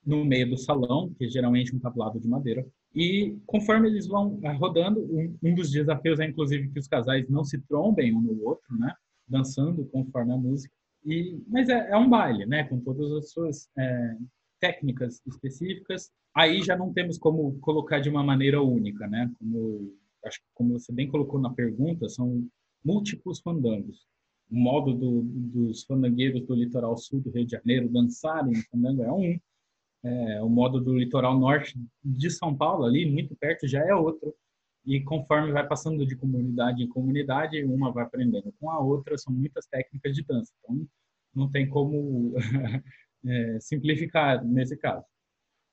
no 0.05 0.25
meio 0.25 0.49
do 0.49 0.57
salão, 0.57 1.13
que 1.15 1.27
é 1.27 1.29
geralmente 1.29 1.75
um 1.75 1.79
tablado 1.79 2.19
de 2.19 2.29
madeira. 2.29 2.67
E 2.95 3.37
conforme 3.47 3.89
eles 3.89 4.07
vão 4.07 4.39
é, 4.43 4.53
rodando, 4.53 5.01
um, 5.43 5.55
dos 5.55 5.71
desafios 5.71 6.19
é 6.19 6.27
inclusive 6.27 6.71
que 6.71 6.79
os 6.79 6.89
casais 6.89 7.29
não 7.29 7.45
se 7.45 7.59
trombem 7.63 8.15
um 8.15 8.21
no 8.21 8.45
outro, 8.45 8.77
né? 8.77 8.95
Dançando 9.29 9.85
conforme 9.87 10.33
a 10.33 10.37
música. 10.37 10.75
E, 11.05 11.41
mas 11.47 11.69
é, 11.69 11.91
é 11.91 11.97
um 11.97 12.09
baile, 12.09 12.47
né? 12.47 12.65
Com 12.65 12.81
todas 12.81 13.13
as 13.13 13.31
suas 13.31 13.69
é, 13.79 14.17
técnicas 14.59 15.21
específicas. 15.27 16.11
Aí 16.35 16.63
já 16.63 16.77
não 16.77 16.93
temos 16.93 17.19
como 17.19 17.59
colocar 17.61 18.01
de 18.01 18.09
uma 18.09 18.25
maneira 18.25 18.63
única, 18.63 19.07
né? 19.07 19.31
Como 19.39 19.95
acho 20.25 20.39
que 20.39 20.47
como 20.55 20.79
você 20.79 20.93
bem 20.93 21.09
colocou 21.09 21.41
na 21.41 21.51
pergunta, 21.51 22.09
são 22.09 22.47
múltiplos 22.85 23.41
fandangos 23.41 24.07
o 24.51 24.57
modo 24.57 24.93
do, 24.93 25.23
dos 25.23 25.85
fandangueiros 25.85 26.45
do 26.47 26.55
litoral 26.55 26.97
sul 26.97 27.21
do 27.21 27.31
Rio 27.31 27.45
de 27.45 27.53
Janeiro 27.53 27.89
dançarem 27.89 28.55
fandango 28.71 29.03
é 29.03 29.13
um, 29.13 29.41
é, 30.03 30.43
o 30.43 30.49
modo 30.49 30.81
do 30.81 30.97
litoral 30.97 31.39
norte 31.39 31.79
de 32.05 32.31
São 32.31 32.57
Paulo, 32.57 32.85
ali 32.85 33.11
muito 33.11 33.37
perto, 33.37 33.69
já 33.69 33.85
é 33.85 33.95
outro. 33.95 34.35
E 34.85 35.01
conforme 35.03 35.53
vai 35.53 35.67
passando 35.67 36.07
de 36.07 36.17
comunidade 36.17 36.83
em 36.83 36.89
comunidade, 36.89 37.63
uma 37.65 37.93
vai 37.93 38.05
aprendendo 38.05 38.53
com 38.59 38.71
a 38.71 38.81
outra, 38.81 39.17
são 39.19 39.33
muitas 39.33 39.67
técnicas 39.67 40.15
de 40.15 40.25
dança. 40.25 40.53
Então, 40.63 40.87
não 41.35 41.51
tem 41.51 41.69
como 41.69 42.35
é, 43.27 43.61
simplificar 43.61 44.45
nesse 44.45 44.77
caso. 44.77 45.05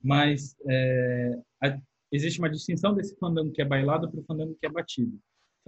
Mas 0.02 0.56
é, 0.68 1.40
a, 1.62 1.80
existe 2.12 2.38
uma 2.38 2.50
distinção 2.50 2.94
desse 2.94 3.16
fandango 3.16 3.50
que 3.50 3.62
é 3.62 3.64
bailado 3.64 4.10
para 4.10 4.20
o 4.20 4.24
fandango 4.24 4.56
que 4.60 4.66
é 4.66 4.70
batido. 4.70 5.18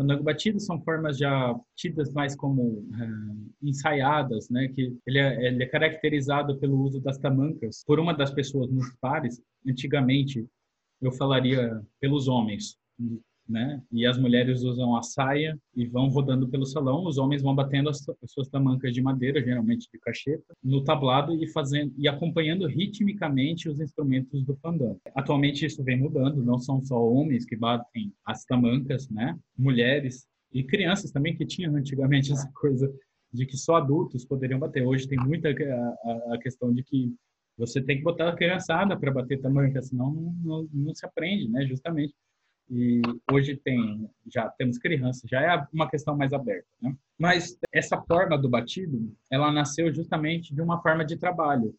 Fandango 0.01 0.23
batido 0.23 0.59
são 0.59 0.81
formas 0.81 1.19
já 1.19 1.55
tidas 1.77 2.11
mais 2.15 2.35
como 2.35 2.63
uh, 2.63 3.53
ensaiadas, 3.63 4.49
né? 4.49 4.69
Que 4.69 4.97
ele 5.07 5.19
é, 5.19 5.47
ele 5.47 5.63
é, 5.63 5.67
caracterizado 5.67 6.59
pelo 6.59 6.81
uso 6.81 7.03
das 7.03 7.19
tamancas 7.19 7.85
por 7.87 8.01
uma 8.01 8.15
das 8.15 8.33
pessoas 8.33 8.71
nos 8.71 8.91
pares. 8.99 9.43
Antigamente, 9.69 10.47
eu 11.03 11.13
falaria 11.13 11.83
pelos 12.01 12.29
homens, 12.29 12.79
né? 13.51 13.83
E 13.91 14.07
as 14.07 14.19
mulheres 14.19 14.63
usam 14.63 14.97
a 14.97 15.03
saia 15.03 15.59
e 15.75 15.87
vão 15.87 16.09
rodando 16.09 16.49
pelo 16.49 16.65
salão, 16.65 17.05
os 17.05 17.19
homens 17.19 17.43
vão 17.43 17.55
batendo 17.55 17.91
as, 17.91 18.09
as 18.23 18.33
suas 18.33 18.49
tamancas 18.49 18.95
de 18.95 19.03
madeira, 19.03 19.43
geralmente 19.43 19.89
de 19.93 19.99
cacheta, 19.99 20.55
no 20.63 20.85
tablado 20.85 21.35
e 21.35 21.47
fazendo 21.49 21.93
e 21.99 22.09
acompanhando 22.09 22.67
ritmicamente 22.67 23.69
os 23.69 23.81
instrumentos 23.81 24.45
do 24.45 24.57
fandango. 24.57 25.01
Atualmente 25.15 25.67
isso 25.67 25.83
vem 25.83 25.99
mudando, 25.99 26.43
não 26.43 26.59
são 26.59 26.81
só 26.81 26.97
homens 27.03 27.45
que 27.45 27.57
batem 27.57 28.13
as 28.25 28.45
tamancas, 28.45 29.09
né? 29.11 29.37
Mulheres 29.59 30.27
e 30.53 30.63
crianças 30.63 31.11
também 31.11 31.37
que 31.37 31.45
tinham 31.45 31.75
antigamente 31.75 32.33
essa 32.33 32.51
coisa 32.53 32.93
de 33.33 33.47
que 33.47 33.57
só 33.57 33.77
adultos 33.77 34.25
poderiam 34.25 34.59
bater. 34.59 34.87
Hoje 34.87 35.09
tem 35.09 35.19
muita 35.19 35.51
a, 35.51 36.35
a 36.35 36.39
questão 36.39 36.73
de 36.73 36.83
que 36.83 37.15
você 37.57 37.83
tem 37.83 37.99
que 37.99 38.03
botar 38.03 38.29
a 38.29 38.35
criançada 38.35 38.99
para 38.99 39.13
bater 39.13 39.41
tamanca, 39.41 39.83
senão 39.83 40.13
não, 40.13 40.33
não, 40.43 40.69
não 40.73 40.95
se 40.95 41.05
aprende, 41.05 41.49
né? 41.49 41.67
Justamente 41.67 42.15
e 42.71 43.03
hoje 43.33 43.57
tem 43.57 44.09
já 44.33 44.49
temos 44.51 44.79
crianças, 44.79 45.29
já 45.29 45.41
é 45.41 45.67
uma 45.73 45.91
questão 45.91 46.17
mais 46.17 46.33
aberta, 46.33 46.69
né? 46.81 46.97
Mas 47.19 47.59
essa 47.73 48.01
forma 48.03 48.39
do 48.39 48.49
batido, 48.49 49.13
ela 49.31 49.51
nasceu 49.51 49.93
justamente 49.93 50.55
de 50.55 50.63
uma 50.63 50.81
forma 50.81 51.05
de 51.05 51.17
trabalho, 51.17 51.75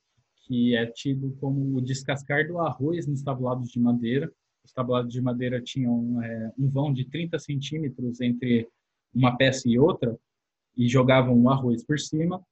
que 0.46 0.76
é 0.76 0.86
tido 0.86 1.36
como 1.40 1.78
o 1.78 1.82
descascar 1.82 2.46
do 2.46 2.60
arroz 2.60 3.08
nos 3.08 3.24
tabulados 3.24 3.70
de 3.70 3.80
madeira. 3.80 4.30
Os 4.66 4.74
tabulados 4.74 5.12
de 5.12 5.22
madeira 5.22 5.62
tinham 5.62 6.22
é, 6.22 6.52
um 6.60 6.70
vão 6.70 6.94
de 6.94 7.06
30 7.06 7.40
centímetros 7.40 8.20
entre 8.20 8.68
uma 9.14 9.38
peça 9.38 9.70
e 9.70 9.80
outra 9.80 10.18
e 10.76 10.88
jogavam 10.90 11.40
o 11.42 11.50
arroz 11.50 11.86
por 11.86 12.00
cima 12.00 12.44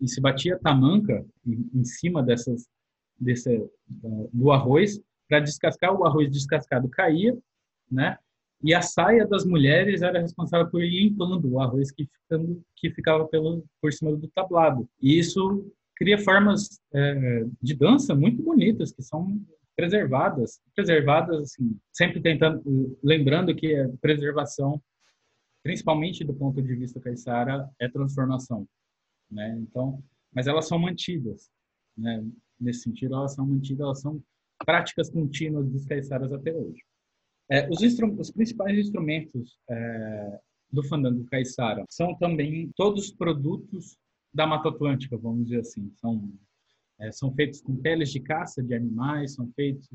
e 0.00 0.06
se 0.06 0.20
batia 0.20 0.58
tamanca 0.58 1.24
em, 1.46 1.70
em 1.74 1.84
cima 1.84 2.22
dessas 2.22 2.68
desse, 3.18 3.68
do 4.32 4.52
arroz 4.52 5.00
para 5.28 5.40
descascar 5.40 5.92
o 5.92 6.04
arroz 6.04 6.30
descascado 6.30 6.88
caía 6.88 7.36
né? 7.90 8.18
E 8.62 8.74
a 8.74 8.82
saia 8.82 9.26
das 9.26 9.44
mulheres 9.44 10.02
era 10.02 10.20
responsável 10.20 10.68
por 10.68 10.82
ir 10.82 10.90
limpando 10.90 11.48
o 11.48 11.60
arroz 11.60 11.92
que, 11.92 12.06
ficando, 12.06 12.60
que 12.74 12.90
ficava 12.90 13.26
pelo, 13.28 13.64
por 13.80 13.92
cima 13.92 14.16
do 14.16 14.28
tablado. 14.28 14.88
E 15.00 15.16
isso 15.18 15.70
cria 15.96 16.18
formas 16.18 16.80
é, 16.92 17.44
de 17.62 17.74
dança 17.74 18.14
muito 18.14 18.42
bonitas, 18.42 18.92
que 18.92 19.02
são 19.02 19.40
preservadas. 19.76 20.60
Preservadas, 20.74 21.40
assim, 21.40 21.78
sempre 21.92 22.20
tentando, 22.20 22.98
lembrando 23.02 23.54
que 23.54 23.76
a 23.76 23.88
preservação, 24.00 24.82
principalmente 25.62 26.24
do 26.24 26.34
ponto 26.34 26.60
de 26.60 26.74
vista 26.74 27.00
caiçara, 27.00 27.68
é 27.80 27.88
transformação. 27.88 28.66
Né? 29.30 29.56
Então, 29.60 30.02
mas 30.32 30.48
elas 30.48 30.66
são 30.66 30.80
mantidas. 30.80 31.48
Né? 31.96 32.24
Nesse 32.58 32.80
sentido, 32.80 33.14
elas 33.14 33.34
são 33.34 33.46
mantidas, 33.46 33.80
elas 33.80 34.00
são 34.00 34.20
práticas 34.64 35.10
contínuas 35.10 35.68
dos 35.68 35.84
caiçaras 35.84 36.32
até 36.32 36.52
hoje. 36.52 36.82
É, 37.50 37.68
os, 37.70 37.80
os, 37.80 38.30
principais 38.30 38.78
instrumentos 38.78 39.58
é, 39.70 40.38
do 40.70 40.82
fandango 40.84 41.24
caiçara 41.24 41.84
são 41.88 42.14
também 42.14 42.70
todos 42.76 43.10
produtos 43.10 43.96
da 44.32 44.46
Mata 44.46 44.68
Atlântica, 44.68 45.16
vamos 45.16 45.44
dizer 45.44 45.60
assim. 45.60 45.90
São, 45.96 46.30
é, 47.00 47.10
são 47.10 47.32
feitos 47.32 47.60
com 47.60 47.74
peles 47.76 48.10
de 48.10 48.20
caça 48.20 48.62
de 48.62 48.74
animais, 48.74 49.34
são 49.34 49.50
feitos 49.56 49.88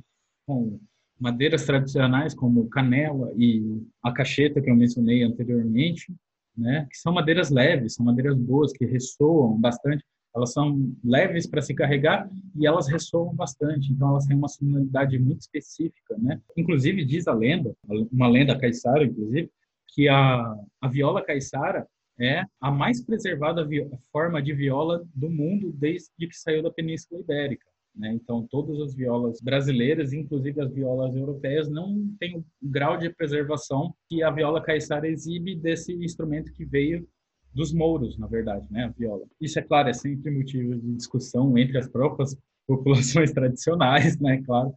com 0.48 0.80
madeiras 1.20 1.66
tradicionais 1.66 2.34
como 2.34 2.68
canela 2.70 3.32
e 3.38 3.82
a 4.02 4.12
cacheta 4.12 4.60
que 4.62 4.70
eu 4.70 4.76
mencionei 4.76 5.24
anteriormente, 5.24 6.14
né? 6.58 6.88
Que 6.90 6.98
são 6.98 7.14
madeiras 7.14 7.52
leves, 7.52 7.94
são 7.94 8.06
madeiras 8.06 8.36
boas 8.36 8.74
que 8.74 8.86
ressoam 8.86 9.60
bastante 9.60 10.04
elas 10.36 10.52
são 10.52 10.94
leves 11.04 11.46
para 11.46 11.62
se 11.62 11.74
carregar 11.74 12.30
e 12.56 12.66
elas 12.66 12.88
ressoam 12.88 13.34
bastante, 13.36 13.92
então 13.92 14.10
elas 14.10 14.26
têm 14.26 14.36
uma 14.36 14.48
sonoridade 14.48 15.18
muito 15.20 15.42
específica, 15.42 16.18
né? 16.18 16.42
Inclusive 16.58 17.06
diz 17.06 17.28
a 17.28 17.34
lenda, 17.34 17.76
uma 18.12 18.28
lenda 18.28 18.58
caiçara, 18.58 19.04
inclusive, 19.04 19.50
que 19.90 20.10
a, 20.10 20.56
a 20.82 20.88
viola 20.88 21.24
caiçara 21.24 21.88
é 22.20 22.44
a 22.60 22.72
mais 22.72 23.04
preservada 23.04 23.68
forma 24.12 24.42
de 24.42 24.54
viola 24.54 25.04
do 25.14 25.30
mundo 25.30 25.72
desde 25.74 26.10
que 26.18 26.36
saiu 26.36 26.64
da 26.64 26.72
Península 26.72 27.22
Ibérica. 27.22 27.66
Né? 27.96 28.12
Então, 28.14 28.48
todas 28.50 28.80
as 28.80 28.96
violas 28.96 29.40
brasileiras, 29.42 30.14
inclusive 30.14 30.60
as 30.62 30.72
violas 30.74 31.16
europeias, 31.16 31.70
não 31.70 32.08
têm 32.20 32.38
o 32.38 32.46
grau 32.62 32.98
de 32.98 33.10
preservação 33.10 33.94
que 34.10 34.24
a 34.24 34.32
viola 34.32 34.62
caiçara 34.62 35.08
exibe 35.08 35.56
desse 35.56 35.94
instrumento 35.94 36.52
que 36.54 36.66
veio 36.66 37.08
dos 37.54 37.74
mouros, 37.74 38.18
na 38.18 38.28
verdade, 38.28 38.68
né, 38.72 38.86
a 38.86 38.90
viola. 38.90 39.24
Isso, 39.40 39.60
é 39.60 39.62
claro, 39.62 39.90
é 39.90 39.94
sempre 39.94 40.32
motivo 40.32 40.76
de 40.76 40.96
discussão 40.96 41.58
entre 41.58 41.78
as 41.78 41.88
próprias 41.88 42.36
populações 42.68 43.32
tradicionais, 43.32 44.20
né, 44.20 44.42
claro, 44.46 44.74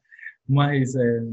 mas 0.48 0.94
é, 0.94 1.26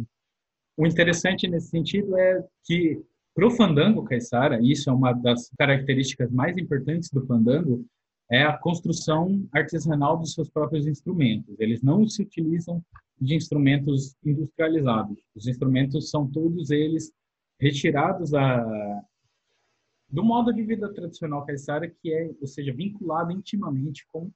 o 0.77 0.87
interessante 0.87 1.47
nesse 1.47 1.69
sentido 1.69 2.17
é 2.17 2.43
que 2.63 3.01
para 3.35 3.47
o 3.47 3.51
fandango 3.51 4.03
caiçara, 4.03 4.59
isso 4.61 4.89
é 4.89 4.93
uma 4.93 5.11
das 5.11 5.49
características 5.57 6.31
mais 6.31 6.55
importantes 6.57 7.09
do 7.09 7.25
fandango, 7.25 7.83
é 8.31 8.43
a 8.43 8.57
construção 8.57 9.47
artesanal 9.51 10.17
dos 10.17 10.33
seus 10.33 10.49
próprios 10.49 10.87
instrumentos. 10.87 11.55
Eles 11.59 11.81
não 11.81 12.07
se 12.07 12.21
utilizam 12.21 12.83
de 13.19 13.35
instrumentos 13.35 14.15
industrializados. 14.23 15.17
Os 15.35 15.47
instrumentos 15.47 16.09
são 16.09 16.27
todos 16.27 16.69
eles 16.69 17.11
retirados 17.59 18.33
a, 18.33 19.03
do 20.13 20.23
modo 20.23 20.53
de 20.53 20.61
vida 20.61 20.93
tradicional 20.93 21.43
caiçara, 21.43 21.89
que 21.89 22.13
é, 22.13 22.29
ou 22.39 22.45
seja, 22.45 22.71
vinculado 22.71 23.31
intimamente 23.31 24.05
com 24.11 24.29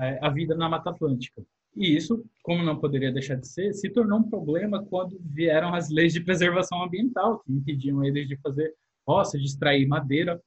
é, 0.00 0.18
a 0.20 0.28
vida 0.28 0.56
na 0.56 0.68
Mata 0.68 0.90
Atlântica. 0.90 1.40
E 1.76 1.96
isso, 1.96 2.24
como 2.42 2.64
não 2.64 2.76
poderia 2.76 3.12
deixar 3.12 3.36
de 3.36 3.46
ser, 3.46 3.72
se 3.72 3.88
tornou 3.88 4.18
um 4.18 4.28
problema 4.28 4.84
quando 4.84 5.16
vieram 5.24 5.72
as 5.74 5.90
leis 5.90 6.12
de 6.12 6.20
preservação 6.20 6.82
ambiental, 6.82 7.38
que 7.38 7.52
impediam 7.52 8.04
eles 8.04 8.26
de 8.26 8.36
fazer 8.38 8.74
roça, 9.06 9.38
de 9.38 9.44
extrair 9.44 9.86
madeira. 9.86 10.42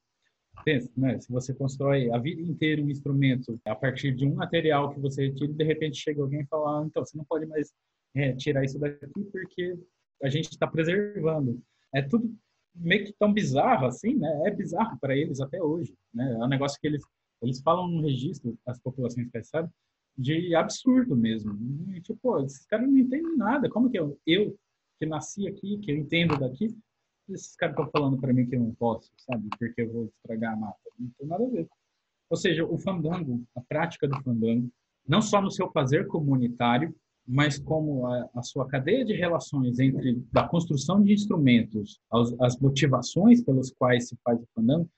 Pensa, 0.66 0.92
né? 0.98 1.18
Se 1.22 1.32
você 1.32 1.54
constrói 1.54 2.12
a 2.12 2.18
vida 2.18 2.42
inteira 2.42 2.82
um 2.82 2.90
instrumento 2.90 3.58
a 3.66 3.76
partir 3.76 4.14
de 4.14 4.28
um 4.28 4.36
material 4.36 4.94
que 4.94 5.00
você 5.00 5.28
retira, 5.28 5.54
de 5.54 5.64
repente 5.64 5.98
chega 5.98 6.22
alguém 6.22 6.42
e 6.42 6.48
fala, 6.48 6.82
ah, 6.82 6.86
então, 6.86 7.04
você 7.04 7.18
não 7.18 7.24
pode 7.24 7.46
mais 7.46 7.74
é, 8.14 8.34
tirar 8.34 8.66
isso 8.66 8.78
daqui 8.78 9.24
porque 9.32 9.80
a 10.22 10.28
gente 10.28 10.50
está 10.50 10.68
preservando. 10.68 11.62
É 11.94 12.02
tudo 12.02 12.30
meio 12.76 13.06
que 13.06 13.14
tão 13.14 13.32
bizarro 13.32 13.88
assim, 13.88 14.16
né? 14.16 14.44
É 14.46 14.52
bizarro 14.52 14.98
para 15.00 15.16
eles 15.16 15.40
até 15.40 15.62
hoje, 15.62 15.94
né? 16.14 16.34
É 16.34 16.44
um 16.44 16.48
negócio 16.48 16.80
que 16.80 16.88
eles 16.88 17.04
eles 17.42 17.62
falam 17.62 17.88
no 17.88 18.02
registro 18.02 18.58
as 18.66 18.80
populações 18.80 19.30
caiçaras 19.30 19.70
de 20.18 20.56
absurdo 20.56 21.16
mesmo. 21.16 21.54
E, 21.94 22.02
tipo, 22.02 22.20
pô, 22.22 22.40
esses 22.44 22.66
caras 22.66 22.88
não 22.88 22.98
entendem 22.98 23.36
nada. 23.36 23.70
Como 23.70 23.90
que 23.90 24.00
eu, 24.00 24.18
eu 24.26 24.58
que 24.98 25.06
nasci 25.06 25.48
aqui, 25.48 25.78
que 25.80 25.92
eu 25.92 25.98
entendo 25.98 26.40
daqui, 26.40 26.76
esses 27.30 27.56
caras 27.56 27.76
estão 27.78 27.90
falando 27.92 28.18
para 28.20 28.34
mim 28.34 28.48
que 28.48 28.56
eu 28.56 28.62
não 28.62 28.74
posso, 28.76 29.12
sabe? 29.18 29.48
Porque 29.58 29.82
eu 29.82 29.92
vou 29.92 30.06
estragar 30.06 30.54
a 30.54 30.56
mata. 30.56 30.80
Não 30.98 31.10
tem 31.18 31.28
nada 31.28 31.44
a 31.44 31.50
ver. 31.50 31.68
Ou 32.30 32.38
seja, 32.38 32.66
o 32.66 32.78
fandango, 32.78 33.44
a 33.56 33.62
prática 33.62 34.08
do 34.08 34.22
fandango, 34.24 34.72
não 35.08 35.22
só 35.22 35.42
no 35.42 35.52
seu 35.52 35.70
fazer 35.72 36.08
comunitário, 36.08 36.96
mas 37.28 37.58
como 37.58 38.06
a, 38.06 38.30
a, 38.36 38.42
sua 38.44 38.68
cadeia 38.68 39.04
de 39.04 39.14
relações 39.14 39.80
entre 39.80 40.24
da 40.32 40.48
construção 40.48 41.02
de 41.02 41.14
instrumentos, 41.14 42.00
as, 42.12 42.36
as 42.40 42.60
motivações 42.60 43.42
pelas 43.44 43.72
quais 43.72 44.10
se 44.10 44.18
faz 44.24 44.40
o 44.40 44.48
fandango, 44.54 44.90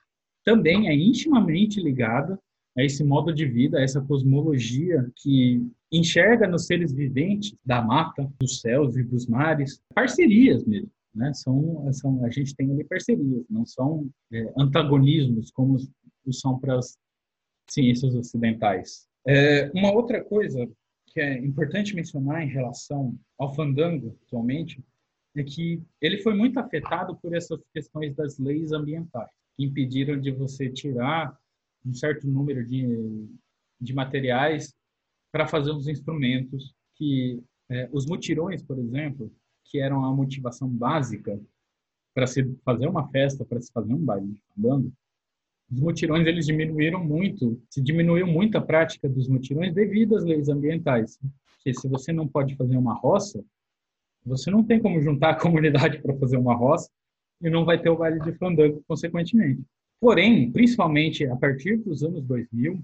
também 0.43 0.89
é 0.89 0.95
intimamente 0.95 1.81
ligada 1.81 2.39
a 2.77 2.83
esse 2.83 3.03
modo 3.03 3.33
de 3.33 3.45
vida, 3.45 3.79
a 3.79 3.81
essa 3.81 4.01
cosmologia 4.01 5.09
que 5.15 5.65
enxerga 5.91 6.47
nos 6.47 6.65
seres 6.65 6.93
viventes 6.93 7.55
da 7.65 7.81
mata, 7.81 8.29
dos 8.39 8.61
céus 8.61 8.95
e 8.95 9.03
dos 9.03 9.25
mares, 9.25 9.81
parcerias 9.95 10.63
mesmo. 10.65 10.91
Né? 11.15 11.33
São, 11.33 11.91
são, 11.93 12.23
a 12.23 12.29
gente 12.29 12.55
tem 12.55 12.71
ali 12.71 12.83
parcerias, 12.83 13.43
não 13.49 13.65
são 13.65 14.07
é, 14.31 14.53
antagonismos 14.57 15.49
como 15.51 15.77
são 16.31 16.59
para 16.59 16.77
as 16.77 16.97
ciências 17.67 18.13
ocidentais. 18.13 19.07
É, 19.25 19.71
uma 19.73 19.91
outra 19.91 20.23
coisa 20.23 20.69
que 21.17 21.21
é 21.21 21.39
importante 21.39 21.95
mencionar 21.95 22.43
em 22.43 22.47
relação 22.47 23.17
ao 23.39 23.51
fandango 23.55 24.15
atualmente 24.27 24.85
é 25.35 25.43
que 25.43 25.81
ele 25.99 26.19
foi 26.19 26.35
muito 26.35 26.59
afetado 26.59 27.15
por 27.15 27.35
essas 27.35 27.59
questões 27.73 28.15
das 28.15 28.37
leis 28.37 28.71
ambientais, 28.71 29.31
que 29.55 29.65
impediram 29.65 30.21
de 30.21 30.29
você 30.29 30.69
tirar 30.69 31.35
um 31.83 31.91
certo 31.91 32.27
número 32.27 32.63
de, 32.63 33.27
de 33.81 33.95
materiais 33.95 34.75
para 35.31 35.47
fazer 35.47 35.71
os 35.71 35.87
instrumentos 35.87 36.75
que 36.93 37.41
é, 37.67 37.89
os 37.91 38.05
mutirões, 38.05 38.61
por 38.61 38.77
exemplo, 38.77 39.33
que 39.65 39.79
eram 39.79 40.05
a 40.05 40.13
motivação 40.13 40.69
básica 40.69 41.41
para 42.13 42.27
se 42.27 42.43
fazer 42.63 42.87
uma 42.87 43.09
festa, 43.09 43.43
para 43.43 43.59
se 43.59 43.71
fazer 43.71 43.91
um 43.91 44.05
baile 44.05 44.33
de 44.33 44.43
fandango, 44.53 44.93
os 45.71 45.79
mutirões 45.79 46.25
eles 46.25 46.45
diminuíram 46.45 47.03
muito, 47.03 47.61
se 47.69 47.81
diminuiu 47.81 48.25
muito 48.25 48.57
a 48.57 48.61
prática 48.61 49.07
dos 49.09 49.27
mutirões 49.27 49.73
devido 49.73 50.15
às 50.15 50.23
leis 50.23 50.47
ambientais. 50.47 51.19
Que 51.61 51.73
se 51.73 51.87
você 51.87 52.13
não 52.13 52.27
pode 52.27 52.55
fazer 52.55 52.77
uma 52.77 52.93
roça, 52.93 53.43
você 54.25 54.49
não 54.49 54.63
tem 54.63 54.79
como 54.79 55.01
juntar 55.01 55.31
a 55.31 55.35
comunidade 55.39 56.01
para 56.01 56.15
fazer 56.17 56.37
uma 56.37 56.55
roça 56.55 56.89
e 57.41 57.49
não 57.49 57.65
vai 57.65 57.81
ter 57.81 57.89
o 57.89 57.97
baile 57.97 58.19
de 58.19 58.31
fandango 58.33 58.81
consequentemente. 58.87 59.61
Porém, 59.99 60.51
principalmente 60.51 61.25
a 61.25 61.35
partir 61.35 61.77
dos 61.77 62.03
anos 62.03 62.23
2000, 62.23 62.81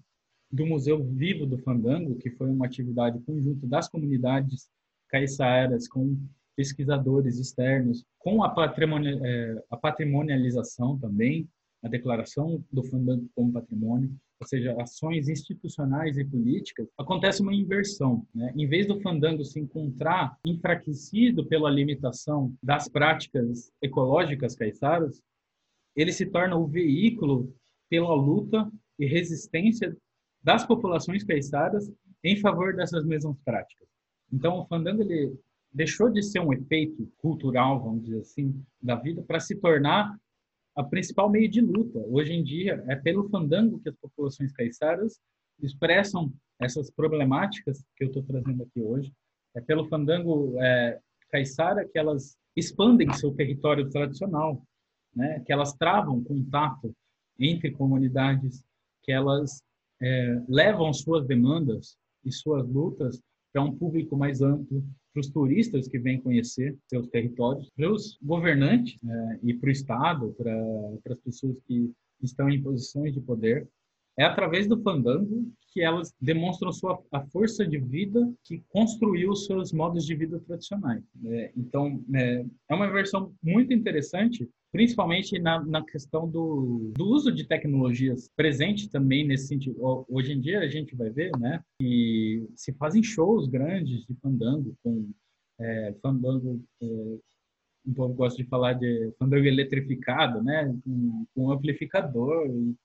do 0.52 0.66
Museu 0.66 1.04
Vivo 1.04 1.46
do 1.48 1.58
Fandango, 1.58 2.16
que 2.16 2.30
foi 2.30 2.48
uma 2.48 2.66
atividade 2.66 3.20
conjunta 3.22 3.66
das 3.66 3.90
comunidades 3.90 4.70
caiçaras 5.10 5.88
com 5.88 6.18
pesquisadores 6.56 7.40
externos, 7.40 8.06
com 8.20 8.44
a, 8.44 8.54
a 9.72 9.78
patrimonialização 9.78 10.98
também, 11.00 11.48
a 11.84 11.90
declaração 11.90 12.64
do 12.72 12.84
fandango 12.84 13.30
como 13.36 13.52
patrimônio, 13.52 14.16
ou 14.40 14.48
seja, 14.48 14.76
ações 14.82 15.28
institucionais 15.28 16.18
e 16.18 16.24
políticas, 16.24 16.88
acontece 16.98 17.42
uma 17.42 17.54
inversão. 17.54 18.26
Né? 18.34 18.54
Em 18.56 18.68
vez 18.68 18.88
do 18.88 19.02
fandango 19.02 19.44
se 19.44 19.60
encontrar 19.60 20.38
enfraquecido 20.46 21.46
pela 21.46 21.70
limitação 21.70 22.54
das 22.64 22.88
práticas 22.88 23.72
ecológicas 23.82 24.56
caiçaras, 24.56 25.22
ele 25.96 26.12
se 26.12 26.26
torna 26.26 26.56
o 26.56 26.66
veículo 26.66 27.54
pela 27.90 28.16
luta 28.16 28.72
e 28.98 29.06
resistência 29.06 29.96
das 30.42 30.66
populações 30.66 31.24
caiçaras 31.24 31.92
em 32.24 32.38
favor 32.38 32.76
dessas 32.76 33.06
mesmas 33.06 33.38
práticas. 33.44 33.88
Então, 34.32 34.60
o 34.60 34.66
fandango 34.66 35.02
ele 35.02 35.38
deixou 35.72 36.10
de 36.10 36.22
ser 36.22 36.40
um 36.40 36.54
efeito 36.54 37.12
cultural, 37.18 37.82
vamos 37.82 38.04
dizer 38.04 38.20
assim, 38.20 38.64
da 38.82 38.96
vida, 38.96 39.22
para 39.24 39.40
se 39.40 39.56
tornar 39.56 40.18
a 40.76 40.84
principal 40.84 41.30
meio 41.30 41.50
de 41.50 41.62
luta. 41.62 42.00
Hoje 42.08 42.34
em 42.34 42.44
dia, 42.44 42.84
é 42.88 42.96
pelo 42.96 43.30
fandango 43.30 43.80
que 43.80 43.90
as 43.90 43.96
populações 43.96 44.52
caiçaras 44.52 45.20
expressam 45.62 46.34
essas 46.60 46.90
problemáticas 46.90 47.84
que 47.96 48.04
eu 48.04 48.08
estou 48.08 48.24
trazendo 48.24 48.64
aqui 48.64 48.82
hoje. 48.82 49.14
É 49.56 49.62
pelo 49.62 49.88
fandango 49.88 50.60
é, 50.60 51.00
caiçara 51.30 51.88
que 51.88 51.98
elas 51.98 52.36
expandem 52.56 53.12
seu 53.14 53.32
território 53.34 53.90
tradicional, 53.90 54.62
né? 55.16 55.42
que 55.46 55.54
elas 55.54 55.74
travam 55.74 56.24
contato 56.24 56.94
entre 57.40 57.72
comunidades, 57.72 58.64
que 59.04 59.12
elas 59.12 59.62
é, 60.02 60.42
levam 60.48 60.92
suas 60.94 61.26
demandas 61.26 61.98
e 62.24 62.32
suas 62.32 62.68
lutas 62.68 63.22
para 63.52 63.62
um 63.62 63.76
público 63.76 64.16
mais 64.16 64.42
amplo, 64.42 64.84
para 65.14 65.22
os 65.22 65.30
turistas 65.30 65.88
que 65.88 66.00
vêm 66.00 66.20
conhecer 66.20 66.76
seus 66.88 67.08
territórios, 67.08 67.70
para 67.76 67.92
os 67.92 68.18
governantes 68.22 68.98
é, 69.04 69.40
e 69.44 69.54
para 69.54 69.70
o 69.70 69.72
Estado, 69.72 70.36
para, 70.38 71.14
as 71.14 71.20
pessoas 71.20 71.56
que 71.68 71.92
estão 72.22 72.50
em 72.50 72.62
posições 72.62 73.14
de 73.14 73.22
poder. 73.22 73.68
É 74.18 74.26
através 74.26 74.68
do 74.68 74.82
fandango 74.82 75.52
que 75.72 75.82
elas 75.82 76.14
demonstram 76.22 76.72
sua, 76.72 77.04
a 77.12 77.22
força 77.28 77.66
de 77.66 77.80
vida 77.80 78.32
que 78.44 78.64
construiu 78.70 79.32
os 79.32 79.46
seus 79.46 79.72
modos 79.72 80.06
de 80.06 80.16
vida 80.16 80.40
tradicionais. 80.40 81.04
É, 81.26 81.52
então, 81.56 82.04
é, 82.14 82.46
é 82.70 82.76
uma 82.76 82.92
versão 82.92 83.34
muito 83.42 83.74
interessante 83.74 84.48
principalmente 84.74 85.38
na, 85.38 85.64
na 85.64 85.86
questão 85.86 86.28
do, 86.28 86.92
do, 86.98 87.06
uso 87.06 87.32
de 87.32 87.46
tecnologias 87.46 88.28
presente 88.36 88.90
também 88.90 89.24
nesse 89.24 89.46
sentido. 89.46 89.78
Hoje 90.10 90.34
em 90.34 90.42
dia 90.42 90.62
a 90.62 90.68
gente 90.68 90.96
vai 90.96 91.12
ver, 91.12 91.32
né, 91.38 91.64
que 91.80 92.44
se 92.56 92.74
fazem 92.74 93.04
shows 93.04 93.48
grandes 93.48 94.04
de 94.08 94.16
fandango 94.16 94.76
com 94.84 95.12
é, 95.60 95.94
fandango, 96.02 96.60
é, 96.82 96.88
gosta 97.86 98.42
de 98.42 98.50
falar 98.50 98.74
de 98.74 99.14
fandango 99.20 99.46
eletrificado, 99.46 100.44
né, 100.44 100.76
com, 100.84 101.26
com 101.36 101.52
amplificador 101.52 102.48
e, 102.48 102.76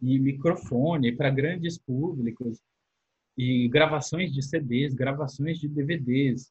e 0.00 0.18
microfone 0.18 1.12
para 1.12 1.28
grandes 1.28 1.76
públicos 1.76 2.58
e 3.36 3.68
gravações 3.68 4.32
de 4.32 4.40
CDs, 4.40 4.94
gravações 4.94 5.58
de 5.58 5.68
DVDs. 5.68 6.50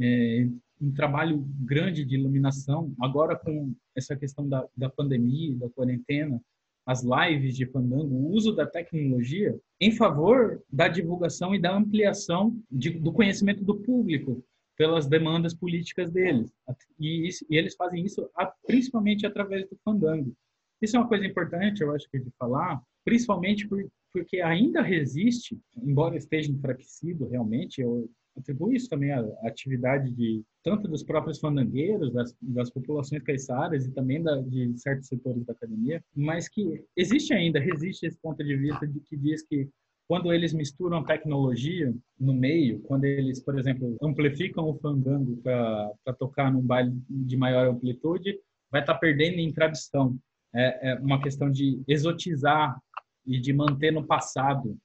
É, 0.00 0.48
um 0.80 0.92
trabalho 0.92 1.44
grande 1.60 2.04
de 2.04 2.14
iluminação. 2.16 2.94
Agora, 3.00 3.36
com 3.36 3.74
essa 3.94 4.16
questão 4.16 4.48
da, 4.48 4.66
da 4.76 4.88
pandemia, 4.88 5.56
da 5.56 5.68
quarentena, 5.68 6.40
as 6.86 7.02
lives 7.04 7.56
de 7.56 7.66
Fandango, 7.66 8.14
o 8.14 8.30
uso 8.30 8.52
da 8.52 8.66
tecnologia 8.66 9.58
em 9.80 9.92
favor 9.92 10.62
da 10.72 10.88
divulgação 10.88 11.54
e 11.54 11.60
da 11.60 11.76
ampliação 11.76 12.58
de, 12.70 12.90
do 12.90 13.12
conhecimento 13.12 13.62
do 13.62 13.76
público 13.76 14.42
pelas 14.76 15.06
demandas 15.06 15.54
políticas 15.54 16.10
deles. 16.10 16.50
E, 16.98 17.28
e, 17.28 17.56
eles 17.56 17.76
fazem 17.76 18.04
isso 18.04 18.28
principalmente 18.66 19.26
através 19.26 19.68
do 19.68 19.76
Fandango. 19.84 20.34
Isso 20.80 20.96
é 20.96 20.98
uma 20.98 21.08
coisa 21.08 21.26
importante, 21.26 21.82
eu 21.82 21.94
acho 21.94 22.08
que 22.10 22.18
de 22.18 22.30
falar, 22.38 22.82
principalmente 23.04 23.68
por, 23.68 23.86
porque 24.12 24.40
ainda 24.40 24.80
resiste, 24.80 25.60
embora 25.76 26.16
esteja 26.16 26.50
enfraquecido 26.50 27.28
realmente, 27.28 27.82
eu 27.82 28.10
atribuo 28.36 28.72
isso 28.72 28.88
também 28.88 29.12
à 29.12 29.20
atividade 29.44 30.10
de 30.12 30.42
tanto 30.62 30.88
dos 30.88 31.02
próprios 31.02 31.38
fandangueiros, 31.38 32.12
das, 32.12 32.36
das 32.40 32.70
populações 32.70 33.22
caiçaras 33.22 33.86
e 33.86 33.92
também 33.92 34.22
da, 34.22 34.40
de 34.42 34.76
certos 34.78 35.08
setores 35.08 35.44
da 35.44 35.52
academia, 35.52 36.02
mas 36.14 36.48
que 36.48 36.84
existe 36.96 37.32
ainda, 37.32 37.58
resiste 37.58 38.06
esse 38.06 38.18
ponto 38.20 38.42
de 38.42 38.56
vista 38.56 38.86
de 38.86 39.00
que 39.00 39.16
diz 39.16 39.42
que 39.42 39.68
quando 40.10 40.32
eles 40.32 40.52
misturam 40.52 41.04
tecnologia 41.04 41.94
no 42.18 42.34
meio, 42.34 42.80
quando 42.80 43.04
eles, 43.04 43.40
por 43.40 43.56
exemplo, 43.56 43.96
amplificam 44.02 44.68
o 44.68 44.74
fandango 44.74 45.36
para 45.36 46.12
tocar 46.18 46.52
num 46.52 46.60
baile 46.60 46.92
de 47.08 47.36
maior 47.36 47.68
amplitude, 47.68 48.36
vai 48.72 48.80
estar 48.80 48.94
tá 48.94 48.98
perdendo 48.98 49.38
em 49.38 49.52
tradição. 49.52 50.18
É, 50.52 50.90
é 50.90 50.94
uma 50.96 51.22
questão 51.22 51.48
de 51.48 51.80
exotizar 51.86 52.76
e 53.24 53.38
de 53.38 53.52
manter 53.52 53.92
no 53.92 54.04
passado 54.04 54.76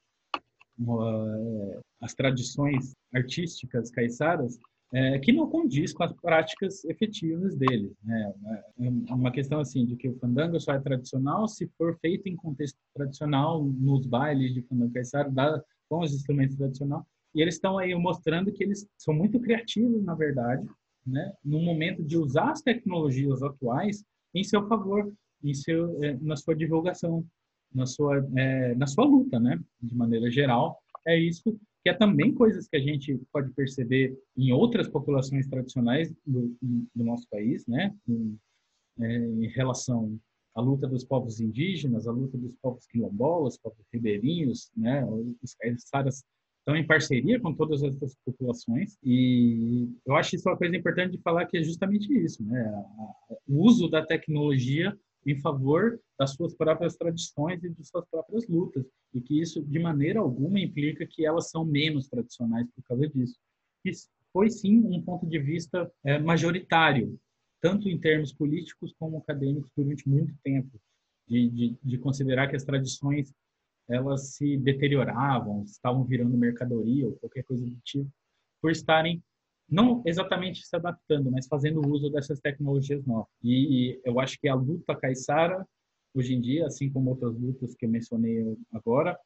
as 2.02 2.14
tradições 2.14 2.94
artísticas 3.14 3.90
caiçaras 3.90 4.60
é, 4.94 5.20
que 5.20 5.34
não 5.34 5.50
condiz 5.50 5.94
com 5.94 6.04
as 6.04 6.14
práticas 6.14 6.86
efetivas 6.86 7.56
deles. 7.56 7.94
Né? 8.04 8.34
É 8.80 9.14
uma 9.14 9.32
questão 9.32 9.60
assim 9.60 9.86
de 9.86 9.96
que 9.96 10.08
o 10.08 10.18
fandango 10.20 10.60
só 10.60 10.74
é 10.74 10.80
tradicional 10.80 11.48
se 11.48 11.68
for 11.78 11.98
feito 12.00 12.28
em 12.28 12.36
contexto 12.36 12.78
tradicional, 12.94 13.64
nos 13.64 14.06
bailes 14.06 14.54
de 14.54 14.62
fandango 14.62 14.94
caiçara, 14.94 15.32
com 15.90 16.00
os 16.00 16.14
instrumentos 16.14 16.56
tradicionais. 16.56 17.04
E 17.34 17.42
eles 17.42 17.56
estão 17.56 17.78
aí 17.78 17.94
mostrando 17.96 18.52
que 18.52 18.64
eles 18.64 18.88
são 18.98 19.14
muito 19.14 19.40
criativos, 19.40 20.04
na 20.04 20.16
verdade, 20.16 20.66
né? 21.06 21.34
no 21.44 21.60
momento 21.60 22.02
de 22.04 22.18
usar 22.18 22.52
as 22.52 22.62
tecnologias 22.62 23.44
atuais 23.44 24.04
em 24.34 24.44
seu 24.44 24.66
favor, 24.68 25.12
em 25.44 25.54
seu, 25.54 26.02
é, 26.04 26.18
na 26.22 26.36
sua 26.36 26.56
divulgação, 26.56 27.26
na 27.74 27.86
sua, 27.86 28.26
é, 28.36 28.76
na 28.76 28.88
sua 28.88 29.06
luta, 29.06 29.40
né? 29.40 29.60
de 29.82 29.96
maneira 29.96 30.30
geral. 30.30 30.80
É 31.06 31.18
isso 31.18 31.58
que 31.86 31.90
é 31.90 31.94
também 31.94 32.34
coisas 32.34 32.68
que 32.68 32.76
a 32.76 32.80
gente 32.80 33.16
pode 33.32 33.52
perceber 33.54 34.18
em 34.36 34.52
outras 34.52 34.88
populações 34.88 35.48
tradicionais 35.48 36.12
do, 36.26 36.58
do 36.60 37.04
nosso 37.04 37.28
país, 37.30 37.64
né? 37.68 37.96
Em, 38.10 38.40
é, 39.00 39.18
em, 39.18 39.48
relação 39.50 40.20
à 40.56 40.62
luta 40.62 40.88
dos 40.88 41.04
povos 41.04 41.40
indígenas, 41.40 42.08
à 42.08 42.12
luta 42.12 42.40
dos 42.40 42.56
povos 42.56 42.88
quilombolas, 42.88 43.60
povos 43.60 43.86
ribeirinhos, 43.94 44.72
né? 44.76 45.06
Os 45.44 45.54
caiçaras 45.54 46.24
estão 46.58 46.76
em 46.76 46.88
parceria 46.88 47.40
com 47.40 47.54
todas 47.54 47.84
essas 47.84 48.16
populações 48.26 48.98
e 49.04 49.88
eu 50.08 50.16
acho 50.16 50.36
isso 50.36 50.50
uma 50.50 50.58
coisa 50.58 50.76
importante 50.76 51.12
de 51.12 51.22
falar 51.22 51.46
que 51.46 51.58
é 51.58 51.64
justamente 51.64 52.12
isso, 52.12 52.44
né? 52.44 52.84
O 53.48 53.64
uso 53.64 53.88
da 53.88 54.04
tecnologia 54.04 54.98
em 55.26 55.40
favor 55.40 56.00
das 56.20 56.32
suas 56.32 56.54
próprias 56.54 56.96
tradições 56.96 57.64
e 57.64 57.70
de 57.70 57.84
suas 57.84 58.06
próprias 58.10 58.48
lutas, 58.48 58.86
e 59.14 59.20
que 59.20 59.42
isso, 59.42 59.62
de 59.64 59.80
maneira 59.80 60.20
alguma, 60.20 60.60
implica 60.60 61.06
que 61.06 61.26
elas 61.26 61.50
são 61.50 61.66
menos 61.66 62.08
tradicionais 62.08 62.68
por 62.72 62.84
causa 62.84 63.08
disso. 63.10 63.38
Isso 63.84 64.08
foi, 64.32 64.50
sim, 64.50 64.80
um 64.86 65.02
ponto 65.02 65.26
de 65.26 65.40
vista 65.40 65.92
é, 66.04 66.20
majoritário, 66.20 67.18
tanto 67.62 67.90
em 67.90 68.00
termos 68.00 68.34
políticos 68.34 68.94
como 69.00 69.18
acadêmicos, 69.18 69.72
durante 69.76 70.08
muito 70.08 70.34
tempo, 70.44 70.80
de, 71.28 71.50
de, 71.50 71.78
de 71.84 71.98
considerar 71.98 72.48
que 72.48 72.56
as 72.56 72.64
tradições 72.64 73.34
elas 73.88 74.34
se 74.34 74.58
deterioravam, 74.58 75.64
estavam 75.64 76.04
virando 76.04 76.38
mercadoria 76.38 77.08
ou 77.08 77.16
qualquer 77.18 77.44
coisa 77.44 77.66
do 77.66 77.76
tipo, 77.84 78.12
por 78.62 78.72
estarem 78.72 79.24
não 79.70 80.02
exatamente 80.06 80.66
se 80.66 80.76
adaptando, 80.76 81.32
mas 81.32 81.48
fazendo 81.48 81.82
uso 81.88 82.10
dessas 82.10 82.40
tecnologias 82.40 83.06
novas. 83.06 83.28
E, 83.44 84.00
eu 84.04 84.20
acho 84.20 84.40
que 84.40 84.48
a 84.48 84.56
luta 84.56 84.96
caiçara, 84.96 85.66
hoje 86.14 86.34
em 86.34 86.42
dia, 86.42 86.68
assim 86.68 86.90
como 86.90 87.10
outras 87.10 87.36
lutas 87.38 87.76
que 87.76 87.86
eu 87.86 87.90
mencionei 87.90 88.56
agora, 88.72 89.18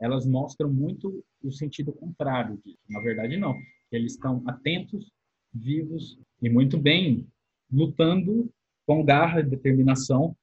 elas 0.00 0.26
mostram 0.26 0.70
muito 0.70 1.24
o 1.42 1.50
sentido 1.50 1.92
contrário 1.92 2.60
disso. 2.64 2.78
Na 2.88 3.00
verdade, 3.00 3.36
não. 3.36 3.54
Eles 3.90 4.12
estão 4.12 4.42
atentos, 4.46 5.10
vivos 5.52 6.18
e 6.42 6.50
muito 6.50 6.78
bem, 6.78 7.26
lutando 7.72 8.50
com 8.86 9.04
garra 9.04 9.40
e 9.40 9.44
determinação 9.44 10.36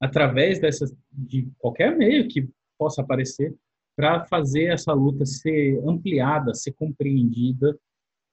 através 0.00 0.60
dessas 0.60 0.92
de 1.12 1.48
qualquer 1.58 1.96
meio 1.96 2.26
que 2.26 2.48
possa 2.76 3.02
aparecer 3.02 3.54
para 3.96 4.24
fazer 4.24 4.64
essa 4.64 4.92
luta 4.92 5.24
ser 5.24 5.78
ampliada, 5.86 6.54
ser 6.54 6.72
compreendida 6.72 7.78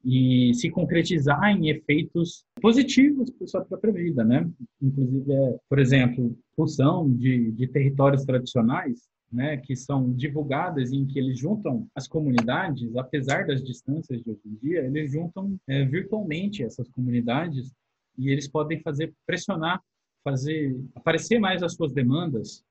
e 0.03 0.53
se 0.53 0.69
concretizar 0.69 1.51
em 1.51 1.69
efeitos 1.69 2.45
positivos 2.61 3.29
para 3.31 3.47
sua 3.47 3.65
própria 3.65 3.91
vida, 3.91 4.23
né? 4.23 4.49
Inclusive, 4.81 5.31
é, 5.31 5.59
por 5.67 5.79
exemplo, 5.79 6.37
função 6.55 7.11
de, 7.11 7.51
de 7.51 7.67
territórios 7.67 8.23
tradicionais, 8.23 9.09
né, 9.31 9.57
que 9.57 9.75
são 9.75 10.11
divulgadas 10.11 10.91
em 10.91 11.05
que 11.05 11.19
eles 11.19 11.37
juntam 11.37 11.87
as 11.93 12.07
comunidades, 12.07 12.95
apesar 12.95 13.45
das 13.45 13.63
distâncias 13.63 14.23
de 14.23 14.31
hoje 14.31 14.41
em 14.43 14.55
dia, 14.55 14.79
eles 14.79 15.11
juntam 15.11 15.55
é, 15.67 15.85
virtualmente 15.85 16.63
essas 16.63 16.87
comunidades 16.89 17.71
e 18.17 18.29
eles 18.29 18.47
podem 18.47 18.81
fazer 18.81 19.13
pressionar, 19.27 19.79
fazer 20.23 20.75
aparecer 20.95 21.39
mais 21.39 21.61
as 21.61 21.75
suas 21.75 21.93
demandas 21.93 22.63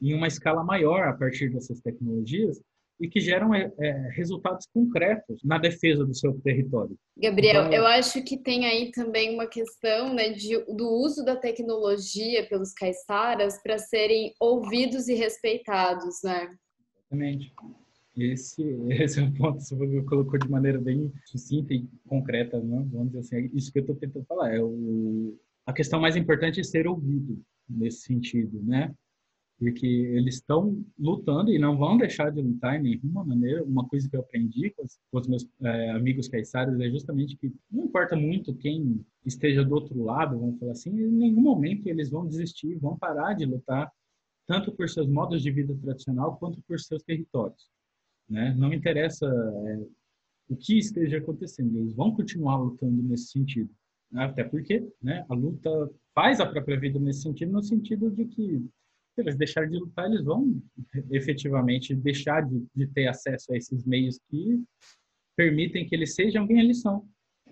em 0.00 0.14
uma 0.14 0.28
escala 0.28 0.62
maior 0.62 1.08
a 1.08 1.12
partir 1.12 1.50
dessas 1.50 1.80
tecnologias 1.80 2.60
e 3.00 3.08
que 3.08 3.18
geram 3.18 3.54
é, 3.54 3.72
é, 3.78 3.92
resultados 4.10 4.66
concretos 4.72 5.40
na 5.42 5.58
defesa 5.58 6.04
do 6.04 6.14
seu 6.14 6.38
território. 6.40 6.96
Gabriel, 7.16 7.66
então, 7.66 7.72
eu 7.72 7.86
acho 7.86 8.22
que 8.22 8.36
tem 8.36 8.66
aí 8.66 8.90
também 8.90 9.34
uma 9.34 9.46
questão 9.46 10.12
né, 10.12 10.30
de, 10.30 10.58
do 10.66 10.88
uso 10.88 11.24
da 11.24 11.34
tecnologia 11.34 12.46
pelos 12.48 12.72
caiçaras 12.72 13.60
para 13.62 13.78
serem 13.78 14.34
ouvidos 14.38 15.08
e 15.08 15.14
respeitados, 15.14 16.16
né? 16.22 16.54
Exatamente. 16.98 17.52
Esse, 18.16 18.62
esse 18.90 19.18
é 19.18 19.22
um 19.22 19.32
ponto 19.32 19.58
que 19.58 19.64
você 19.64 20.02
colocou 20.02 20.38
de 20.38 20.50
maneira 20.50 20.78
bem 20.78 21.10
sucinta 21.24 21.72
e 21.72 21.88
concreta, 22.06 22.60
né? 22.60 22.86
vamos 22.92 23.12
dizer 23.12 23.20
assim, 23.20 23.36
é 23.36 23.50
isso 23.54 23.72
que 23.72 23.78
eu 23.78 23.82
estou 23.82 23.96
tentando 23.96 24.26
falar. 24.26 24.54
É 24.54 24.60
o, 24.62 25.38
a 25.64 25.72
questão 25.72 26.00
mais 26.00 26.16
importante 26.16 26.60
é 26.60 26.64
ser 26.64 26.86
ouvido 26.86 27.40
nesse 27.68 28.02
sentido, 28.02 28.60
né? 28.62 28.92
Porque 29.60 29.86
eles 29.86 30.36
estão 30.36 30.82
lutando 30.98 31.52
e 31.52 31.58
não 31.58 31.76
vão 31.76 31.98
deixar 31.98 32.32
de 32.32 32.40
lutar 32.40 32.76
em 32.76 32.82
nenhuma 32.82 33.22
maneira. 33.22 33.62
Uma 33.62 33.86
coisa 33.86 34.08
que 34.08 34.16
eu 34.16 34.20
aprendi 34.20 34.70
com 34.70 34.86
os 35.12 35.28
meus 35.28 35.46
é, 35.60 35.90
amigos 35.90 36.28
caiçaras 36.28 36.80
é 36.80 36.88
justamente 36.88 37.36
que 37.36 37.52
não 37.70 37.84
importa 37.84 38.16
muito 38.16 38.54
quem 38.54 39.04
esteja 39.22 39.62
do 39.62 39.74
outro 39.74 40.02
lado, 40.02 40.38
vamos 40.38 40.58
falar 40.58 40.72
assim, 40.72 40.98
em 40.98 41.12
nenhum 41.12 41.42
momento 41.42 41.86
eles 41.86 42.08
vão 42.08 42.26
desistir, 42.26 42.74
vão 42.76 42.96
parar 42.96 43.34
de 43.34 43.44
lutar, 43.44 43.92
tanto 44.46 44.72
por 44.72 44.88
seus 44.88 45.06
modos 45.06 45.42
de 45.42 45.50
vida 45.50 45.76
tradicional 45.76 46.38
quanto 46.38 46.62
por 46.62 46.80
seus 46.80 47.02
territórios. 47.02 47.68
Né? 48.26 48.54
Não 48.56 48.72
interessa 48.72 49.26
é, 49.26 49.86
o 50.48 50.56
que 50.56 50.78
esteja 50.78 51.18
acontecendo, 51.18 51.76
eles 51.76 51.92
vão 51.92 52.14
continuar 52.14 52.56
lutando 52.56 53.02
nesse 53.02 53.26
sentido. 53.26 53.68
Até 54.14 54.42
porque 54.42 54.90
né, 55.02 55.22
a 55.28 55.34
luta 55.34 55.90
faz 56.14 56.40
a 56.40 56.46
própria 56.46 56.80
vida 56.80 56.98
nesse 56.98 57.20
sentido, 57.20 57.52
no 57.52 57.62
sentido 57.62 58.10
de 58.10 58.24
que 58.24 58.66
se 59.14 59.20
eles 59.20 59.36
deixarem 59.36 59.70
de 59.70 59.78
lutar, 59.78 60.06
eles 60.06 60.24
vão 60.24 60.60
efetivamente 61.10 61.94
deixar 61.94 62.42
de, 62.42 62.66
de 62.74 62.86
ter 62.88 63.08
acesso 63.08 63.52
a 63.52 63.56
esses 63.56 63.84
meios 63.84 64.18
que 64.28 64.62
permitem 65.36 65.86
que 65.86 65.94
eles 65.94 66.14
sejam 66.14 66.46
quem 66.46 66.60
eles 66.60 66.80
são, 66.80 67.08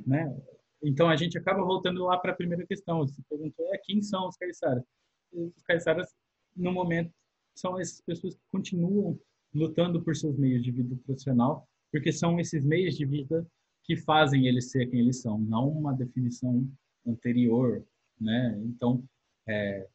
né? 0.07 0.35
Então 0.83 1.09
a 1.09 1.17
gente 1.17 1.37
acaba 1.37 1.63
voltando 1.65 2.05
lá 2.05 2.17
para 2.19 2.33
a 2.33 2.37
primeira 2.37 2.67
questão. 2.67 3.01
Você 3.01 3.21
perguntou, 3.29 3.67
é, 3.75 3.79
quem 3.79 4.01
são 4.01 4.29
os 4.29 4.37
caiçaras? 4.37 4.85
Os 5.33 5.63
caiçaras, 5.63 6.15
no 6.57 6.73
momento, 6.73 7.13
são 7.55 7.79
essas 7.79 8.01
pessoas 8.01 8.35
que 8.35 8.43
continuam 8.53 9.19
lutando 9.53 10.03
por 10.03 10.15
seus 10.15 10.37
meios 10.39 10.63
de 10.63 10.71
vida 10.71 10.97
profissional, 11.05 11.67
porque 11.91 12.13
são 12.13 12.39
esses 12.39 12.65
meios 12.65 12.97
de 12.97 13.05
vida 13.05 13.47
que 13.85 13.97
fazem 13.97 14.47
eles 14.47 14.71
ser 14.71 14.87
quem 14.87 15.01
eles 15.01 15.21
são, 15.21 15.39
não 15.39 15.69
uma 15.69 15.95
definição 15.95 16.69
anterior, 17.07 17.85
né? 18.21 18.61
Então, 18.65 19.03
é, 19.49 19.89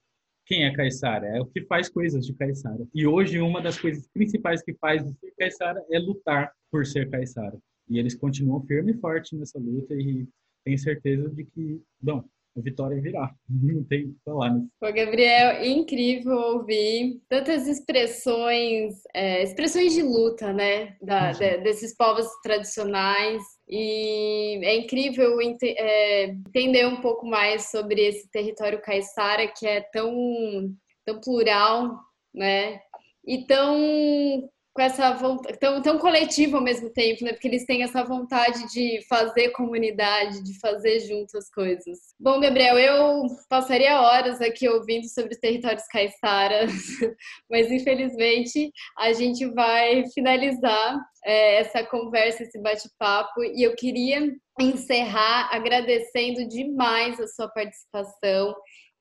quem 0.45 0.65
é 0.65 0.75
Caissara? 0.75 1.27
É 1.27 1.41
o 1.41 1.45
que 1.45 1.65
faz 1.65 1.89
coisas 1.89 2.25
de 2.25 2.33
Caissara. 2.33 2.85
E 2.93 3.07
hoje 3.07 3.39
uma 3.39 3.61
das 3.61 3.79
coisas 3.79 4.07
principais 4.13 4.61
que 4.61 4.73
faz 4.75 5.03
de 5.03 5.11
ser 5.19 5.33
Caissara 5.37 5.83
é 5.91 5.99
lutar 5.99 6.51
por 6.71 6.85
ser 6.85 7.09
Caissara. 7.09 7.57
E 7.89 7.99
eles 7.99 8.15
continuam 8.15 8.65
firme 8.65 8.93
e 8.93 8.97
forte 8.97 9.35
nessa 9.35 9.59
luta 9.59 9.93
e 9.93 10.27
tenho 10.65 10.77
certeza 10.77 11.29
de 11.29 11.43
que, 11.45 11.81
bom, 12.01 12.23
a 12.57 12.61
vitória 12.61 13.01
virá. 13.01 13.33
Não 13.49 13.83
tem 13.83 14.05
o 14.05 14.09
que 14.09 14.19
falar 14.23 14.51
nisso. 14.51 14.69
Pô, 14.79 14.91
Gabriel, 14.91 15.63
incrível 15.65 16.37
ouvir 16.37 17.21
tantas 17.27 17.67
expressões, 17.67 18.95
é, 19.13 19.43
expressões 19.43 19.93
de 19.93 20.01
luta, 20.01 20.53
né, 20.53 20.95
da, 21.01 21.31
de, 21.31 21.57
desses 21.59 21.95
povos 21.95 22.27
tradicionais 22.41 23.41
e 23.68 24.59
é 24.64 24.76
incrível 24.76 25.39
é, 25.41 26.26
entender 26.26 26.86
um 26.86 27.01
pouco 27.01 27.26
mais 27.26 27.70
sobre 27.70 28.01
esse 28.01 28.30
território 28.30 28.82
caiçara 28.82 29.47
que 29.47 29.66
é 29.66 29.82
tão, 29.82 30.74
tão 31.05 31.20
plural, 31.22 31.97
né? 32.34 32.82
E 33.26 33.45
tão 33.45 34.49
com 34.74 34.82
essa 34.82 35.13
vontade, 35.13 35.59
tão, 35.59 35.82
tão 35.82 35.99
coletivo 35.99 36.57
ao 36.57 36.63
mesmo 36.63 36.89
tempo, 36.89 37.24
né? 37.24 37.32
Porque 37.32 37.47
eles 37.47 37.65
têm 37.65 37.84
essa 37.84 38.03
vontade 38.03 38.67
de 38.71 39.05
fazer 39.07 39.49
comunidade, 39.51 40.43
de 40.43 40.59
fazer 40.59 40.99
junto 41.01 41.38
as 41.38 41.47
coisas. 41.49 41.99
Bom, 42.19 42.39
Gabriel, 42.39 42.78
eu 42.80 43.28
passaria 43.47 44.01
horas 44.01 44.41
aqui 44.41 44.67
ouvindo 44.67 45.07
sobre 45.07 45.34
os 45.34 45.39
territórios 45.39 45.86
caiçaras, 45.86 46.71
mas 47.49 47.71
infelizmente 47.71 48.71
a 48.97 49.13
gente 49.13 49.45
vai 49.53 50.05
finalizar 50.11 50.99
é, 51.24 51.57
essa 51.57 51.84
conversa, 51.84 52.41
esse 52.41 52.59
bate-papo, 52.59 53.43
e 53.43 53.61
eu 53.61 53.76
queria 53.76 54.28
encerrar 54.59 55.49
agradecendo 55.51 56.47
demais 56.47 57.19
a 57.19 57.28
sua 57.28 57.47
participação 57.47 58.55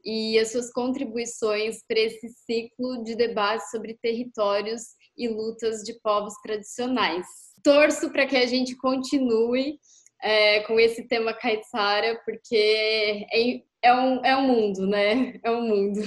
e 0.04 0.38
as 0.38 0.52
suas 0.52 0.70
contribuições 0.70 1.78
para 1.86 2.00
esse 2.00 2.28
ciclo 2.28 3.02
de 3.04 3.14
debate 3.14 3.70
sobre 3.70 3.96
territórios 4.02 4.82
e 5.16 5.28
lutas 5.28 5.82
de 5.82 5.94
povos 6.00 6.34
tradicionais. 6.42 7.26
Torço 7.62 8.10
para 8.10 8.26
que 8.26 8.36
a 8.36 8.46
gente 8.46 8.76
continue 8.76 9.78
é, 10.22 10.60
com 10.60 10.78
esse 10.78 11.06
tema 11.06 11.34
Kaitsara, 11.34 12.20
porque 12.24 13.26
é, 13.32 13.62
é, 13.82 13.94
um, 13.94 14.24
é 14.24 14.36
um 14.36 14.46
mundo, 14.46 14.86
né? 14.86 15.38
É 15.42 15.50
um 15.50 15.62
mundo. 15.62 16.00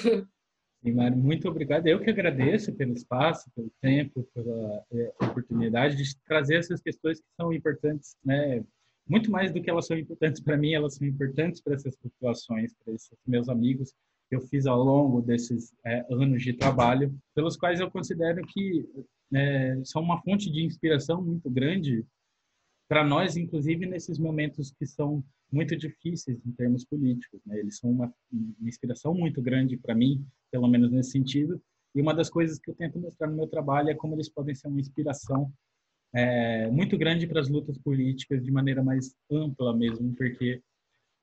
Sim, 0.84 0.94
Mari, 0.94 1.16
muito 1.16 1.50
obrigado. 1.50 1.88
Eu 1.88 2.00
que 2.00 2.10
agradeço 2.10 2.74
pelo 2.74 2.94
espaço, 2.94 3.50
pelo 3.56 3.72
tempo, 3.82 4.28
pela 4.34 4.84
é, 4.94 5.14
oportunidade 5.22 5.96
de 5.96 6.16
trazer 6.26 6.58
essas 6.58 6.82
questões 6.82 7.20
que 7.20 7.28
são 7.36 7.52
importantes, 7.52 8.16
né? 8.24 8.64
Muito 9.08 9.30
mais 9.30 9.52
do 9.52 9.62
que 9.62 9.70
elas 9.70 9.86
são 9.86 9.98
importantes 9.98 10.42
para 10.42 10.58
mim, 10.58 10.74
elas 10.74 10.96
são 10.96 11.08
importantes 11.08 11.62
para 11.62 11.76
essas 11.76 11.96
populações, 11.96 12.74
para 12.84 12.94
esses 12.94 13.12
meus 13.28 13.50
amigos 13.50 13.94
eu 14.32 14.42
fiz 14.42 14.66
ao 14.66 14.84
longo 14.84 15.22
desses 15.22 15.74
é, 15.86 16.06
anos 16.12 16.42
de 16.42 16.54
trabalho, 16.54 17.16
pelos 17.34 17.56
quais 17.56 17.80
eu 17.80 17.90
considero 17.90 18.46
que 18.48 18.86
é, 19.34 19.82
são 19.84 20.02
uma 20.02 20.22
fonte 20.22 20.52
de 20.52 20.64
inspiração 20.64 21.22
muito 21.22 21.50
grande 21.50 22.06
para 22.88 23.04
nós, 23.04 23.36
inclusive 23.38 23.86
nesses 23.86 24.20
momentos 24.20 24.72
que 24.72 24.86
são 24.86 25.24
muito 25.52 25.76
difíceis 25.76 26.40
em 26.46 26.52
termos 26.52 26.86
políticos. 26.86 27.40
Né? 27.46 27.60
Eles 27.60 27.78
são 27.78 27.92
uma, 27.92 28.14
uma 28.32 28.70
inspiração 28.70 29.14
muito 29.14 29.42
grande 29.42 29.78
para 29.78 29.96
mim, 29.96 30.26
pelo 30.52 30.68
menos 30.68 30.92
nesse 30.92 31.12
sentido. 31.12 31.62
E 31.94 32.02
uma 32.02 32.14
das 32.14 32.30
coisas 32.30 32.60
que 32.60 32.70
eu 32.70 32.76
tento 32.76 33.00
mostrar 33.00 33.28
no 33.28 33.36
meu 33.36 33.48
trabalho 33.48 33.90
é 33.90 33.96
como 33.96 34.16
eles 34.16 34.30
podem 34.30 34.54
ser 34.54 34.68
uma 34.68 34.80
inspiração 34.80 35.52
é, 36.14 36.70
muito 36.70 36.98
grande 36.98 37.28
para 37.28 37.42
as 37.42 37.50
lutas 37.50 37.78
políticas 37.78 38.44
de 38.44 38.52
maneira 38.52 38.84
mais 38.84 39.16
ampla 39.32 39.76
mesmo, 39.76 40.14
porque 40.14 40.62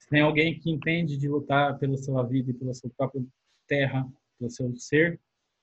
tem 0.08 0.20
alguém 0.20 0.58
que 0.58 0.70
entende 0.70 1.16
de 1.16 1.28
lutar 1.28 1.78
pela 1.78 1.96
sua 1.96 2.22
vida 2.22 2.50
e 2.50 2.54
pela 2.54 2.74
sua 2.74 2.90
própria 2.96 3.22
terra, 3.66 4.06
pelo 4.38 4.50
seu 4.50 4.74
ser, 4.76 5.20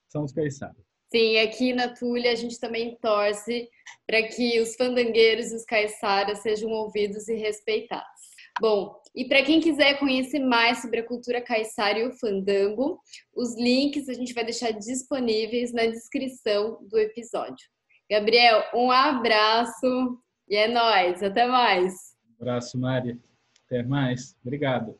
são 0.07 0.23
os 0.23 0.31
caiçaras. 0.31 0.89
Sim, 1.11 1.37
aqui 1.39 1.73
na 1.73 1.89
Tulha 1.89 2.31
a 2.31 2.35
gente 2.35 2.59
também 2.59 2.95
torce 3.01 3.67
para 4.05 4.21
que 4.23 4.59
os 4.59 4.75
fandangueiros 4.75 5.51
e 5.51 5.55
os 5.55 5.65
caiçaras 5.65 6.39
sejam 6.39 6.69
ouvidos 6.69 7.27
e 7.27 7.35
respeitados. 7.35 8.29
Bom, 8.61 8.95
e 9.15 9.25
para 9.25 9.43
quem 9.43 9.59
quiser 9.59 9.97
conhecer 9.97 10.39
mais 10.39 10.81
sobre 10.81 10.99
a 10.99 11.07
cultura 11.07 11.41
caiçara 11.41 11.97
e 11.97 12.07
o 12.07 12.11
fandango, 12.11 12.99
os 13.33 13.55
links 13.57 14.09
a 14.09 14.13
gente 14.13 14.33
vai 14.33 14.43
deixar 14.43 14.71
disponíveis 14.71 15.71
na 15.73 15.85
descrição 15.85 16.77
do 16.87 16.97
episódio. 16.99 17.67
Gabriel, 18.09 18.63
um 18.73 18.91
abraço 18.91 20.19
e 20.47 20.55
é 20.55 20.67
nóis, 20.67 21.23
até 21.23 21.47
mais. 21.47 21.93
Um 22.27 22.41
abraço, 22.41 22.77
Mária. 22.77 23.17
Até 23.69 23.83
mais. 23.83 24.35
Obrigado. 24.43 24.99